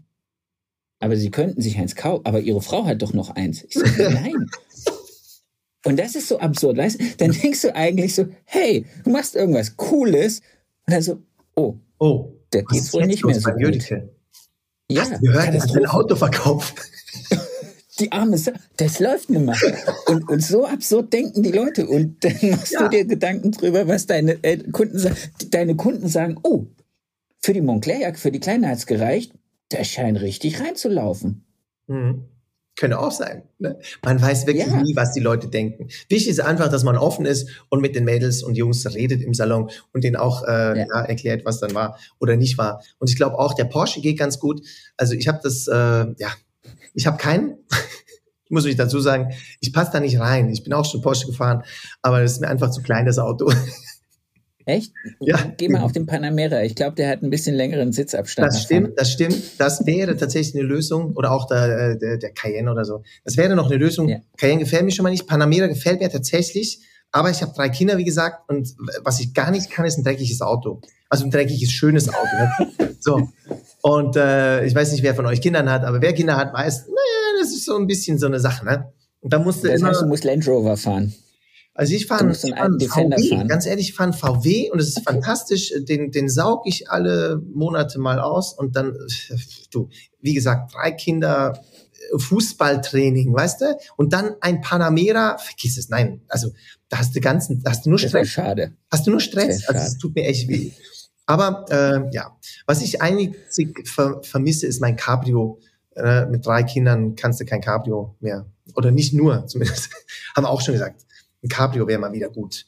[1.00, 2.24] Aber Sie könnten sich eins kaufen.
[2.28, 3.64] Aber Ihre Frau hat doch noch eins.
[3.64, 4.46] Ich sage, nein.
[5.86, 7.06] Und das ist so absurd, weißt du?
[7.18, 10.42] Dann denkst du eigentlich so, hey, du machst irgendwas Cooles.
[10.86, 11.24] Und dann so,
[11.56, 13.90] oh, Oh, da geht's wohl nicht mehr so gut.
[14.88, 15.86] Ja, Hast du gehört, hat ein.
[15.88, 16.76] Auto verkauft.
[18.00, 19.56] Die arme Sa das läuft nicht mehr.
[20.08, 21.88] Und, und so absurd denken die Leute.
[21.88, 22.84] Und dann machst Ja.
[22.84, 25.16] du dir Gedanken drüber, was deine äh, Kunden sagen.
[25.52, 26.66] Deine Kunden sagen, oh,
[27.42, 29.34] für die Montclair-Jacke, für die Kleine hat's gereicht.
[29.70, 31.46] Das scheint richtig reinzulaufen.
[31.88, 32.26] Mhm.
[32.76, 33.44] Könnte auch sein.
[33.58, 33.78] Ne?
[34.06, 34.82] Man weiß wirklich Ja.
[34.82, 35.90] nie, was die Leute denken.
[36.08, 39.34] Wichtig ist einfach, dass man offen ist und mit den Mädels und Jungs redet im
[39.34, 40.86] Salon und denen auch äh, Ja.
[40.88, 41.02] ja.
[41.02, 42.82] erklärt, was dann war oder nicht war.
[43.00, 44.62] Und ich glaube auch, der Porsche geht ganz gut.
[44.96, 46.32] Also ich habe das, äh, ja,
[46.94, 47.58] ich habe keinen.
[48.46, 50.50] Ich muss euch dazu sagen, ich passe da nicht rein.
[50.50, 51.62] Ich bin auch schon Porsche gefahren,
[52.02, 53.54] aber das ist mir einfach zu klein, das Auto.
[54.70, 54.94] Echt?
[55.20, 55.52] Ja.
[55.58, 56.64] Geh mal auf den Panamera.
[56.64, 58.48] Ich glaube, der hat ein bisschen längeren Sitzabstand.
[58.48, 58.86] Das vorne.
[58.86, 59.60] stimmt, das stimmt.
[59.60, 61.16] Das wäre tatsächlich eine Lösung.
[61.16, 63.04] Oder auch der, der, der Cayenne oder so.
[63.24, 64.10] Das wäre noch eine Lösung.
[64.10, 64.20] Ja.
[64.38, 65.28] Cayenne gefällt mir schon mal nicht.
[65.28, 66.82] Panamera gefällt mir tatsächlich,
[67.12, 70.04] Aber ich habe drei Kinder, wie gesagt, und was ich gar nicht kann, ist ein
[70.04, 70.82] dreckiges Auto.
[71.10, 72.36] Also ein dreckiges, schönes Auto.
[72.38, 72.68] Ne?
[73.02, 73.30] So.
[73.82, 76.88] Und äh, ich weiß nicht, wer von euch Kindern hat, aber wer Kinder hat, weiß,
[76.88, 78.66] naja, das ist so ein bisschen so eine Sache.
[78.66, 78.92] Ne?
[79.22, 81.14] Und da musste das immer, heißt, du musst Land Rover fahren.
[81.74, 83.48] also ich fahre einen VW, fahren.
[83.48, 85.74] ganz ehrlich, ich fahre einen VW und es ist fantastisch.
[85.88, 88.94] Den, den saug ich alle Monate mal aus und dann,
[89.72, 89.90] du,
[90.20, 91.62] wie gesagt, drei Kinder,
[92.14, 93.78] äh, Fußballtraining, weißt du?
[93.96, 96.22] Und dann ein Panamera, vergiss es, nein.
[96.28, 96.52] Also
[96.90, 98.46] da hast du ganzen, da hast du nur Das wäre Stress.
[98.46, 98.74] schade.
[98.92, 99.68] Hast du nur Stress?
[99.68, 100.72] Also es tut mir echt weh.
[101.26, 102.36] Aber äh, ja,
[102.66, 105.60] was ich einzig ver vermisse, ist mein Cabrio.
[105.96, 108.46] Äh, mit drei Kindern kannst du kein Cabrio mehr.
[108.76, 109.90] Oder nicht nur, zumindest.
[110.36, 111.06] Haben wir auch schon gesagt.
[111.44, 112.66] Ein Cabrio wäre mal wieder gut.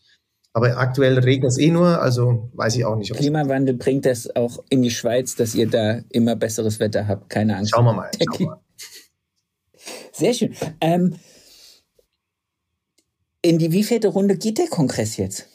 [0.53, 3.11] Aber aktuell regnet es eh nur, also weiß ich auch nicht.
[3.11, 7.29] Ob Klimawandel bringt das auch in die Schweiz, dass ihr da immer besseres Wetter habt.
[7.29, 7.71] Keine Angst.
[7.73, 8.11] Schauen wir mal.
[8.17, 8.59] Schauen wir mal.
[10.11, 10.53] Sehr schön.
[10.81, 11.15] Ähm,
[13.41, 15.47] in die wievielte Runde geht der Kongress jetzt?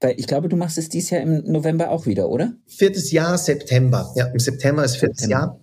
[0.00, 2.54] Weil ich glaube, du machst es dieses Jahr im November auch wieder, oder?
[2.66, 4.10] Viertes Jahr, September.
[4.16, 5.46] Ja, im September ist viertes September.
[5.46, 5.60] Jahr.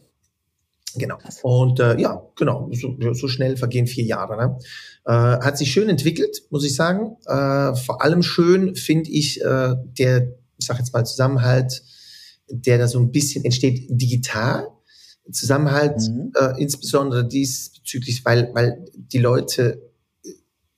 [0.96, 1.18] Genau.
[1.44, 4.38] Und äh, ja, genau, so, so schnell vergehen vier Jahre.
[4.38, 4.58] Ne?
[5.06, 7.18] Äh, hat sich schön entwickelt, muss ich sagen.
[7.26, 11.84] Äh, vor allem schön finde ich äh, der, ich sag jetzt mal Zusammenhalt,
[12.50, 14.68] der da so ein bisschen entsteht digital.
[15.32, 16.32] Zusammenhalt, Mhm.
[16.40, 19.87] äh, insbesondere diesbezüglich, weil, weil die Leute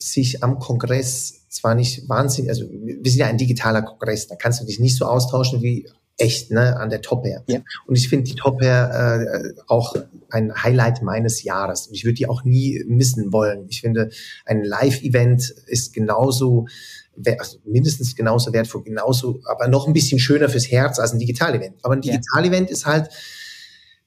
[0.01, 4.61] sich am Kongress zwar nicht wahnsinnig, also wir sind ja ein digitaler Kongress, da kannst
[4.61, 5.89] du dich nicht so austauschen wie
[6.19, 7.43] echt, ne, an der Top Air.
[7.47, 7.59] Ja.
[7.87, 9.95] Und ich finde die Top Air äh, auch
[10.29, 11.87] ein Highlight meines Jahres.
[11.87, 13.67] Und ich würde die auch nie missen wollen.
[13.69, 14.09] Ich finde,
[14.45, 16.67] ein Live-Event ist genauso,
[17.37, 21.77] also mindestens genauso wertvoll, genauso, aber noch ein bisschen schöner fürs Herz als ein Digital-Event.
[21.83, 22.11] Aber ein Ja.
[22.13, 23.09] Digital-Event ist halt,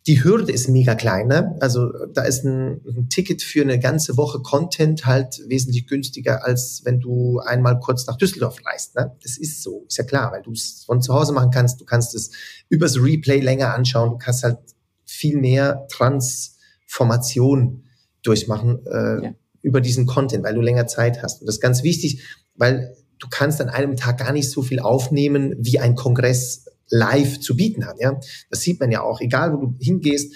[0.09, 1.29] die Hürde ist mega klein.
[1.29, 1.57] Ne?
[1.61, 6.81] Also da ist ein, ein Ticket für eine ganze Woche Content halt wesentlich günstiger, als
[6.85, 8.97] wenn du einmal kurz nach Düsseldorf reist.
[8.97, 9.17] Ne?
[9.23, 11.81] Das ist so, ist ja klar, weil du es von zu Hause machen kannst.
[11.81, 12.31] Du kannst es
[12.69, 14.11] übers Replay länger anschauen.
[14.11, 14.59] Du kannst halt
[15.05, 17.85] viel mehr Transformation
[18.23, 19.35] durchmachen äh, Ja.
[19.63, 21.43] über diesen Content, weil du länger Zeit hast.
[21.43, 22.23] Und das ist ganz wichtig,
[22.57, 27.41] weil du kannst an einem Tag gar nicht so viel aufnehmen, wie ein Kongress live
[27.41, 27.97] zu bieten hat.
[27.99, 28.21] Ja,
[28.51, 29.21] das sieht man ja auch.
[29.21, 30.33] Egal, wo du hingehst,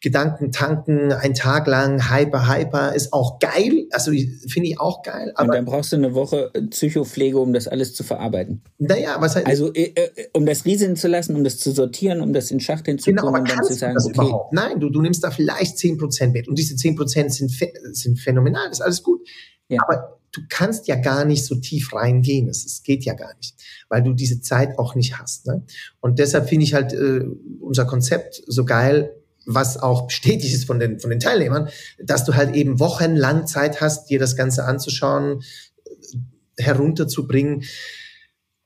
[0.00, 3.86] Gedanken tanken, ein Tag lang, hyper, hyper, ist auch geil.
[3.90, 5.30] Also ich- finde ich auch geil.
[5.30, 8.62] Und Aber dann brauchst du eine Woche Psychopflege, um das alles zu verarbeiten.
[8.78, 12.20] naja, was halt, Also äh, äh, um das rieseln zu lassen, um das zu sortieren,
[12.20, 14.52] um das in Schacht hinzutun Genau, und dann zu sagen, okay, überhaupt?
[14.52, 18.70] Nein, du, du nimmst da vielleicht 10% mit und diese 10% sind, phe- sind phänomenal,
[18.70, 19.26] ist alles gut.
[19.68, 19.80] Ja.
[19.82, 23.54] Aber du kannst ja gar nicht so tief reingehen, es, es geht ja gar nicht,
[23.88, 25.46] weil du diese Zeit auch nicht hast.
[25.46, 25.62] Ne?
[26.00, 27.24] Und deshalb finde ich halt äh,
[27.60, 29.14] unser Konzept so geil,
[29.46, 31.68] was auch bestätigt ist von den, von den Teilnehmern,
[32.02, 35.42] dass du halt eben wochenlang Zeit hast, dir das Ganze anzuschauen,
[35.84, 37.64] äh, herunterzubringen.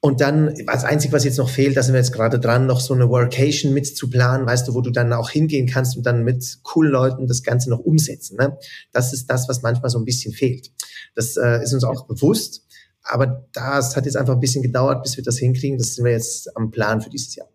[0.05, 2.81] Und dann, das Einzige, was jetzt noch fehlt, da sind wir jetzt gerade dran, noch
[2.81, 6.59] so eine Workation mitzuplanen, weißt du, wo du dann auch hingehen kannst und dann mit
[6.65, 8.37] coolen Leuten das Ganze noch umsetzen.
[8.37, 8.59] Ne?
[8.91, 10.73] Das ist das, was manchmal so ein bisschen fehlt.
[11.15, 12.67] Das äh, ist uns auch bewusst,
[13.05, 15.79] aber das hat jetzt einfach ein bisschen gedauert, bis wir das hinkriegen.
[15.79, 17.49] Das sind wir jetzt am Plan für dieses Jahr.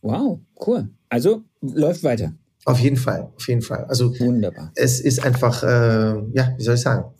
[0.00, 0.90] wow, cool.
[1.08, 2.34] Also läuft weiter.
[2.66, 3.84] Auf jeden Fall, auf jeden Fall.
[3.86, 4.70] Also Wunderbar.
[4.76, 7.12] es ist einfach, äh, ja, wie soll ich sagen,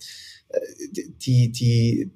[0.50, 0.60] äh,
[0.94, 2.12] die, die,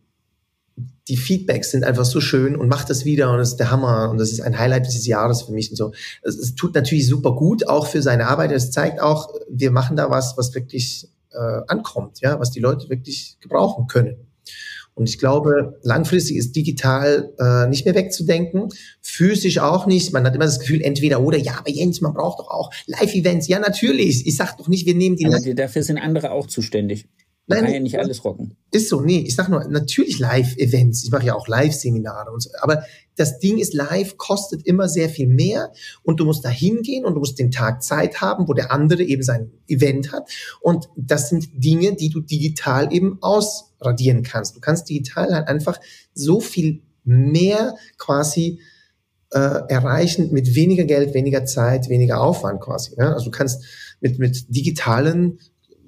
[1.08, 4.10] die Feedbacks sind einfach so schön und macht das wieder und das ist der Hammer
[4.10, 5.92] und das ist ein Highlight dieses Jahres für mich und so.
[6.22, 8.52] Es, es tut natürlich super gut, auch für seine Arbeit.
[8.52, 12.88] Es zeigt auch, wir machen da was, was wirklich äh, ankommt, ja, was die Leute
[12.90, 14.16] wirklich gebrauchen können.
[14.94, 18.68] Und ich glaube, langfristig ist digital äh, nicht mehr wegzudenken,
[19.00, 20.12] physisch auch nicht.
[20.12, 23.46] Man hat immer das Gefühl, entweder oder, ja, aber Jens, man braucht doch auch Live-Events.
[23.46, 24.26] Ja, natürlich.
[24.26, 27.06] Ich sag doch nicht, wir nehmen die die, dafür sind andere auch zuständig.
[27.48, 28.56] Man Nein, kann ja nicht alles rocken.
[28.70, 32.50] ist so, nee, ich sag nur, natürlich Live-Events, ich mache ja auch Live-Seminare und so,
[32.60, 32.84] aber
[33.16, 35.72] das Ding ist live, kostet immer sehr viel mehr
[36.02, 39.02] und du musst da hingehen und du musst den Tag Zeit haben, wo der andere
[39.02, 40.30] eben sein Event hat
[40.60, 44.54] und das sind Dinge, die du digital eben ausradieren kannst.
[44.54, 45.80] Du kannst digital halt einfach
[46.12, 48.60] so viel mehr quasi
[49.30, 49.38] äh,
[49.68, 52.94] erreichen mit weniger Geld, weniger Zeit, weniger Aufwand quasi.
[52.98, 53.14] Ja?
[53.14, 53.64] Also du kannst
[54.00, 55.38] mit, mit digitalen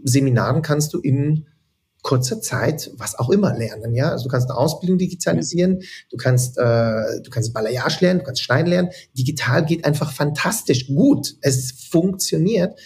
[0.05, 1.46] Seminaren kannst du in
[2.03, 4.11] kurzer Zeit was auch immer lernen, ja.
[4.11, 8.42] Also du kannst eine Ausbildung digitalisieren, du kannst äh, du kannst Balayage lernen, du kannst
[8.42, 8.90] Stein lernen.
[9.16, 11.36] Digital geht einfach fantastisch gut.
[11.42, 12.78] Es funktioniert.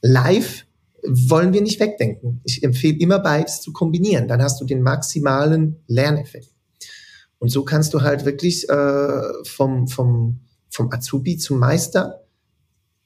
[0.00, 0.66] Live
[1.02, 2.40] wollen wir nicht wegdenken.
[2.44, 4.28] Ich empfehle immer beides zu kombinieren.
[4.28, 6.48] Dann hast du den maximalen Lerneffekt.
[7.38, 10.40] Und so kannst du halt wirklich äh, vom vom
[10.70, 12.24] vom Azubi zum Meister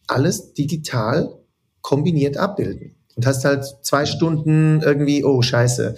[0.06, 1.34] alles digital
[1.82, 5.96] kombiniert abbilden und hast halt zwei Stunden irgendwie, oh scheiße,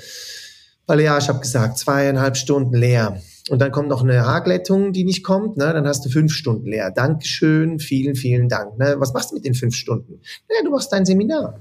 [0.87, 3.21] Weil ja, ich habe gesagt, zweieinhalb Stunden leer.
[3.51, 5.71] Und dann kommt noch eine Haarglättung, die nicht kommt, ne?
[5.75, 6.91] dann hast du fünf Stunden leer.
[6.91, 8.79] Dankeschön, vielen, vielen Dank.
[8.79, 8.95] Ne?
[8.99, 10.23] Was machst du mit den fünf Stunden?
[10.49, 11.61] Naja, du machst dein Seminar.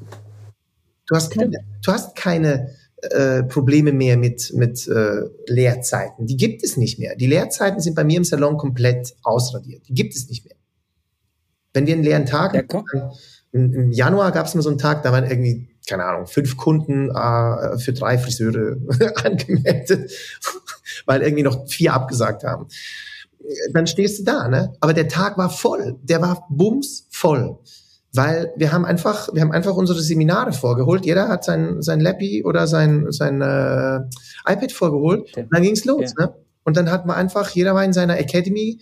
[1.08, 1.52] Du hast keine,
[1.84, 2.70] du hast keine
[3.02, 6.26] äh, Probleme mehr mit, mit äh, Lehrzeiten.
[6.26, 7.18] Die gibt es nicht mehr.
[7.18, 9.82] Die Lehrzeiten sind bei mir im Salon komplett ausradiert.
[9.90, 10.56] Die gibt es nicht mehr.
[11.74, 13.12] Wenn wir einen leeren Tag, im,
[13.52, 17.10] im Januar gab es mal so einen Tag, da waren irgendwie, keine Ahnung, fünf Kunden
[17.10, 18.78] äh, für drei Friseure
[19.24, 20.12] angemeldet,
[21.06, 22.68] weil irgendwie noch vier abgesagt haben.
[23.74, 24.74] Dann stehst du da, ne?
[24.80, 25.98] Aber der Tag war voll.
[26.04, 27.58] Der war bums voll
[28.14, 31.06] weil wir haben einfach, wir haben einfach unsere Seminare vorgeholt.
[31.06, 34.00] Jeder hat sein, sein Lappy oder sein, sein äh,
[34.52, 35.38] iPad vorgeholt.
[35.38, 36.14] Und dann ging's los.
[36.18, 36.26] Ja.
[36.26, 36.36] Ne?
[36.64, 38.82] Und dann hat man einfach, jeder war in seiner Academy,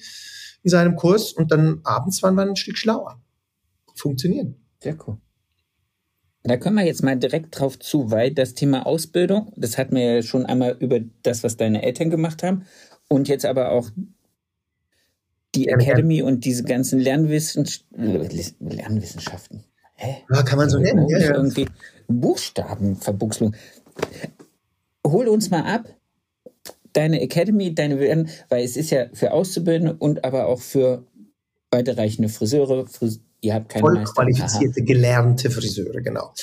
[0.63, 3.20] in seinem Kurs und dann abends waren wir ein Stück schlauer.
[3.99, 4.55] Funktionieren.
[4.79, 5.17] Sehr cool.
[6.43, 10.15] Da können wir jetzt mal direkt drauf zu, weil das Thema Ausbildung, das hatten wir
[10.15, 12.65] ja schon einmal über das, was deine Eltern gemacht haben
[13.09, 13.89] und jetzt aber auch
[15.55, 19.63] die Academy und diese ganzen Lernwissens Lernwissenschaften.
[19.95, 20.23] Hä?
[20.31, 21.07] Ja, kann man so nennen.
[21.09, 21.35] Ja, ja.
[21.35, 21.67] Irgendwie
[22.07, 23.55] Buchstabenverbuchslung.
[25.05, 25.93] Hol uns mal ab,
[26.93, 31.05] deine Academy, deine Werden, weil es ist ja für Auszubildende und aber auch für
[31.71, 36.33] weiterreichende Friseure, Fris ihr habt keine Vollqualifizierte, gelernte Friseure, genau.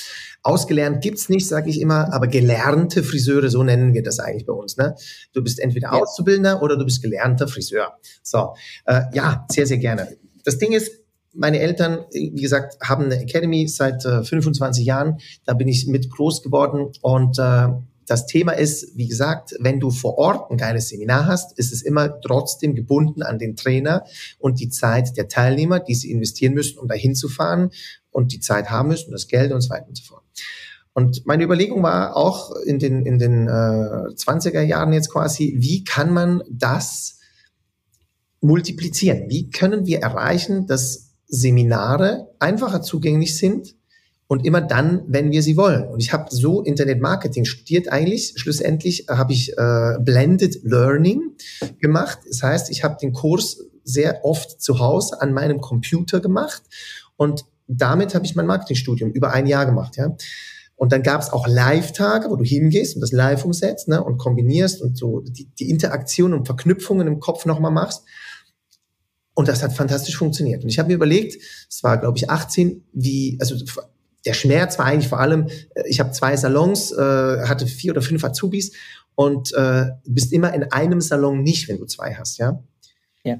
[0.43, 4.53] Ausgelernt gibt's nicht, sage ich immer, aber gelernte Friseure, so nennen wir das eigentlich bei
[4.53, 4.77] uns.
[4.77, 4.95] Ne?
[5.33, 6.01] Du bist entweder ja.
[6.01, 7.97] Auszubildender oder du bist gelernter Friseur.
[8.21, 8.53] So,
[8.85, 10.15] äh, ja, sehr, sehr gerne.
[10.43, 10.91] Das Ding ist,
[11.33, 15.17] meine Eltern, wie gesagt, haben eine Academy seit äh, 25 Jahren.
[15.45, 17.67] Da bin ich mit groß geworden und äh,
[18.05, 21.81] das Thema ist, wie gesagt, wenn du vor Ort ein geiles Seminar hast, ist es
[21.81, 24.05] immer trotzdem gebunden an den Trainer
[24.39, 27.71] und die Zeit der Teilnehmer, die sie investieren müssen, um dahin zu fahren
[28.11, 30.23] und die Zeit haben müssen, das Geld und so weiter und so fort.
[30.93, 35.83] Und meine Überlegung war auch in den, in den äh, 20er Jahren jetzt quasi, wie
[35.83, 37.19] kann man das
[38.39, 39.25] multiplizieren?
[39.27, 43.75] Wie können wir erreichen, dass Seminare einfacher zugänglich sind
[44.27, 45.87] und immer dann, wenn wir sie wollen.
[45.87, 48.33] Und ich habe so Internet-Marketing studiert eigentlich.
[48.37, 51.35] Schlussendlich habe ich äh, Blended Learning
[51.79, 52.19] gemacht.
[52.27, 56.63] Das heißt, ich habe den Kurs sehr oft zu Hause an meinem Computer gemacht
[57.17, 59.97] und damit habe ich mein Marketingstudium über ein Jahr gemacht.
[59.97, 60.15] Ja.
[60.75, 64.17] Und dann gab es auch Live-Tage, wo du hingehst und das live umsetzt ne, und
[64.17, 68.03] kombinierst und so die, die Interaktion und Verknüpfungen im Kopf nochmal machst.
[69.33, 70.63] Und das hat fantastisch funktioniert.
[70.63, 73.55] Und ich habe mir überlegt, es war, glaube ich, 18, wie, also
[74.25, 78.01] der Schmerz war eigentlich vor allem, äh, ich habe zwei Salons, äh, hatte vier oder
[78.01, 78.71] fünf Azubis
[79.15, 82.61] und äh, bist immer in einem Salon nicht, wenn du zwei hast, ja?
[83.23, 83.39] Ja.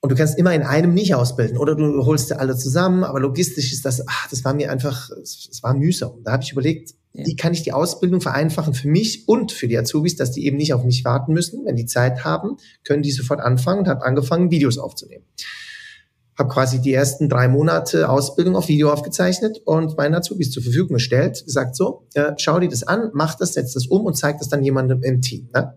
[0.00, 3.18] Und du kannst immer in einem nicht ausbilden oder du holst sie alle zusammen, aber
[3.18, 6.22] logistisch ist das, ach, das war mir einfach, es war mühsam.
[6.22, 7.26] Da habe ich überlegt, ja.
[7.26, 10.58] wie kann ich die Ausbildung vereinfachen für mich und für die Azubis, dass die eben
[10.58, 11.64] nicht auf mich warten müssen.
[11.64, 15.24] Wenn die Zeit haben, können die sofort anfangen und habe angefangen, Videos aufzunehmen.
[16.38, 20.94] Habe quasi die ersten drei Monate Ausbildung auf Video aufgezeichnet und meinen Azubis zur Verfügung
[20.94, 24.38] gestellt, gesagt so, äh, schau dir das an, mach das, setz das um und zeig
[24.38, 25.48] das dann jemandem im Team.
[25.54, 25.76] Ne?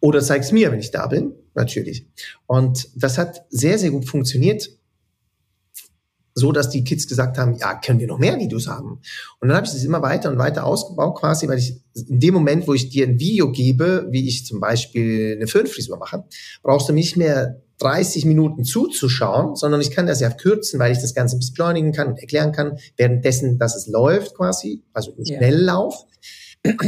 [0.00, 2.06] Oder zeig's mir, wenn ich da bin, natürlich.
[2.46, 4.68] Und das hat sehr, sehr gut funktioniert,
[6.34, 9.00] so dass die Kids gesagt haben, ja, können wir noch mehr Videos haben?
[9.38, 12.34] Und dann habe ich das immer weiter und weiter ausgebaut quasi, weil ich in dem
[12.34, 16.24] Moment, wo ich dir ein Video gebe, wie ich zum Beispiel eine Föhnfrisur mache,
[16.62, 20.98] brauchst du nicht mehr 30 Minuten zuzuschauen, sondern ich kann das ja kürzen, weil ich
[20.98, 25.94] das Ganze beschleunigen kann und erklären kann, währenddessen, dass es läuft quasi, also im Schnelllauf.
[25.94, 26.12] Ja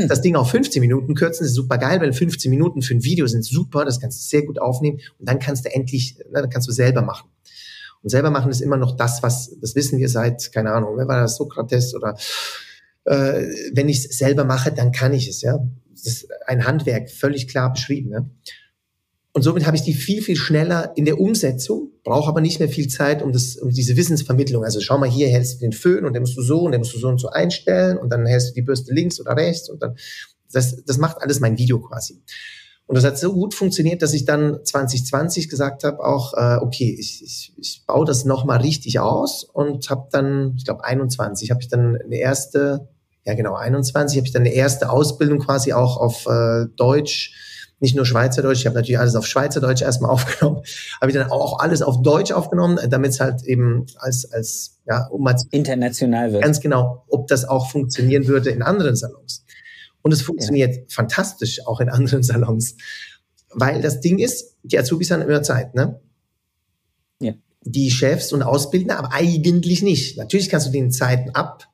[0.08, 3.26] das Ding auf 15 Minuten kürzen, ist super geil, weil 15 Minuten für ein Video
[3.26, 6.68] sind super, das kannst du sehr gut aufnehmen und dann kannst du endlich, dann kannst
[6.68, 7.28] du selber machen.
[8.02, 11.08] Und selber machen ist immer noch das, was, das wissen wir seit, keine Ahnung, wer
[11.08, 12.16] war das, Sokrates oder
[13.04, 15.58] äh, wenn ich es selber mache, dann kann ich es, ja.
[15.90, 18.10] Das ist ein Handwerk, völlig klar beschrieben.
[18.12, 18.26] Ja?
[19.34, 22.68] Und somit habe ich die viel, viel schneller in der Umsetzung, brauche aber nicht mehr
[22.68, 24.62] viel Zeit um, das, um diese Wissensvermittlung.
[24.62, 26.78] Also schau mal, hier hältst du den Föhn und den musst du so und den
[26.78, 29.68] musst du so und so einstellen und dann hältst du die Bürste links oder rechts
[29.68, 29.96] und dann,
[30.52, 32.22] das, das macht alles mein Video quasi.
[32.86, 36.96] Und das hat so gut funktioniert, dass ich dann 2020 gesagt habe, auch, äh, okay,
[36.96, 41.60] ich, ich, ich baue das nochmal richtig aus und habe dann, ich glaube 21, habe
[41.60, 42.88] ich dann eine erste,
[43.24, 47.96] ja genau, 21, habe ich dann eine erste Ausbildung quasi auch auf äh, Deutsch nicht
[47.96, 50.62] nur Schweizerdeutsch, ich habe natürlich alles auf Schweizerdeutsch erstmal aufgenommen,
[51.00, 55.06] habe ich dann auch alles auf Deutsch aufgenommen, damit es halt eben als, als ja,
[55.08, 56.42] um als international wird.
[56.42, 59.44] Ganz genau, ob das auch funktionieren würde in anderen Salons.
[60.02, 60.82] Und es funktioniert ja.
[60.88, 62.76] fantastisch auch in anderen Salons.
[63.50, 66.00] Weil das Ding ist, die Azubis haben immer Zeit, ne?
[67.20, 67.32] Ja.
[67.62, 70.18] Die Chefs und Ausbildner, aber eigentlich nicht.
[70.18, 71.68] Natürlich kannst du den Zeiten ab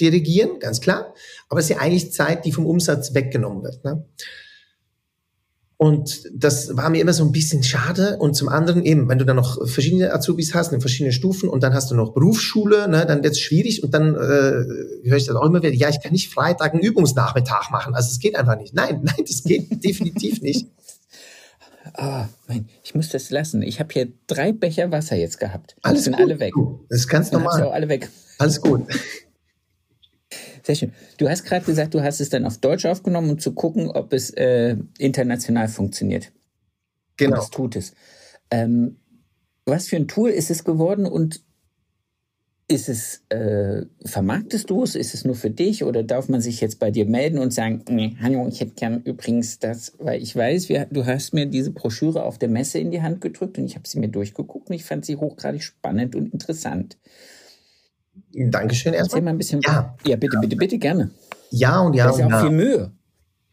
[0.00, 1.14] dirigieren, ganz klar.
[1.48, 3.84] Aber es ist ja eigentlich Zeit, die vom Umsatz weggenommen wird.
[3.84, 4.06] Ne?
[5.82, 8.16] Und das war mir immer so ein bisschen schade.
[8.18, 11.64] Und zum anderen eben, wenn du dann noch verschiedene Azubis hast in verschiedenen Stufen und
[11.64, 13.82] dann hast du noch Berufsschule, ne, dann wird es schwierig.
[13.82, 16.84] Und dann äh, höre ich dann auch immer wieder, ja, ich kann nicht Freitag einen
[16.84, 17.96] Übungsnachmittag machen.
[17.96, 18.74] Also es geht einfach nicht.
[18.74, 20.68] Nein, nein, das geht definitiv nicht.
[21.94, 23.60] Ah, mein, ich muss das lassen.
[23.62, 25.74] Ich habe hier drei Becher Wasser jetzt gehabt.
[25.82, 26.26] Alles sind gut.
[26.26, 26.52] alle weg.
[26.90, 27.60] Das ist ganz normal.
[27.60, 28.08] alle weg.
[28.38, 28.82] Alles gut.
[30.64, 30.92] Sehr schön.
[31.18, 34.12] Du hast gerade gesagt, du hast es dann auf Deutsch aufgenommen, um zu gucken, ob
[34.12, 36.26] es äh, international funktioniert.
[36.26, 37.36] Und Genau.
[37.36, 37.94] das tut es.
[38.50, 38.96] Ähm,
[39.64, 41.42] was für ein Tool ist es geworden und
[42.68, 44.94] ist es, äh, vermarktest du es?
[44.94, 47.84] Ist es nur für dich oder darf man sich jetzt bei dir melden und sagen,
[47.88, 51.70] nee, hallo, ich hätte gern übrigens das, weil ich weiß, wir, du hast mir diese
[51.70, 54.74] Broschüre auf der Messe in die Hand gedrückt und ich habe sie mir durchgeguckt und
[54.74, 56.96] ich fand sie hochgradig spannend und interessant.
[58.32, 59.22] Dankeschön Erzähl erstmal.
[59.22, 59.60] mal ein bisschen.
[59.64, 59.96] Ja.
[60.04, 61.10] ja, bitte, bitte, bitte, gerne.
[61.50, 62.40] Ja und ja Das ist ja auch ja.
[62.42, 62.92] viel Mühe.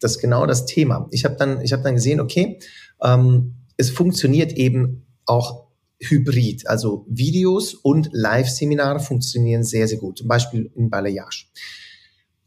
[0.00, 1.06] Das ist genau das Thema.
[1.10, 2.58] Ich habe dann, ich habe dann gesehen, okay,
[3.02, 5.66] ähm, es funktioniert eben auch
[6.00, 6.66] hybrid.
[6.66, 10.18] Also Videos und Live-Seminare funktionieren sehr, sehr gut.
[10.18, 11.46] Zum Beispiel in Balayage.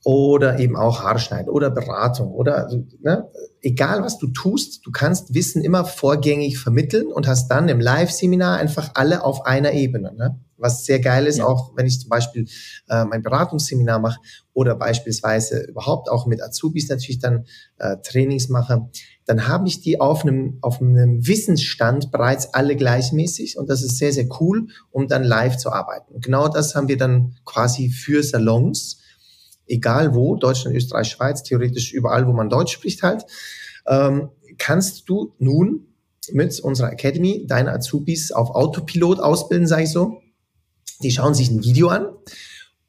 [0.03, 3.29] Oder eben auch Haarschneiden oder Beratung oder ne,
[3.61, 8.57] egal was du tust, du kannst Wissen immer vorgängig vermitteln und hast dann im Live-Seminar
[8.57, 10.13] einfach alle auf einer Ebene.
[10.13, 10.41] Ne?
[10.63, 11.45] Was sehr geil ist, Ja.
[11.45, 12.47] auch wenn ich zum Beispiel
[12.89, 14.19] äh, mein Beratungsseminar mache
[14.53, 17.45] oder beispielsweise überhaupt auch mit Azubis natürlich dann
[17.77, 18.89] äh, Trainings mache,
[19.25, 23.97] dann habe ich die auf einem, auf einem Wissensstand bereits alle gleichmäßig und das ist
[23.97, 26.13] sehr, sehr cool, um dann live zu arbeiten.
[26.13, 28.99] Und genau das haben wir dann quasi für Salons,
[29.67, 33.25] egal wo, Deutschland, Österreich, Schweiz, theoretisch überall, wo man Deutsch spricht halt,
[33.87, 35.87] ähm, kannst du nun
[36.31, 40.22] mit unserer Academy deine Azubis auf Autopilot ausbilden, sage ich so.
[41.03, 42.07] Die schauen sich ein Video an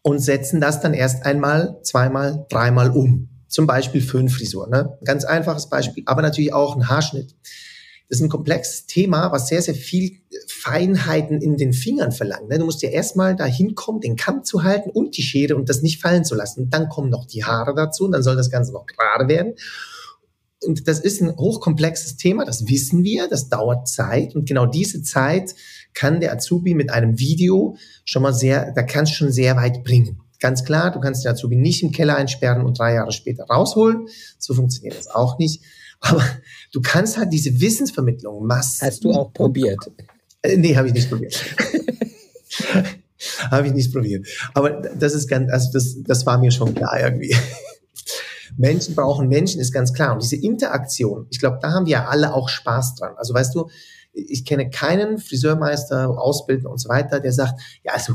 [0.02, 3.28] und setzen das dann erst einmal, zweimal, dreimal um.
[3.48, 4.68] Zum Beispiel Föhnfrisur.
[4.68, 4.98] Ne?
[5.04, 7.34] Ganz einfaches Beispiel, aber natürlich auch ein Haarschnitt.
[8.08, 12.48] Das ist ein komplexes Thema, was sehr, sehr viel Feinheiten in den Fingern verlangt.
[12.48, 12.58] Ne?
[12.58, 15.82] Du musst ja erstmal da hinkommen, den Kamm zu halten und die Schere und das
[15.82, 16.68] nicht fallen zu lassen.
[16.68, 19.54] Dann kommen noch die Haare dazu und dann soll das Ganze noch gerade werden.
[20.66, 24.34] Und das ist ein hochkomplexes Thema, das wissen wir, das dauert Zeit.
[24.34, 25.54] Und genau diese Zeit
[25.94, 30.20] kann der Azubi mit einem Video schon mal sehr, da kannst schon sehr weit bringen.
[30.40, 34.08] Ganz klar, du kannst den Azubi nicht im Keller einsperren und drei Jahre später rausholen.
[34.38, 35.62] So funktioniert das auch nicht.
[36.00, 36.22] Aber
[36.72, 38.88] du kannst halt diese Wissensvermittlung massiv.
[38.88, 39.78] Hast du auch probiert?
[40.42, 41.42] Äh, Nee, habe ich nicht probiert.
[43.50, 44.26] habe ich nicht probiert.
[44.52, 47.34] Aber das ist ganz, also das, das war mir schon klar irgendwie.
[48.56, 50.12] Menschen brauchen Menschen, ist ganz klar.
[50.12, 53.14] Und diese Interaktion, ich glaube, da haben wir ja alle auch Spaß dran.
[53.16, 53.68] Also weißt du,
[54.14, 58.14] ich kenne keinen Friseurmeister, Ausbildner und so weiter, der sagt, ja, also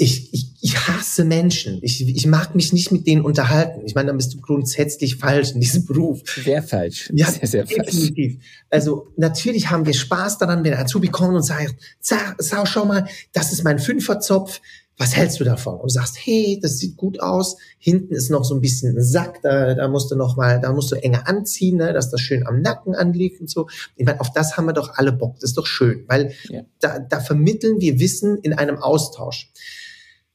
[0.00, 1.80] ich, ich, ich hasse Menschen.
[1.82, 3.80] Ich, ich mag mich nicht mit denen unterhalten.
[3.84, 6.20] Ich meine, dann bist du grundsätzlich falsch in diesem Beruf.
[6.44, 7.10] Sehr falsch.
[7.12, 7.86] Ja, sehr, sehr falsch.
[7.90, 8.36] definitiv.
[8.70, 13.08] Also natürlich haben wir Spaß daran, wenn Azubi kommt und sagt, "Sa- Sau, schau mal,
[13.32, 14.60] das ist mein Fünferzopf.
[15.00, 15.74] Was hältst du davon?
[15.76, 17.56] Und du sagst, hey, das sieht gut aus.
[17.78, 20.72] Hinten ist noch so ein bisschen ein Sack, da, da musst du noch mal, da
[20.72, 23.68] musst du enger anziehen, ne, dass das schön am Nacken anliegt und so.
[23.94, 25.36] Ich meine, auf das haben wir doch alle Bock.
[25.36, 26.62] Das ist doch schön, weil Ja.
[26.80, 29.52] da, da vermitteln wir Wissen in einem Austausch.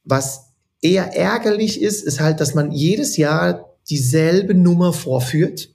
[0.02, 0.46] Was
[0.80, 5.73] eher ärgerlich ist, ist halt, dass man jedes Jahr dieselbe Nummer vorführt.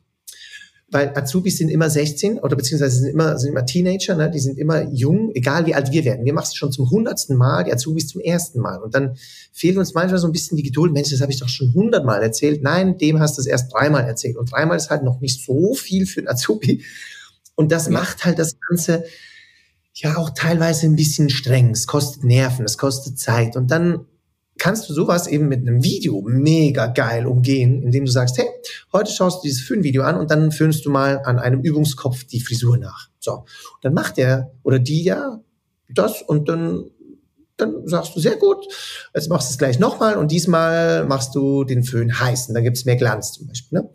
[0.92, 4.32] Weil Azubis sind immer 16 oder beziehungsweise sind immer, sind immer Teenager, ne?
[4.32, 6.26] die sind immer jung, egal wie alt wir werden.
[6.26, 8.82] Wir machen es schon zum hundertsten Mal, die Azubis zum ersten Mal.
[8.82, 9.16] Und dann
[9.54, 10.92] fehlt uns manchmal so ein bisschen die Geduld.
[10.92, 12.64] Mensch, das habe ich doch schon hundertmal erzählt.
[12.64, 14.36] Nein, dem hast du es erst dreimal erzählt.
[14.38, 16.84] Und dreimal ist halt noch nicht so viel für einen Azubi.
[17.56, 17.92] Und das Ja.
[17.92, 19.04] macht halt das Ganze
[19.94, 21.72] ja auch teilweise ein bisschen streng.
[21.72, 23.56] Es kostet Nerven, es kostet Zeit.
[23.56, 24.06] Und dann
[24.60, 28.48] kannst du sowas eben mit einem Video mega geil umgehen, indem du sagst, hey,
[28.94, 32.42] heute schaust du dieses Föhn-Video an und dann föhnst du mal an einem Übungskopf die
[32.42, 33.10] Frisur nach.
[33.20, 33.34] So.
[33.34, 33.46] Und
[33.84, 35.40] dann macht der oder die ja
[35.90, 36.86] das und dann,
[37.58, 38.66] dann sagst du, sehr gut,
[39.16, 42.64] jetzt machst du es gleich nochmal und diesmal machst du den Föhn heiß und dann
[42.64, 43.80] gibt's mehr Glanz zum Beispiel.
[43.80, 43.90] Ne?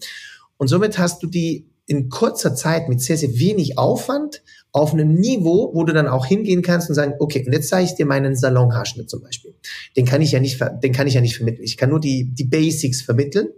[0.56, 4.42] Und somit hast du die in kurzer Zeit mit sehr, sehr wenig Aufwand
[4.74, 7.84] auf einem Niveau, wo du dann auch hingehen kannst und sagen, okay, und jetzt zeige
[7.84, 9.54] ich dir meinen Salonhaarschnitt zum Beispiel.
[9.96, 11.62] Den kann ich ja nicht, den kann ich ja nicht vermitteln.
[11.62, 13.50] Ich kann nur die, die Basics vermitteln.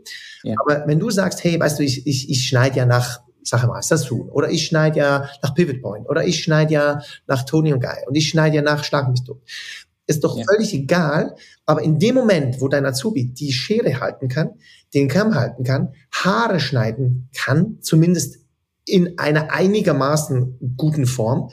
[0.43, 0.57] Ja.
[0.61, 3.81] Aber wenn du sagst, hey, weißt du, ich, ich, ich schneide ja nach, sag mal,
[3.81, 7.81] Sassoon, oder ich schneide ja nach Pivot Point, oder ich schneide ja nach Tony und
[7.81, 9.41] Guy, und ich schneide ja nach Schlag mich tot.
[10.07, 10.45] Ist doch Ja.
[10.47, 14.51] völlig egal, aber in dem Moment, wo dein Azubi die Schere halten kann,
[14.93, 18.46] den Kamm halten kann, Haare schneiden kann, zumindest
[18.87, 21.51] in einer einigermaßen guten Form,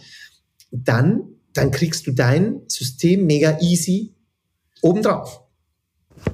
[0.71, 1.23] dann,
[1.53, 4.13] dann kriegst du dein System mega easy
[4.81, 5.41] obendrauf.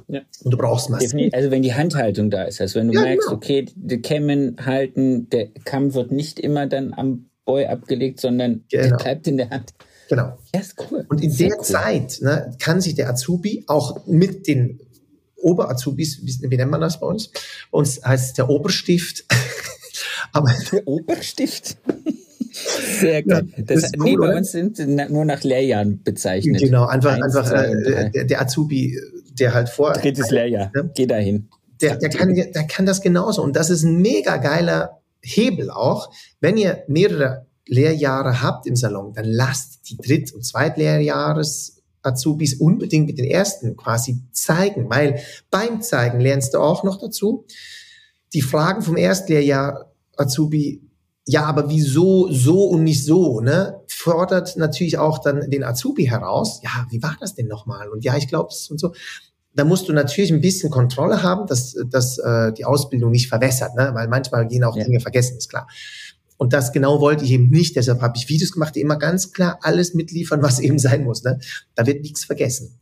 [0.08, 0.20] Ja.
[0.44, 1.30] Und du brauchst Masken.
[1.32, 3.36] Also wenn die Handhaltung da ist, also wenn du ja, merkst, genau.
[3.36, 8.88] okay, die Kämmen halten, der Kamm wird nicht immer dann am Boy abgelegt, sondern genau.
[8.88, 9.74] der bleibt in der Hand.
[10.08, 10.38] Genau.
[10.54, 11.06] Ja, ist cool.
[11.08, 11.64] Und in Sehr der cool.
[11.64, 14.80] Zeit ne, kann sich der Azubi auch mit den
[15.36, 17.30] Ober-Azubis, wie, wie nennt man das bei uns?
[17.70, 19.24] Bei uns heißt es der Oberstift.
[20.32, 21.76] Aber der Oberstift?
[22.52, 23.48] Sehr geil.
[23.56, 24.78] Ja, das, das nee, cool, bei uns sind
[25.10, 26.60] nur nach Lehrjahren bezeichnet.
[26.60, 28.98] Genau, einfach, Eins, einfach äh, der, der, Azubi,
[29.38, 29.92] der halt vor.
[29.92, 30.90] Drittes Lehrjahr, ne?
[30.94, 31.48] geh dahin.
[31.80, 33.42] Der, der, kann, der kann das genauso.
[33.42, 36.12] Und das ist ein mega geiler Hebel auch.
[36.40, 43.06] Wenn ihr mehrere Lehrjahre habt im Salon, dann lasst die Dritt- und Zweitlehrjahres Azubis unbedingt
[43.06, 47.44] mit den ersten quasi zeigen, weil beim Zeigen lernst du auch noch dazu.
[48.32, 49.89] Die Fragen vom Erstlehrjahr
[50.20, 50.90] Azubi
[51.26, 53.80] ja, aber wieso so und nicht so, ne?
[53.86, 56.60] Fordert natürlich auch dann den Azubi heraus.
[56.64, 57.88] Ja, wie war das denn nochmal?
[57.88, 58.92] Und ja, ich glaube es und so.
[59.54, 63.74] Da musst du natürlich ein bisschen Kontrolle haben, dass, dass äh, die Ausbildung nicht verwässert,
[63.76, 63.90] ne?
[63.94, 64.84] Weil manchmal gehen auch ja.
[64.84, 65.68] Dinge vergessen, ist klar.
[66.36, 67.76] Und das genau wollte ich eben nicht.
[67.76, 71.22] Deshalb habe ich Videos gemacht, die immer ganz klar alles mitliefern, was eben sein muss.
[71.22, 71.38] Ne?
[71.74, 72.78] Da wird nichts vergessen.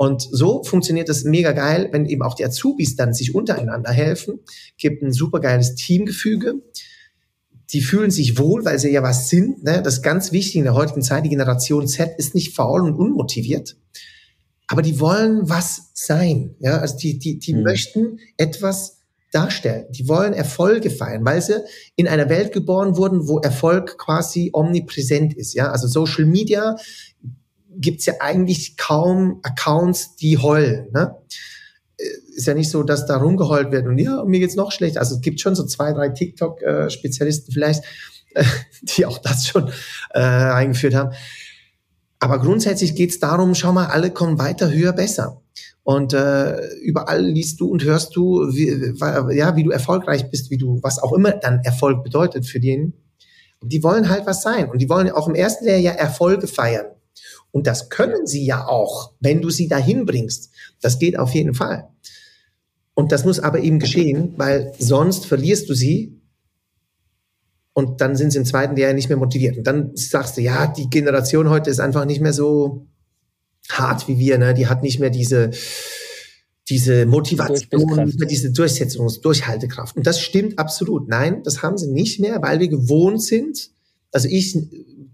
[0.00, 4.40] Und so funktioniert das mega geil, wenn eben auch die Azubis dann sich untereinander helfen.
[4.78, 6.62] Gibt ein super geiles Teamgefüge
[7.72, 9.62] die fühlen sich wohl, weil sie ja was sind.
[9.62, 9.80] Ne?
[9.80, 11.24] Das ist ganz wichtig in der heutigen Zeit.
[11.24, 13.76] Die Generation Z ist nicht faul und unmotiviert,
[14.66, 16.56] aber die wollen was sein.
[16.58, 16.78] Ja?
[16.78, 17.62] Also die, die, die mhm.
[17.62, 18.98] möchten etwas
[19.30, 19.86] darstellen.
[19.90, 21.62] Die wollen Erfolge feiern, weil sie
[21.94, 25.54] in einer Welt geboren wurden, wo Erfolg quasi omnipräsent ist.
[25.54, 26.74] Ja, also Social Media
[27.76, 30.90] gibt's ja eigentlich kaum Accounts, die heulen.
[30.92, 31.16] Ne?
[32.34, 34.96] ist ja nicht so, dass da rumgeheult wird und ja, mir geht's noch schlecht.
[34.96, 37.84] Also es gibt schon so zwei, drei TikTok-Spezialisten vielleicht,
[38.34, 38.44] äh,
[38.82, 39.70] die auch das schon
[40.14, 41.14] äh, eingeführt haben.
[42.18, 45.40] Aber grundsätzlich geht's darum, schau mal, alle kommen weiter, höher, besser.
[45.82, 48.94] Und äh, überall liest du und hörst du, wie,
[49.34, 52.92] ja, wie du erfolgreich bist, wie du, was auch immer dann Erfolg bedeutet für den.
[53.62, 56.86] Die wollen halt was sein und die wollen auch im ersten Lehrjahr Erfolge feiern.
[57.52, 60.50] Und das können sie ja auch, wenn du sie dahin bringst.
[60.80, 61.88] Das geht auf jeden Fall.
[62.94, 66.20] Und das muss aber eben geschehen, weil sonst verlierst du sie
[67.72, 69.56] und dann sind sie im zweiten Jahr nicht mehr motiviert.
[69.56, 72.86] Und dann sagst du, ja, die Generation heute ist einfach nicht mehr so
[73.70, 74.54] hart wie wir, ne?
[74.54, 75.50] Die hat nicht mehr diese,
[76.68, 79.96] diese Motivation, nicht mehr diese Durchsetzungs-, Durchhaltekraft.
[79.96, 81.08] Und das stimmt absolut.
[81.08, 83.70] Nein, das haben sie nicht mehr, weil wir gewohnt sind.
[84.12, 84.58] Also ich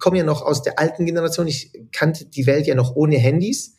[0.06, 1.48] komme ja noch aus der alten Generation.
[1.48, 3.74] Ich kannte die Welt ja noch ohne Handys.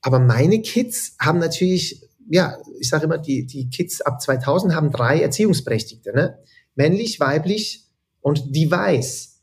[0.00, 4.92] Aber meine Kids haben natürlich, ja, ich sage immer, die, die Kids ab 2000 haben
[4.92, 6.38] drei Erziehungsberechtigte, ne?
[6.74, 7.84] Männlich, weiblich
[8.22, 9.42] und weiß.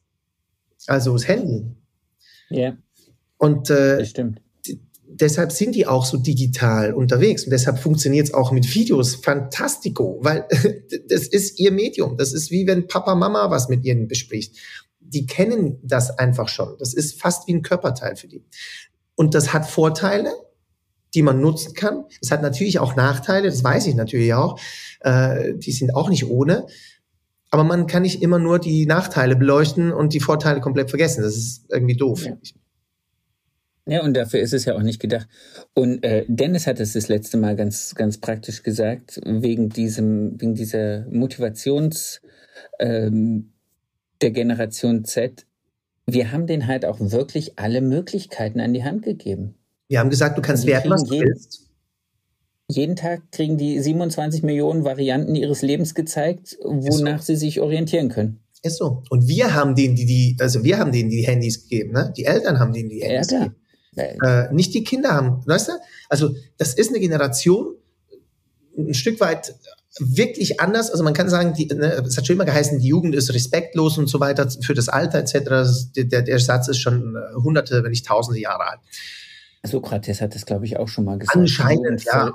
[0.87, 1.67] Also das Handy.
[2.49, 2.75] Ja.
[3.37, 4.41] Und äh, das stimmt.
[5.05, 10.17] deshalb sind die auch so digital unterwegs und deshalb funktioniert es auch mit Videos fantastico,
[10.23, 10.47] weil
[11.07, 12.17] das ist ihr Medium.
[12.17, 14.57] Das ist wie wenn Papa Mama was mit ihnen bespricht.
[15.13, 16.75] Die kennen das einfach schon.
[16.79, 18.43] Das ist fast wie ein Körperteil für die.
[19.15, 20.31] Und das hat Vorteile,
[21.13, 22.05] die man nutzen kann.
[22.21, 24.59] Es hat natürlich auch Nachteile, das weiß ich natürlich auch.
[25.01, 26.65] Äh, die sind auch nicht ohne.
[27.51, 31.21] Aber man kann nicht immer nur die Nachteile beleuchten und die Vorteile komplett vergessen.
[31.21, 32.25] Das ist irgendwie doof.
[32.25, 32.37] Ja.
[33.85, 35.27] Ja, und dafür ist es ja auch nicht gedacht.
[35.73, 40.55] Und äh, Dennis hat es das letzte Mal ganz, ganz praktisch gesagt, wegen diesem, wegen
[40.55, 42.21] dieser Motivations
[42.79, 43.52] ähm,
[44.23, 45.45] der Generation Z.
[46.07, 49.55] Wir haben denen halt auch wirklich alle Möglichkeiten an die Hand gegeben.
[49.87, 51.69] Wir haben gesagt, du kannst werden, was du jeden, willst.
[52.67, 57.25] Jeden Tag kriegen die 27 Millionen Varianten ihres Lebens gezeigt, wonach so.
[57.27, 58.39] sie sich orientieren können.
[58.63, 59.03] Ist so.
[59.09, 62.13] Und wir haben denen die, die, also wir haben denen die Handys gegeben, ne?
[62.15, 63.55] Die Eltern haben denen die Handys ja, gegeben.
[63.95, 65.73] Äh, nicht die Kinder haben, weißt du?
[66.09, 67.75] Also das ist eine Generation,
[68.77, 69.53] ein Stück weit
[69.99, 70.89] wirklich anders.
[70.89, 73.97] Also man kann sagen, die, ne, es hat schon immer geheißen, die Jugend ist respektlos
[73.97, 75.93] und so weiter für das Alter etc.
[75.95, 78.79] Der, der Satz ist schon äh, hunderte, wenn nicht tausende Jahre alt.
[79.65, 81.37] Sokrates hat das, glaube ich, auch schon mal gesagt.
[81.37, 82.13] Anscheinend, ja.
[82.13, 82.33] Aber,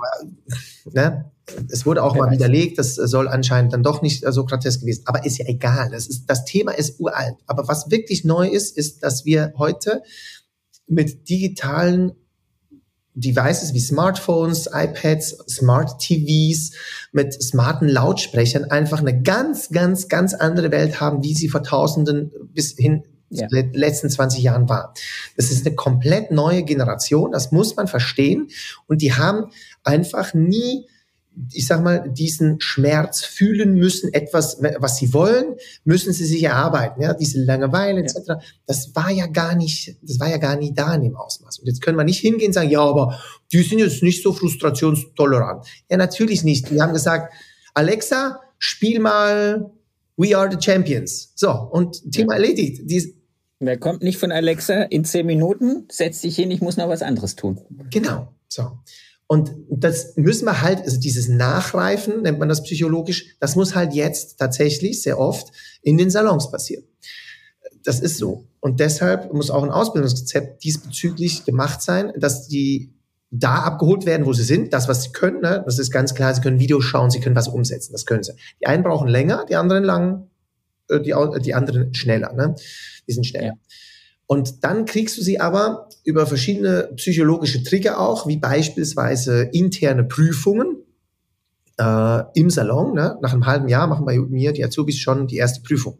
[0.91, 1.31] ne?
[1.69, 2.35] Es wurde auch Wer mal weiß.
[2.35, 5.03] widerlegt, das soll anscheinend dann doch nicht Sokrates gewesen.
[5.05, 5.91] Aber ist ja egal.
[5.91, 7.35] Das, ist, das Thema ist uralt.
[7.45, 10.01] Aber was wirklich neu ist, ist, dass wir heute
[10.87, 12.13] mit digitalen
[13.19, 16.71] Devices wie Smartphones, iPads, Smart TVs,
[17.11, 22.31] mit smarten Lautsprechern einfach eine ganz, ganz, ganz andere Welt haben, wie sie vor Tausenden
[22.53, 23.47] bis hin ja.
[23.51, 24.93] letzten 20 Jahren war.
[25.35, 28.49] Das ist eine komplett neue Generation, das muss man verstehen.
[28.87, 29.51] Und die haben
[29.83, 30.87] einfach nie
[31.53, 37.01] ich sag mal, diesen Schmerz fühlen müssen, etwas, was sie wollen, müssen sie sich erarbeiten.
[37.01, 38.15] Ja, diese Langeweile etc.
[38.27, 38.39] Ja.
[38.65, 41.59] Das war ja gar nicht, das war ja gar nie da in dem Ausmaß.
[41.59, 43.19] Und jetzt können wir nicht hingehen und sagen, ja, aber
[43.51, 45.65] die sind jetzt nicht so frustrationstolerant.
[45.89, 46.69] Ja, natürlich nicht.
[46.69, 47.33] Die haben gesagt,
[47.73, 49.71] Alexa, spiel mal
[50.17, 51.31] We Are the Champions.
[51.35, 52.41] So, und Thema ja.
[52.41, 52.81] erledigt.
[52.83, 53.15] Die,
[53.59, 57.01] Wer kommt nicht von Alexa in zehn Minuten, setzt sich hin, ich muss noch was
[57.01, 57.59] anderes tun.
[57.89, 58.33] Genau.
[58.47, 58.79] So.
[59.31, 63.93] Und das müssen wir halt, also dieses Nachreifen, nennt man das psychologisch, das muss halt
[63.93, 65.51] jetzt tatsächlich sehr oft
[65.83, 66.83] in den Salons passieren.
[67.83, 68.47] Das ist so.
[68.59, 72.91] Und deshalb muss auch ein Ausbildungskonzept diesbezüglich gemacht sein, dass die
[73.29, 75.61] da abgeholt werden, wo sie sind, das, was sie können, ne?
[75.63, 78.33] das ist ganz klar, sie können Videos schauen, sie können was umsetzen, das können sie.
[78.59, 80.27] Die einen brauchen länger, die anderen lang,
[80.89, 81.13] äh, die,
[81.43, 82.55] die anderen schneller, ne?
[83.07, 83.45] die sind schneller.
[83.45, 83.53] Ja.
[84.31, 90.83] Und dann kriegst du sie aber über verschiedene psychologische Trigger auch, wie beispielsweise interne Prüfungen
[91.79, 92.93] äh, im Salon.
[92.93, 93.17] Ne?
[93.23, 95.97] Nach einem halben Jahr machen bei mir die Azubis schon die erste Prüfung.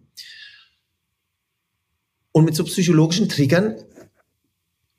[2.32, 3.78] Und mit so psychologischen Triggern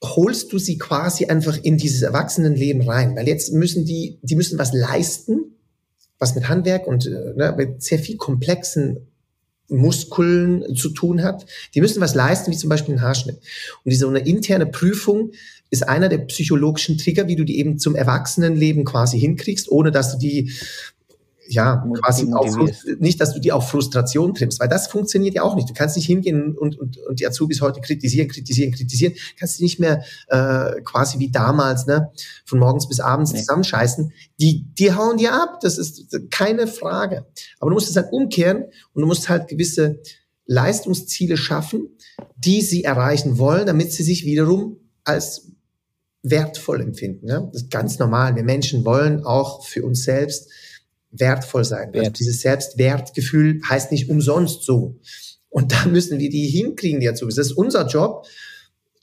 [0.02, 4.58] holst du sie quasi einfach in dieses Erwachsenenleben rein, weil jetzt müssen die, die müssen
[4.58, 5.56] was leisten,
[6.18, 9.06] was mit Handwerk und äh, ne, mit sehr viel komplexen
[9.70, 11.46] Muskeln zu tun hat.
[11.74, 13.36] Die müssen was leisten, wie zum Beispiel ein Haarschnitt.
[13.84, 15.32] Und diese eine interne Prüfung
[15.70, 20.12] ist einer der psychologischen Trigger, wie du die eben zum Erwachsenenleben quasi hinkriegst, ohne dass
[20.12, 20.52] du die
[21.52, 22.46] ja, quasi auch
[22.98, 25.68] nicht, dass du die auf Frustration trimmst, weil das funktioniert ja auch nicht.
[25.68, 29.64] Du kannst nicht hingehen und, und, und die Azubis heute kritisieren, kritisieren, kritisieren, kannst du
[29.64, 32.10] nicht mehr äh, quasi wie damals, ne,
[32.44, 33.40] von morgens bis abends nee.
[33.40, 34.12] zusammenscheißen.
[34.38, 37.26] Die, die hauen dir ab, das ist keine Frage.
[37.58, 40.00] Aber du musst es halt umkehren und du musst halt gewisse
[40.46, 41.88] Leistungsziele schaffen,
[42.36, 45.50] die sie erreichen wollen, damit sie sich wiederum als
[46.22, 47.26] wertvoll empfinden.
[47.26, 47.48] Ne?
[47.52, 48.36] Das ist ganz normal.
[48.36, 50.48] Wir Menschen wollen auch für uns selbst
[51.10, 51.88] wertvoll sein.
[51.88, 52.06] Also Wert.
[52.06, 54.98] Also dieses Selbstwertgefühl heißt nicht umsonst so.
[55.48, 57.34] Und da müssen wir die hinkriegen, die Azubis.
[57.34, 58.26] Das ist unser Job,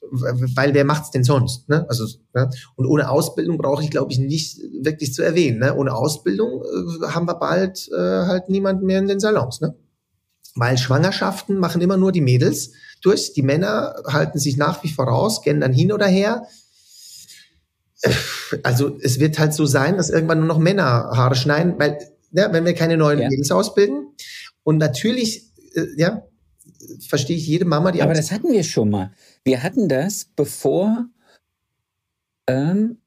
[0.10, 1.68] weil wer macht's denn sonst?
[1.68, 1.86] Ne?
[1.89, 2.49] Also ne?
[2.76, 5.60] und ohne Ausbildung brauche ich, glaube ich, nicht wirklich zu erwähnen.
[5.60, 5.76] Ne?
[5.76, 9.60] Ohne Ausbildung äh, haben wir bald äh, halt niemanden mehr in den Salons.
[9.60, 9.76] Ne?
[10.55, 13.34] Weil Schwangerschaften machen immer nur die Mädels durch.
[13.34, 16.47] Die Männer halten sich nach wie vor raus, gehen dann hin oder her
[18.64, 21.98] also es wird halt so sein, dass irgendwann nur noch Männer Haare schneiden, weil
[22.32, 23.30] ja, wenn wir keine neuen ja.
[23.30, 24.08] Mädels ausbilden
[24.64, 26.24] und natürlich, äh, ja,
[27.08, 28.02] verstehe ich jede Mama, die.
[28.02, 29.12] Aber das hatten wir schon mal.
[29.43, 31.08] Wir hatten das, bevor
[32.48, 32.98] ähm,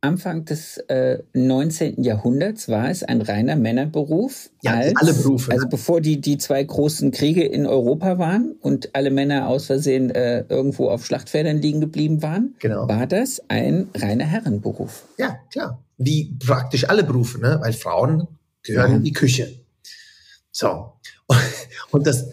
[0.00, 2.02] Anfang des äh, 19.
[2.04, 4.50] Jahrhunderts war es ein reiner Männerberuf.
[4.62, 5.50] Ja, als, alle Berufe.
[5.50, 5.70] Also ne?
[5.70, 10.44] bevor die, die zwei großen Kriege in Europa waren und alle Männer aus Versehen äh,
[10.48, 12.88] irgendwo auf Schlachtfeldern liegen geblieben waren, genau.
[12.88, 15.04] war das ein reiner Herrenberuf.
[15.18, 15.82] Ja, klar.
[15.96, 17.58] Wie praktisch alle Berufe, ne?
[17.60, 18.28] weil Frauen
[18.62, 18.96] gehören ja.
[18.98, 19.52] in die Küche.
[20.52, 20.92] So.
[21.90, 22.28] Und das,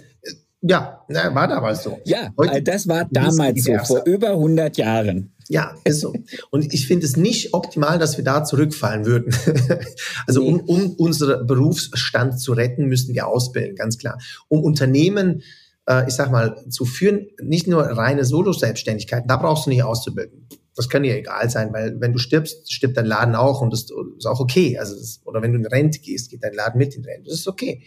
[0.67, 1.99] ja, war damals so.
[2.05, 5.31] Ja, Heute das war damals so, vor über 100 Jahren.
[5.47, 6.13] Ja, ist so.
[6.49, 9.35] Und ich finde es nicht optimal, dass wir da zurückfallen würden.
[10.27, 14.17] also um, um unseren Berufsstand zu retten, müssen wir ausbilden, ganz klar.
[14.47, 15.43] Um Unternehmen,
[15.87, 20.47] äh, ich sag mal, zu führen, nicht nur reine Solo-Selbstständigkeit, da brauchst du nicht auszubilden.
[20.75, 23.83] Das kann dir egal sein, weil wenn du stirbst, stirbt dein Laden auch und das
[24.17, 24.77] ist auch okay.
[24.79, 27.29] Also das, oder wenn du in Rente gehst, geht dein Laden mit in Rente.
[27.29, 27.83] Das ist okay.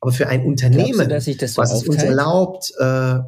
[0.00, 3.20] Aber für ein Unternehmen, du, so was es uns erlaubt, äh,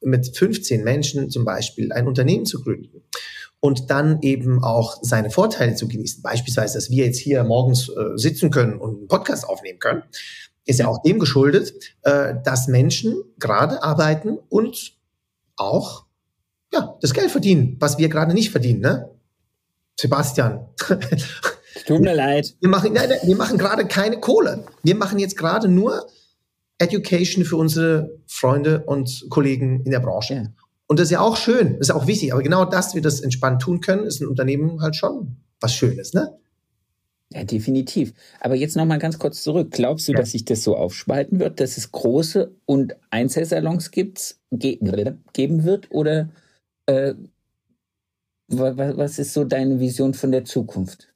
[0.00, 3.02] mit 15 Menschen zum Beispiel ein Unternehmen zu gründen
[3.60, 6.22] und dann eben auch seine Vorteile zu genießen.
[6.22, 10.02] Beispielsweise, dass wir jetzt hier morgens äh, sitzen können und einen Podcast aufnehmen können,
[10.64, 14.94] ist ja auch dem geschuldet, äh, dass Menschen gerade arbeiten und
[15.56, 16.06] auch
[16.72, 19.10] ja, das Geld verdienen, was wir gerade nicht verdienen, ne?
[19.98, 20.68] Sebastian.
[21.86, 22.56] Tut mir leid.
[22.60, 24.64] Wir machen, nein, nein, wir machen gerade keine Kohle.
[24.82, 26.06] Wir machen jetzt gerade nur
[26.78, 30.34] Education für unsere Freunde und Kollegen in der Branche.
[30.34, 30.44] Ja.
[30.86, 32.32] Und das ist ja auch schön, ist auch wichtig.
[32.32, 36.12] Aber genau dass wir das entspannt tun können, ist ein Unternehmen halt schon was Schönes,
[36.12, 36.38] ne?
[37.32, 38.12] Ja, definitiv.
[38.40, 39.72] Aber jetzt noch mal ganz kurz zurück.
[39.72, 40.18] Glaubst du, ja.
[40.18, 44.78] dass sich das so aufspalten wird, dass es große und Einzelsalons gibt's, ge
[45.32, 45.90] geben wird?
[45.90, 46.28] Oder
[46.86, 47.14] äh,
[48.48, 51.08] was ist so deine Vision von der Zukunft?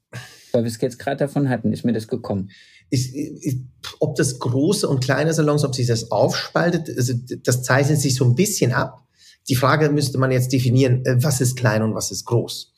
[0.51, 2.49] Weil wir es jetzt gerade davon hatten, ist mir das gekommen
[2.91, 3.57] ist, ist,
[3.99, 8.25] ob das große und kleine Salons, ob sich das aufspaltet, also das zeichnet sich so
[8.25, 9.07] ein bisschen ab.
[9.49, 12.73] Die Frage müsste man jetzt definieren, äh, was ist klein und was ist groß.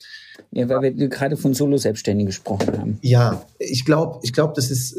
[0.52, 2.98] Ja, weil wir gerade von Solo-Selbstständigen gesprochen haben.
[3.02, 4.96] Ja, ich glaube, ich glaube, das ist,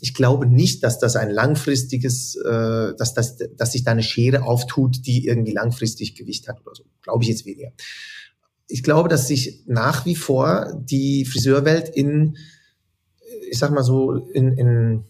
[0.00, 4.42] ich glaube nicht, dass das ein langfristiges, äh, dass, das, dass sich da eine Schere
[4.42, 6.84] auftut, die irgendwie langfristig Gewicht hat oder so.
[7.02, 7.72] Glaube ich jetzt weniger.
[8.66, 12.36] Ich glaube, dass sich nach wie vor die Friseurwelt in
[13.54, 15.04] ich sag mal so, in, in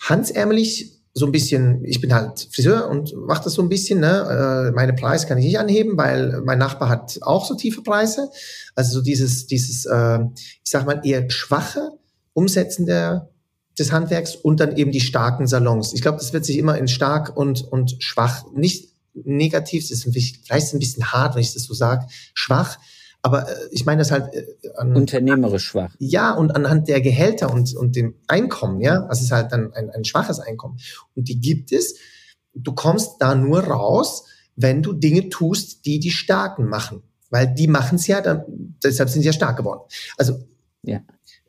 [0.00, 4.68] hansärmelig so ein bisschen, ich bin halt Friseur und mache das so ein bisschen, ne?
[4.68, 8.30] Äh, meine Preise kann ich nicht anheben, weil mein Nachbar hat auch so tiefe Preise.
[8.76, 10.20] Also so dieses, dieses, äh,
[10.62, 11.90] ich sag mal, eher schwache
[12.32, 13.28] Umsetzen der,
[13.76, 15.92] des Handwerks und dann eben die starken Salons.
[15.92, 20.12] Ich glaube, das wird sich immer in stark und, und schwach, nicht negativ, das ist
[20.44, 22.78] vielleicht ein bisschen hart, wenn ich das so sage, schwach,
[23.22, 24.44] aber äh, ich meine das halt äh,
[24.76, 25.94] an, unternehmerisch schwach.
[25.98, 29.90] Ja, und anhand der Gehälter und, und dem Einkommen, ja, das ist halt dann ein,
[29.90, 30.78] ein schwaches Einkommen.
[31.14, 31.96] Und die gibt es.
[32.54, 34.24] Du kommst da nur raus,
[34.56, 37.02] wenn du Dinge tust, die die Starken machen.
[37.30, 38.44] Weil die machen es ja, dann,
[38.82, 39.82] deshalb sind sie ja stark geworden.
[40.16, 40.40] Also
[40.82, 41.00] ja.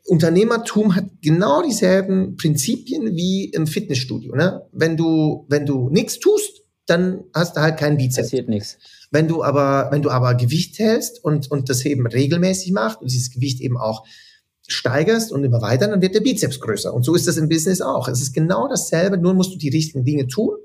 [0.06, 4.34] Unternehmertum hat genau dieselben Prinzipien wie im Fitnessstudio.
[4.36, 4.66] Ne?
[4.72, 8.28] Wenn du, wenn du nichts tust, dann hast du halt keinen Bizeps.
[8.28, 8.78] Passiert nichts.
[9.10, 13.10] Wenn du aber, wenn du aber Gewicht hältst und, und das eben regelmäßig machst und
[13.10, 14.04] dieses Gewicht eben auch
[14.66, 16.92] steigerst und immer weiter, dann wird der Bizeps größer.
[16.92, 18.08] Und so ist das im Business auch.
[18.08, 20.56] Es ist genau dasselbe, nur musst du die richtigen Dinge tun.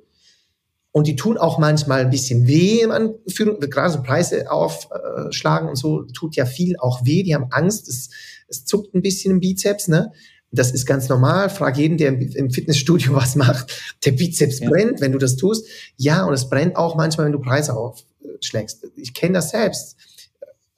[0.91, 5.75] Und die tun auch manchmal ein bisschen weh im Anführung, gerade so Preise aufschlagen und
[5.75, 7.21] so, tut ja viel auch weh.
[7.21, 8.09] Die haben Angst, es,
[8.47, 10.11] es zuckt ein bisschen im Bizeps, ne?
[10.51, 11.49] Das ist ganz normal.
[11.49, 13.97] Frag jeden, der im Fitnessstudio was macht.
[14.05, 14.69] Der Bizeps ja.
[14.69, 15.67] brennt, wenn du das tust.
[15.97, 18.03] Ja, und es brennt auch manchmal, wenn du Preise auf,
[18.41, 18.85] schlägst.
[18.95, 19.97] Ich kenne das selbst.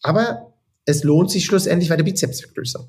[0.02, 0.54] Aber
[0.86, 2.88] es lohnt sich schlussendlich, weil der Bizeps wird größer.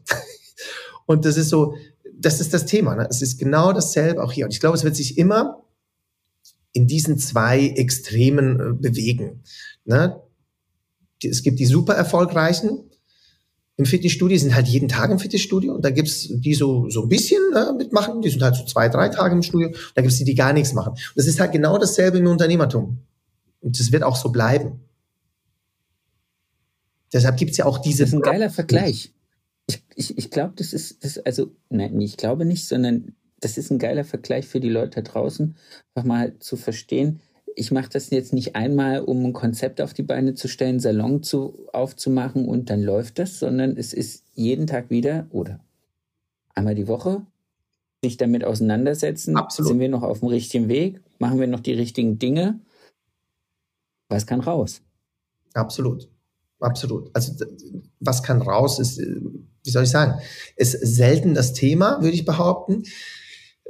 [1.06, 1.74] Und das ist so,
[2.14, 2.94] das ist das Thema.
[2.94, 3.06] Ne?
[3.10, 4.44] Es ist genau dasselbe auch hier.
[4.44, 5.64] Und ich glaube, es wird sich immer
[6.72, 9.42] in diesen zwei Extremen äh, bewegen.
[9.84, 10.20] Ne?
[11.22, 12.89] Es gibt die super erfolgreichen
[13.80, 15.74] im Fitnessstudio, sind halt jeden Tag im Fitnessstudio.
[15.74, 18.88] Und da gibt's die so, so ein bisschen ne, mitmachen, die sind halt so zwei,
[18.88, 19.70] drei Tage im Studio.
[19.94, 20.90] Da gibt's die, die gar nichts machen.
[20.90, 22.98] Und das ist halt genau dasselbe im Unternehmertum.
[23.60, 24.80] Und das wird auch so bleiben.
[27.12, 28.04] Deshalb gibt's ja auch diese.
[28.04, 29.12] Das ist ein geiler Vergleich.
[29.66, 33.70] Ich, ich, ich glaube, das ist, das, also, nein, ich glaube nicht, sondern das ist
[33.70, 35.56] ein geiler Vergleich für die Leute da draußen,
[35.94, 37.20] einfach mal zu verstehen.
[37.56, 41.22] Ich mache das jetzt nicht einmal, um ein Konzept auf die Beine zu stellen, Salon
[41.22, 45.60] zu, aufzumachen und dann läuft das, sondern es ist jeden Tag wieder oder
[46.54, 47.26] einmal die Woche
[48.02, 49.36] sich damit auseinandersetzen.
[49.36, 49.68] Absolut.
[49.68, 51.00] Sind wir noch auf dem richtigen Weg?
[51.18, 52.60] Machen wir noch die richtigen Dinge?
[54.08, 54.80] Was kann raus?
[55.54, 56.08] Absolut.
[56.60, 57.10] Absolut.
[57.14, 57.44] Also
[58.00, 59.20] was kann raus ist, äh,
[59.64, 60.20] wie soll ich sagen,
[60.56, 62.84] ist selten das Thema, würde ich behaupten.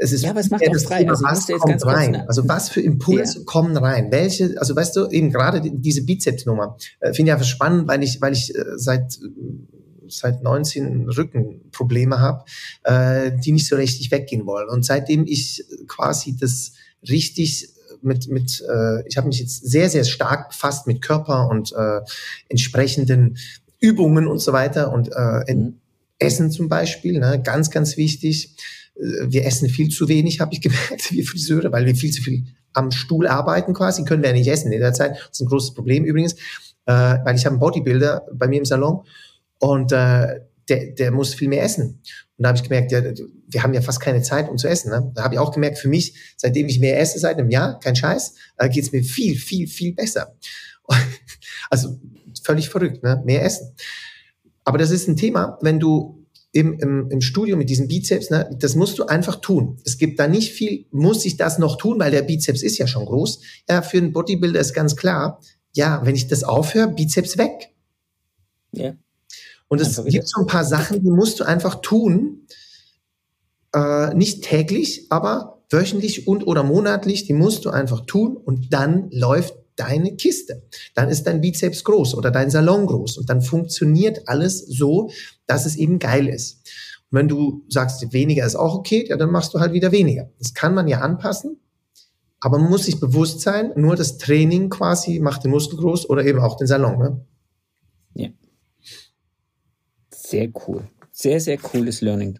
[0.02, 1.00] Es ist ja, was macht das frei?
[1.00, 2.16] Thema, also, was kommt rein?
[2.26, 3.44] Also was für Impulse ja.
[3.44, 4.10] kommen rein?
[4.10, 8.18] Welche, also weißt du, eben gerade diese Bizepsnummer, äh, finde ich einfach spannend, weil ich,
[8.22, 9.18] weil ich äh, seit
[10.08, 12.44] seit 19 Rückenprobleme habe,
[12.82, 14.68] äh, die nicht so richtig weggehen wollen.
[14.68, 16.72] Und seitdem ich quasi das
[17.08, 17.68] richtig
[18.02, 22.00] mit, mit äh, ich habe mich jetzt sehr, sehr stark befasst mit Körper und äh,
[22.48, 23.36] entsprechenden
[23.78, 25.80] Übungen und so weiter und äh, mhm.
[26.18, 28.56] Essen zum Beispiel, ne, ganz, ganz wichtig.
[28.96, 32.22] Äh, wir essen viel zu wenig, habe ich gemerkt, wir Friseure, weil wir viel zu
[32.22, 35.12] viel am Stuhl arbeiten quasi, können wir ja nicht essen in der Zeit.
[35.12, 36.34] Das ist ein großes Problem übrigens,
[36.86, 39.04] äh, weil ich habe einen Bodybuilder bei mir im Salon
[39.58, 42.00] und äh, der, der muss viel mehr essen.
[42.36, 43.02] Und da habe ich gemerkt, ja,
[43.48, 44.90] wir haben ja fast keine Zeit, um zu essen.
[44.90, 45.12] Ne?
[45.14, 47.96] Da habe ich auch gemerkt, für mich, seitdem ich mehr esse seit einem Jahr, kein
[47.96, 50.36] Scheiß, äh, geht es mir viel, viel, viel besser.
[51.70, 51.98] also
[52.42, 53.20] völlig verrückt, ne?
[53.24, 53.74] mehr essen.
[54.64, 56.19] Aber das ist ein Thema, wenn du
[56.52, 59.78] im, im, im Studio mit diesem Bizeps, ne, das musst du einfach tun.
[59.84, 62.86] Es gibt da nicht viel, muss ich das noch tun, weil der Bizeps ist ja
[62.86, 63.40] schon groß.
[63.68, 65.40] Ja, für einen Bodybuilder ist ganz klar,
[65.72, 67.70] ja, wenn ich das aufhöre, Bizeps weg.
[68.72, 68.94] Ja.
[69.68, 72.46] Und es gibt so ein paar Sachen, die musst du einfach tun,
[73.72, 79.08] äh, nicht täglich, aber wöchentlich und oder monatlich, die musst du einfach tun und dann
[79.12, 80.62] läuft deine Kiste.
[80.94, 85.10] Dann ist dein Bizeps groß oder dein Salon groß und dann funktioniert alles so,
[85.46, 86.68] dass es eben geil ist.
[87.10, 90.30] Und wenn du sagst, weniger ist auch okay, ja, dann machst du halt wieder weniger.
[90.38, 91.58] Das kann man ja anpassen,
[92.40, 96.24] aber man muss sich bewusst sein, nur das Training quasi macht den Muskel groß oder
[96.24, 96.98] eben auch den Salon.
[96.98, 97.26] Ne?
[98.14, 98.28] Ja.
[100.10, 100.84] Sehr cool.
[101.10, 102.38] Sehr, sehr cooles Learning.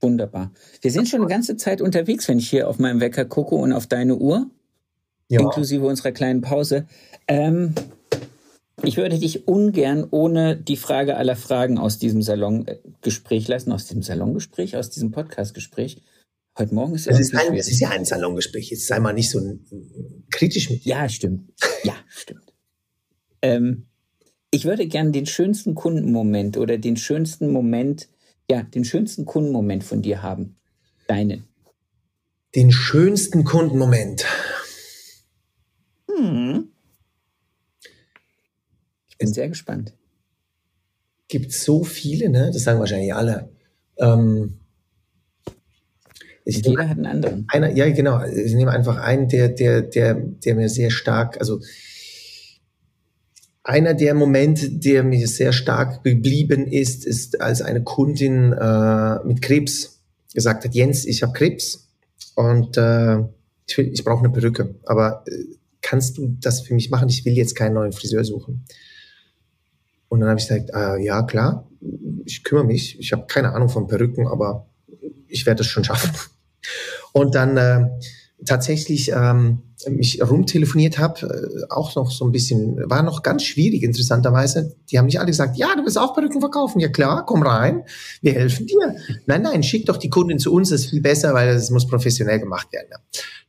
[0.00, 0.52] Wunderbar.
[0.80, 3.72] Wir sind schon eine ganze Zeit unterwegs, wenn ich hier auf meinem Wecker gucke und
[3.72, 4.50] auf deine Uhr,
[5.28, 5.40] ja.
[5.40, 6.86] inklusive unserer kleinen Pause.
[7.26, 7.74] Ähm,
[8.82, 14.02] ich würde dich ungern ohne die Frage aller Fragen aus diesem Salongespräch lassen, aus diesem
[14.02, 16.02] Salongespräch, aus diesem Podcastgespräch.
[16.56, 17.18] Heute Morgen ist es.
[17.18, 18.70] Ist, ein, es ist ja ein Salongespräch.
[18.70, 19.40] Jetzt sei mal nicht so
[20.30, 20.90] kritisch mit dir.
[20.90, 21.52] Ja, stimmt.
[21.84, 22.52] Ja, stimmt.
[23.42, 23.86] Ähm,
[24.50, 28.08] ich würde gerne den schönsten Kundenmoment oder den schönsten Moment,
[28.50, 30.56] ja, den schönsten Kundenmoment von dir haben.
[31.06, 31.44] Deinen.
[32.54, 34.24] Den schönsten Kundenmoment.
[36.10, 36.72] Hm.
[39.18, 39.94] Ich bin sehr gespannt.
[41.26, 42.50] Gibt so viele, ne?
[42.52, 43.50] Das sagen wahrscheinlich alle.
[43.98, 44.60] Ähm,
[46.44, 47.46] ich jeder hat einen anderen.
[47.48, 48.24] Einer, ja, genau.
[48.24, 51.60] Ich nehme einfach einen, der, der, der, der mir sehr stark, also
[53.64, 59.42] einer der Momente, der mir sehr stark geblieben ist, ist, als eine Kundin äh, mit
[59.42, 60.00] Krebs
[60.32, 61.88] gesagt hat, Jens, ich habe Krebs
[62.34, 63.18] und äh,
[63.66, 65.32] ich, will, ich brauche eine Perücke, aber äh,
[65.82, 67.08] kannst du das für mich machen?
[67.08, 68.64] Ich will jetzt keinen neuen Friseur suchen.
[70.08, 71.68] Und dann habe ich gesagt, äh, ja klar,
[72.24, 72.98] ich kümmere mich.
[72.98, 74.66] Ich habe keine Ahnung von Perücken, aber
[75.28, 76.10] ich werde es schon schaffen.
[77.12, 77.88] Und dann äh,
[78.44, 83.82] tatsächlich ähm, mich rumtelefoniert habe, äh, auch noch so ein bisschen, war noch ganz schwierig,
[83.82, 84.76] interessanterweise.
[84.90, 86.80] Die haben nicht alle gesagt, ja, du willst auch Perücken verkaufen.
[86.80, 87.84] Ja klar, komm rein,
[88.20, 88.96] wir helfen dir.
[89.26, 91.86] Nein, nein, schick doch die Kundin zu uns, das ist viel besser, weil das muss
[91.86, 92.88] professionell gemacht werden.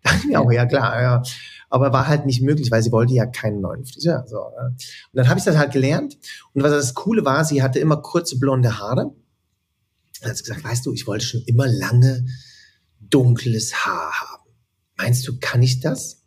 [0.06, 0.12] Ja.
[0.26, 1.24] Mir auch, ja klar, ja.
[1.70, 4.26] Aber war halt nicht möglich, weil sie wollte ja keinen neuen Friseur.
[4.28, 4.68] So, ja.
[4.68, 4.78] Und
[5.14, 6.18] dann habe ich das halt gelernt.
[6.54, 9.14] Und was das Coole war, sie hatte immer kurze blonde Haare.
[10.22, 12.26] Dann hat sie gesagt, weißt du, ich wollte schon immer lange
[13.00, 14.50] dunkles Haar haben.
[14.98, 16.24] Meinst du, kann ich das?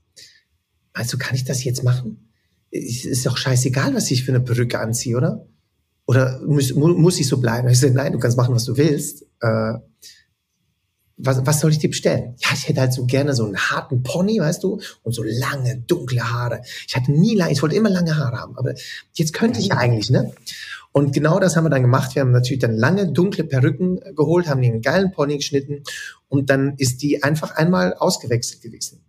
[0.94, 2.32] Meinst du, kann ich das jetzt machen?
[2.70, 5.46] Ist doch scheißegal, was ich für eine Perücke anziehe, oder?
[6.06, 7.68] Oder muss, muss ich so bleiben?
[7.68, 9.24] Ich sage, nein, du kannst machen, was du willst.
[9.40, 9.74] Äh,
[11.16, 12.34] was, was soll ich dir bestellen?
[12.38, 15.78] Ja, ich hätte halt so gerne so einen harten Pony, weißt du, und so lange,
[15.86, 16.62] dunkle Haare.
[16.86, 18.74] Ich hatte nie lange, ich wollte immer lange Haare haben, aber
[19.14, 20.32] jetzt könnte ich ja eigentlich, ne?
[20.92, 22.14] Und genau das haben wir dann gemacht.
[22.14, 25.82] Wir haben natürlich dann lange, dunkle Perücken geholt, haben den geilen Pony geschnitten
[26.28, 29.02] und dann ist die einfach einmal ausgewechselt gewesen.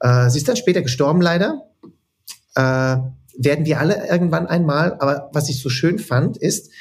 [0.00, 1.62] Äh, sie ist dann später gestorben, leider.
[2.56, 2.96] Äh,
[3.40, 6.72] werden wir alle irgendwann einmal, aber was ich so schön fand, ist,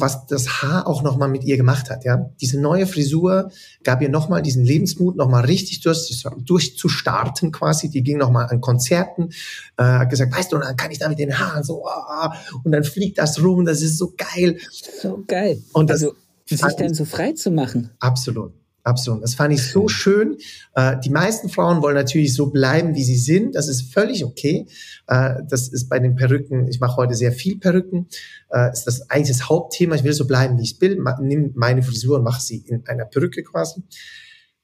[0.00, 2.04] was das Haar auch nochmal mit ihr gemacht hat.
[2.04, 3.50] Ja, diese neue Frisur
[3.82, 7.90] gab ihr nochmal diesen Lebensmut, nochmal richtig durch, durchzustarten quasi.
[7.90, 9.30] Die ging nochmal an Konzerten,
[9.76, 12.28] äh, hat gesagt, weißt du, dann kann ich da mit den Haaren so, oh,
[12.64, 14.58] und dann fliegt das rum, das ist so geil.
[15.00, 15.62] So geil.
[15.72, 16.14] Und das, also
[16.46, 17.90] sich dann so frei zu machen.
[18.00, 18.52] Absolut.
[18.82, 19.22] Absolut.
[19.22, 20.38] Das fand ich so schön.
[20.74, 23.54] Äh, die meisten Frauen wollen natürlich so bleiben, wie sie sind.
[23.54, 24.66] Das ist völlig okay.
[25.06, 28.08] Äh, das ist bei den Perücken, ich mache heute sehr viel Perücken,
[28.50, 29.96] äh, ist das eigentlich das Hauptthema.
[29.96, 31.04] Ich will so bleiben, wie ich bin.
[31.20, 33.82] Nimm meine Frisur und mache sie in einer Perücke quasi.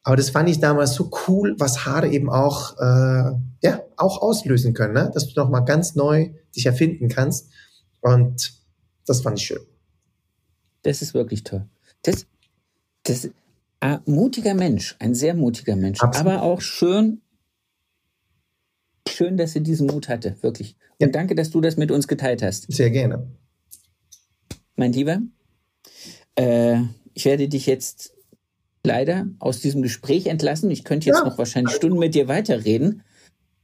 [0.02, 3.32] Aber das fand ich damals so cool, was Haare eben auch, äh,
[3.62, 5.10] ja, auch auslösen können, ne?
[5.12, 7.50] dass du nochmal ganz neu dich erfinden kannst.
[8.00, 8.52] Und
[9.04, 9.60] das fand ich schön.
[10.82, 11.66] Das ist wirklich toll.
[12.02, 12.24] Das,
[13.02, 13.28] das,
[13.80, 16.32] ein mutiger Mensch, ein sehr mutiger Mensch, Absolut.
[16.32, 17.20] aber auch schön,
[19.08, 20.76] schön, dass er diesen Mut hatte, wirklich.
[20.98, 21.12] Und ja.
[21.12, 22.72] danke, dass du das mit uns geteilt hast.
[22.72, 23.26] Sehr gerne.
[24.76, 25.20] Mein Lieber,
[26.36, 26.80] äh,
[27.14, 28.14] ich werde dich jetzt
[28.84, 30.70] leider aus diesem Gespräch entlassen.
[30.70, 31.24] Ich könnte jetzt ja.
[31.24, 33.02] noch wahrscheinlich Stunden mit dir weiterreden.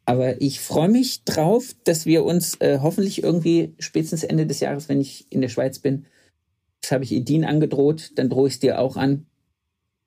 [0.04, 4.88] Aber ich freue mich drauf, dass wir uns äh, hoffentlich irgendwie spätestens Ende des Jahres,
[4.88, 6.06] wenn ich in der Schweiz bin,
[6.80, 9.26] das habe ich Edin angedroht, dann drohe ich es dir auch an,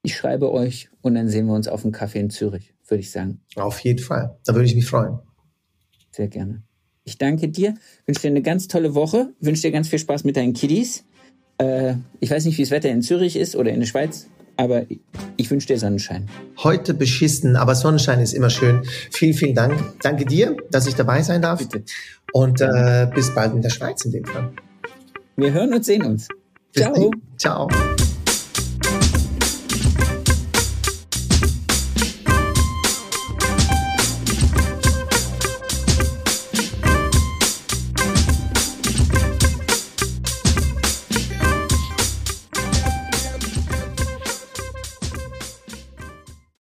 [0.06, 3.12] ich schreibe euch und dann sehen wir uns auf dem Kaffee in Zürich, würde ich
[3.12, 3.42] sagen.
[3.56, 4.38] Auf jeden Fall.
[4.46, 5.20] Da würde ich mich freuen.
[6.12, 6.64] Sehr gerne.
[7.04, 7.76] Ich danke dir,
[8.06, 11.06] wünsche dir eine ganz tolle Woche, wünsche dir ganz viel Spaß mit deinen Kiddies.
[11.58, 14.28] Äh, ich weiß nicht, wie das Wetter in Zürich ist oder in der Schweiz,
[14.58, 14.86] aber
[15.38, 16.28] ich wünsche dir Sonnenschein.
[16.64, 18.84] Heute beschissen, aber Sonnenschein ist immer schön.
[19.12, 20.02] Vielen, vielen Dank.
[20.02, 21.60] Danke dir, dass ich dabei sein darf.
[21.60, 21.84] Bitte.
[22.34, 24.52] Und äh, bis bald in der Schweiz in dem Fall.
[25.36, 26.28] Wir hören und sehen uns.
[26.74, 27.12] Bis Ciao.
[27.38, 27.68] Ciao.